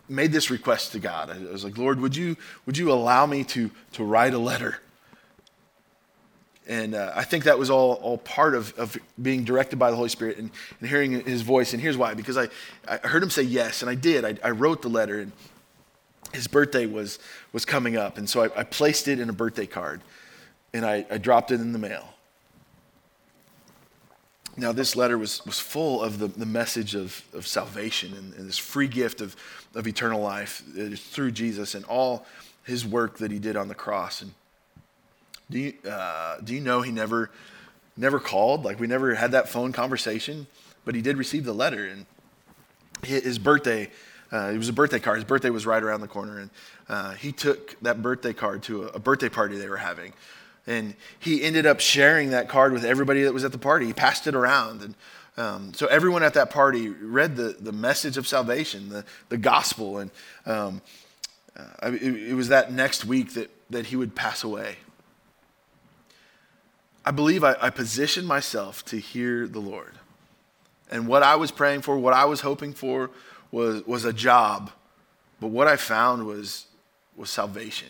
made 0.08 0.32
this 0.32 0.50
request 0.50 0.92
to 0.92 1.00
God. 1.00 1.30
I 1.30 1.52
was 1.52 1.64
like, 1.64 1.78
Lord, 1.78 2.00
would 2.02 2.16
you, 2.16 2.36
would 2.66 2.78
you 2.78 2.92
allow 2.92 3.26
me 3.26 3.44
to, 3.46 3.72
to 3.94 4.04
write 4.04 4.34
a 4.34 4.40
letter? 4.40 4.80
And 6.68 6.94
uh, 6.94 7.12
I 7.16 7.24
think 7.24 7.46
that 7.46 7.58
was 7.58 7.72
all, 7.72 7.94
all 7.94 8.20
part 8.20 8.54
of, 8.54 8.78
of 8.78 8.96
being 9.20 9.44
directed 9.44 9.80
by 9.80 9.90
the 9.90 9.96
Holy 9.96 10.10
Spirit 10.10 10.38
and, 10.38 10.52
and 10.80 10.88
hearing 10.88 11.26
his 11.26 11.42
voice. 11.42 11.74
And 11.74 11.82
here's 11.82 11.98
why 11.98 12.14
because 12.14 12.38
I, 12.38 12.48
I 12.88 12.98
heard 12.98 13.24
him 13.24 13.32
say 13.32 13.42
yes, 13.42 13.82
and 13.82 13.90
I 13.90 13.96
did. 13.96 14.24
I, 14.24 14.48
I 14.48 14.52
wrote 14.52 14.84
the 14.84 14.90
letter. 14.90 15.20
And 15.20 15.32
his 16.34 16.48
birthday 16.48 16.86
was, 16.86 17.20
was 17.54 17.66
coming 17.66 17.98
up. 17.98 18.18
And 18.18 18.30
so 18.30 18.44
I, 18.44 18.60
I 18.60 18.64
placed 18.64 19.08
it 19.08 19.20
in 19.20 19.30
a 19.30 19.34
birthday 19.34 19.66
card 19.66 20.02
and 20.74 20.86
I, 20.86 21.06
I, 21.10 21.18
dropped 21.18 21.52
it 21.52 21.60
in 21.60 21.74
the 21.74 21.80
mail. 21.80 22.14
Now, 24.56 24.72
this 24.72 24.96
letter 24.96 25.18
was, 25.18 25.44
was 25.46 25.60
full 25.60 26.04
of 26.04 26.20
the, 26.20 26.28
the 26.28 26.46
message 26.46 26.94
of, 26.94 27.24
of 27.34 27.48
salvation 27.48 28.14
and, 28.14 28.34
and 28.34 28.48
this 28.48 28.58
free 28.58 28.88
gift 28.88 29.22
of, 29.22 29.36
of 29.74 29.88
eternal 29.88 30.22
life 30.22 30.64
through 30.98 31.32
Jesus 31.32 31.76
and 31.76 31.86
all 31.86 32.26
his 32.66 32.86
work 32.86 33.18
that 33.20 33.32
he 33.32 33.40
did 33.40 33.56
on 33.56 33.68
the 33.68 33.76
cross. 33.76 34.22
And 34.22 34.34
do 35.50 35.60
you, 35.60 35.74
uh, 35.90 36.38
do 36.44 36.54
you 36.54 36.62
know 36.62 36.82
he 36.82 36.92
never, 36.92 37.32
never 37.98 38.20
called? 38.20 38.66
Like, 38.66 38.80
we 38.80 38.88
never 38.88 39.16
had 39.16 39.32
that 39.32 39.50
phone 39.50 39.72
conversation, 39.72 40.46
but 40.86 40.94
he 40.94 41.02
did 41.02 41.18
receive 41.18 41.46
the 41.46 41.54
letter. 41.54 41.88
And 41.88 42.06
his 43.04 43.40
birthday 43.40 43.90
uh, 44.32 44.52
it 44.54 44.58
was 44.58 44.70
a 44.70 44.74
birthday 44.74 45.00
card. 45.00 45.18
His 45.18 45.26
birthday 45.26 45.50
was 45.50 45.66
right 45.66 45.82
around 45.82 46.02
the 46.02 46.08
corner, 46.08 46.40
and 46.40 46.50
uh, 46.88 47.12
he 47.14 47.32
took 47.32 47.80
that 47.82 48.02
birthday 48.02 48.34
card 48.34 48.64
to 48.64 48.84
a, 48.84 48.88
a, 48.88 49.00
birthday 49.00 49.30
party 49.30 49.58
they 49.58 49.70
were 49.70 49.78
having. 49.78 50.14
And 50.68 50.96
he 51.20 51.42
ended 51.42 51.66
up 51.66 51.80
sharing 51.80 52.30
that 52.30 52.48
card 52.48 52.74
with 52.74 52.86
everybody 52.86 53.24
that 53.24 53.34
was 53.34 53.44
at 53.44 53.52
the 53.52 53.58
party. 53.58 53.88
He 53.88 53.94
passed 53.94 54.28
it 54.28 54.36
around. 54.36 54.82
And 54.84 54.96
um, 55.36 55.74
so 55.74 55.88
everyone 55.88 56.22
at 56.22 56.36
that 56.36 56.52
party 56.52 56.90
read 56.90 57.36
the, 57.36 57.56
the 57.60 57.72
message 57.72 58.18
of 58.18 58.28
salvation, 58.28 58.90
the, 58.90 59.04
the 59.30 59.38
gospel. 59.38 59.98
And 59.98 60.12
um, 60.46 60.82
uh, 61.58 61.92
it, 61.94 62.30
it 62.30 62.34
was 62.36 62.50
that 62.50 62.72
next 62.72 63.06
week 63.06 63.34
that, 63.34 63.50
that 63.72 63.88
he 63.88 63.96
would 63.96 64.14
pass 64.14 64.44
away. 64.44 64.76
I 67.04 67.12
believe 67.12 67.44
I, 67.44 67.56
I 67.60 67.72
positioned 67.72 68.28
myself 68.28 68.86
to 68.86 69.00
hear 69.00 69.48
the 69.48 69.60
Lord. 69.60 69.94
And 70.92 71.08
what 71.08 71.24
I 71.24 71.36
was 71.36 71.50
praying 71.50 71.82
for, 71.82 71.98
what 71.98 72.14
I 72.14 72.26
was 72.26 72.42
hoping 72.42 72.74
for, 72.74 73.10
was, 73.52 73.86
was 73.86 74.06
a 74.06 74.14
job, 74.14 74.72
but 75.40 75.48
what 75.48 75.68
I 75.68 75.76
found 75.76 76.26
was, 76.26 76.66
was 77.16 77.30
salvation. 77.30 77.90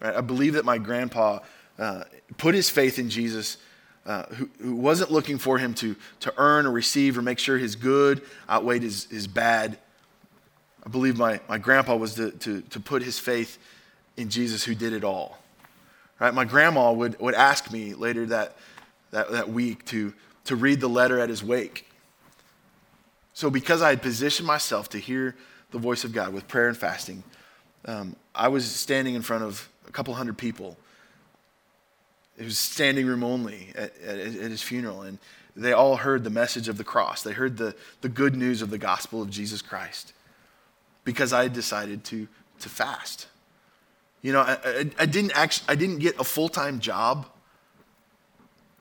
Right? 0.00 0.14
I 0.14 0.20
believe 0.20 0.54
that 0.54 0.64
my 0.64 0.78
grandpa 0.78 1.40
uh, 1.78 2.04
put 2.38 2.54
his 2.54 2.70
faith 2.70 2.98
in 2.98 3.10
Jesus, 3.10 3.58
uh, 4.06 4.24
who, 4.26 4.50
who, 4.60 4.74
wasn't 4.74 5.10
looking 5.10 5.38
for 5.38 5.58
him 5.58 5.74
to, 5.74 5.94
to 6.20 6.32
earn 6.36 6.66
or 6.66 6.70
receive 6.70 7.18
or 7.18 7.22
make 7.22 7.38
sure 7.38 7.58
his 7.58 7.76
good 7.76 8.22
outweighed 8.48 8.82
his, 8.82 9.04
his 9.04 9.26
bad. 9.26 9.78
I 10.84 10.88
believe 10.88 11.18
my, 11.18 11.40
my 11.48 11.58
grandpa 11.58 11.96
was 11.96 12.14
to, 12.14 12.30
to, 12.30 12.62
to 12.62 12.80
put 12.80 13.02
his 13.02 13.18
faith 13.18 13.58
in 14.16 14.30
Jesus 14.30 14.64
who 14.64 14.74
did 14.74 14.92
it 14.92 15.04
all. 15.04 15.38
Right? 16.18 16.32
My 16.32 16.44
grandma 16.44 16.92
would, 16.92 17.18
would 17.20 17.34
ask 17.34 17.70
me 17.70 17.94
later 17.94 18.26
that, 18.26 18.56
that, 19.10 19.30
that 19.32 19.48
week 19.50 19.84
to, 19.86 20.12
to 20.44 20.56
read 20.56 20.80
the 20.80 20.88
letter 20.88 21.18
at 21.18 21.28
his 21.28 21.42
wake. 21.42 21.89
So, 23.40 23.48
because 23.48 23.80
I 23.80 23.88
had 23.88 24.02
positioned 24.02 24.46
myself 24.46 24.90
to 24.90 24.98
hear 24.98 25.34
the 25.70 25.78
voice 25.78 26.04
of 26.04 26.12
God 26.12 26.34
with 26.34 26.46
prayer 26.46 26.68
and 26.68 26.76
fasting, 26.76 27.24
um, 27.86 28.14
I 28.34 28.48
was 28.48 28.70
standing 28.70 29.14
in 29.14 29.22
front 29.22 29.44
of 29.44 29.66
a 29.88 29.90
couple 29.90 30.12
hundred 30.12 30.36
people. 30.36 30.76
It 32.36 32.44
was 32.44 32.58
standing 32.58 33.06
room 33.06 33.24
only 33.24 33.68
at, 33.74 33.98
at, 34.02 34.18
at, 34.18 34.50
his 34.50 34.60
funeral, 34.60 35.00
and 35.00 35.16
they 35.56 35.72
all 35.72 35.96
heard 35.96 36.22
the 36.22 36.28
message 36.28 36.68
of 36.68 36.76
the 36.76 36.84
cross. 36.84 37.22
They 37.22 37.32
heard 37.32 37.56
the, 37.56 37.74
the 38.02 38.10
good 38.10 38.36
news 38.36 38.60
of 38.60 38.68
the 38.68 38.76
gospel 38.76 39.22
of 39.22 39.30
Jesus 39.30 39.62
Christ 39.62 40.12
because 41.04 41.32
I 41.32 41.44
had 41.44 41.54
decided 41.54 42.04
to, 42.04 42.28
to 42.58 42.68
fast. 42.68 43.26
You 44.20 44.34
know, 44.34 44.40
I, 44.42 44.58
I, 44.62 44.90
I 44.98 45.06
didn't 45.06 45.32
actually, 45.34 45.64
I 45.66 45.76
didn't 45.76 46.00
get 46.00 46.20
a 46.20 46.24
full 46.24 46.50
time 46.50 46.78
job 46.78 47.24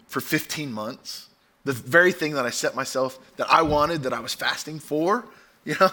for 0.08 0.20
15 0.20 0.70
months 0.70 1.29
the 1.66 1.74
very 1.74 2.12
thing 2.12 2.34
that 2.34 2.46
I 2.46 2.50
set 2.50 2.76
myself, 2.76 3.20
that 3.38 3.52
I 3.52 3.62
wanted, 3.62 4.04
that 4.04 4.14
I 4.14 4.20
was 4.20 4.34
fasting 4.34 4.80
for, 4.80 5.26
you 5.66 5.76
know. 5.80 5.92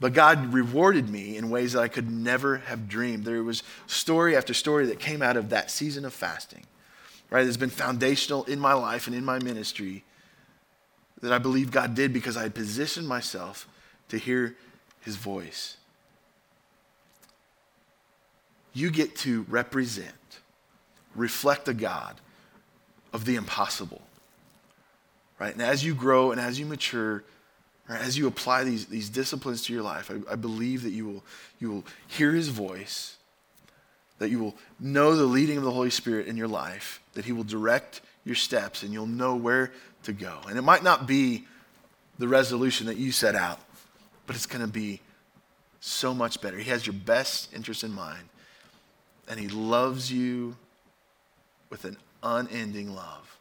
But 0.00 0.14
God 0.14 0.52
rewarded 0.52 1.08
me 1.08 1.36
in 1.36 1.48
ways 1.48 1.74
that 1.74 1.80
I 1.80 1.88
could 1.88 2.10
never 2.10 2.56
have 2.58 2.88
dreamed. 2.88 3.24
There 3.24 3.44
was 3.44 3.62
story 3.86 4.36
after 4.36 4.52
story 4.52 4.86
that 4.86 4.98
came 4.98 5.22
out 5.22 5.36
of 5.36 5.50
that 5.50 5.70
season 5.70 6.04
of 6.04 6.12
fasting, 6.12 6.64
right? 7.30 7.46
It's 7.46 7.56
been 7.56 7.70
foundational 7.70 8.42
in 8.44 8.58
my 8.58 8.72
life 8.72 9.06
and 9.06 9.14
in 9.14 9.24
my 9.24 9.38
ministry 9.38 10.02
that 11.20 11.32
I 11.32 11.38
believe 11.38 11.70
God 11.70 11.94
did 11.94 12.12
because 12.12 12.36
I 12.36 12.42
had 12.42 12.54
positioned 12.54 13.06
myself 13.06 13.68
to 14.08 14.18
hear 14.18 14.56
his 15.02 15.14
voice. 15.14 15.76
You 18.74 18.90
get 18.90 19.14
to 19.18 19.46
represent, 19.48 20.40
reflect 21.14 21.68
a 21.68 21.74
God 21.74 22.20
of 23.12 23.24
the 23.24 23.36
impossible 23.36 24.02
right? 25.38 25.52
And 25.52 25.62
as 25.62 25.84
you 25.84 25.94
grow 25.94 26.32
and 26.32 26.40
as 26.40 26.58
you 26.58 26.66
mature, 26.66 27.24
right, 27.88 28.00
as 28.00 28.16
you 28.16 28.26
apply 28.26 28.64
these, 28.64 28.86
these 28.86 29.08
disciplines 29.08 29.62
to 29.64 29.72
your 29.72 29.82
life, 29.82 30.10
I, 30.10 30.32
I 30.32 30.36
believe 30.36 30.82
that 30.82 30.90
you 30.90 31.06
will, 31.06 31.24
you 31.58 31.70
will 31.70 31.84
hear 32.06 32.32
his 32.32 32.48
voice, 32.48 33.16
that 34.18 34.30
you 34.30 34.38
will 34.38 34.56
know 34.78 35.16
the 35.16 35.24
leading 35.24 35.56
of 35.56 35.64
the 35.64 35.70
Holy 35.70 35.90
Spirit 35.90 36.26
in 36.26 36.36
your 36.36 36.48
life, 36.48 37.00
that 37.14 37.24
he 37.24 37.32
will 37.32 37.44
direct 37.44 38.00
your 38.24 38.36
steps 38.36 38.82
and 38.82 38.92
you'll 38.92 39.06
know 39.06 39.34
where 39.34 39.72
to 40.04 40.12
go. 40.12 40.38
And 40.48 40.58
it 40.58 40.62
might 40.62 40.82
not 40.82 41.06
be 41.06 41.44
the 42.18 42.28
resolution 42.28 42.86
that 42.86 42.96
you 42.96 43.10
set 43.10 43.34
out, 43.34 43.58
but 44.26 44.36
it's 44.36 44.46
going 44.46 44.64
to 44.64 44.70
be 44.70 45.00
so 45.80 46.14
much 46.14 46.40
better. 46.40 46.56
He 46.58 46.70
has 46.70 46.86
your 46.86 46.94
best 46.94 47.52
interest 47.52 47.82
in 47.82 47.92
mind, 47.92 48.22
and 49.28 49.40
he 49.40 49.48
loves 49.48 50.12
you 50.12 50.56
with 51.70 51.84
an 51.84 51.96
unending 52.22 52.94
love. 52.94 53.31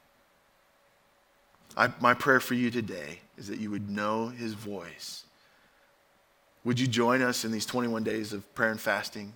I, 1.77 1.89
my 1.99 2.13
prayer 2.13 2.39
for 2.39 2.53
you 2.53 2.69
today 2.69 3.19
is 3.37 3.47
that 3.47 3.59
you 3.59 3.71
would 3.71 3.89
know 3.89 4.27
his 4.27 4.53
voice. 4.53 5.23
Would 6.63 6.79
you 6.79 6.87
join 6.87 7.21
us 7.21 7.43
in 7.43 7.51
these 7.51 7.65
21 7.65 8.03
days 8.03 8.33
of 8.33 8.53
prayer 8.53 8.71
and 8.71 8.79
fasting 8.79 9.33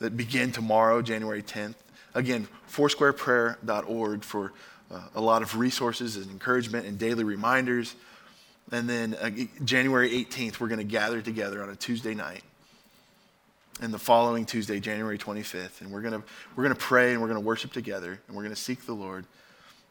that 0.00 0.16
begin 0.16 0.52
tomorrow, 0.52 1.00
January 1.00 1.42
10th? 1.42 1.74
Again, 2.14 2.46
foursquareprayer.org 2.70 4.22
for 4.22 4.52
uh, 4.90 5.00
a 5.14 5.20
lot 5.20 5.40
of 5.40 5.56
resources 5.56 6.16
and 6.16 6.30
encouragement 6.30 6.86
and 6.86 6.98
daily 6.98 7.24
reminders. 7.24 7.94
And 8.70 8.88
then 8.88 9.14
uh, 9.14 9.30
January 9.64 10.10
18th, 10.10 10.60
we're 10.60 10.68
going 10.68 10.78
to 10.78 10.84
gather 10.84 11.22
together 11.22 11.62
on 11.62 11.70
a 11.70 11.76
Tuesday 11.76 12.14
night. 12.14 12.42
And 13.80 13.92
the 13.92 13.98
following 13.98 14.44
Tuesday, 14.44 14.78
January 14.78 15.16
25th, 15.16 15.80
and 15.80 15.90
we're 15.90 16.02
going 16.02 16.20
to 16.20 16.22
we're 16.54 16.62
going 16.64 16.74
to 16.74 16.80
pray 16.80 17.12
and 17.12 17.22
we're 17.22 17.28
going 17.28 17.40
to 17.40 17.46
worship 17.46 17.72
together 17.72 18.20
and 18.28 18.36
we're 18.36 18.42
going 18.42 18.54
to 18.54 18.60
seek 18.60 18.84
the 18.84 18.92
Lord. 18.92 19.24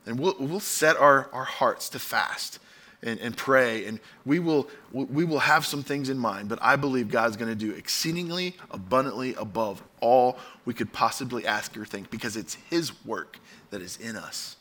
And 0.06 0.20
we'll, 0.20 0.36
we'll 0.40 0.60
set 0.60 0.98
our, 0.98 1.30
our 1.32 1.44
hearts 1.44 1.90
to 1.90 2.00
fast 2.00 2.60
and, 3.04 3.20
and 3.20 3.36
pray, 3.36 3.86
and 3.86 4.00
we 4.26 4.40
will, 4.40 4.68
we 4.92 5.26
will 5.26 5.40
have 5.40 5.66
some 5.66 5.82
things 5.82 6.10
in 6.10 6.18
mind, 6.18 6.50
but 6.50 6.60
I 6.62 6.76
believe 6.76 7.10
God's 7.10 7.36
going 7.36 7.50
to 7.50 7.56
do 7.56 7.72
exceedingly 7.72 8.56
abundantly 8.70 9.34
above 9.36 9.82
all 10.02 10.38
we 10.66 10.74
could 10.74 10.94
possibly 10.94 11.46
ask 11.46 11.76
or 11.78 11.86
think 11.86 12.12
because 12.12 12.38
it's 12.38 12.56
His 12.70 13.04
work 13.06 13.40
that 13.72 13.82
is 13.82 13.98
in 13.98 14.16
us. 14.16 14.58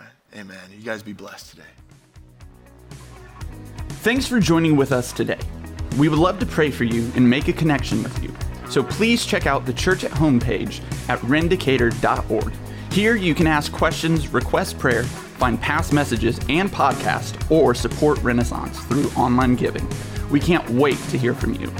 Right? 0.00 0.10
Amen. 0.36 0.58
You 0.72 0.84
guys 0.84 1.02
be 1.02 1.12
blessed 1.12 1.50
today. 1.50 1.62
Thanks 4.02 4.26
for 4.26 4.38
joining 4.38 4.76
with 4.76 4.92
us 4.92 5.12
today. 5.12 5.38
We 5.98 6.08
would 6.08 6.20
love 6.20 6.38
to 6.38 6.46
pray 6.46 6.70
for 6.70 6.84
you 6.84 7.10
and 7.16 7.28
make 7.28 7.48
a 7.48 7.52
connection 7.52 8.02
with 8.02 8.22
you. 8.22 8.32
So 8.70 8.84
please 8.84 9.26
check 9.26 9.46
out 9.46 9.66
the 9.66 9.72
church 9.72 10.04
at 10.04 10.12
home 10.12 10.38
page 10.38 10.80
at 11.08 11.18
rendicator.org. 11.20 12.52
Here 12.92 13.14
you 13.14 13.36
can 13.36 13.46
ask 13.46 13.70
questions, 13.70 14.32
request 14.32 14.76
prayer, 14.76 15.04
find 15.04 15.60
past 15.60 15.92
messages 15.92 16.40
and 16.48 16.68
podcasts, 16.68 17.48
or 17.48 17.72
support 17.72 18.18
Renaissance 18.18 18.80
through 18.86 19.08
online 19.10 19.54
giving. 19.54 19.88
We 20.28 20.40
can't 20.40 20.68
wait 20.70 20.98
to 21.10 21.16
hear 21.16 21.32
from 21.32 21.54
you. 21.54 21.72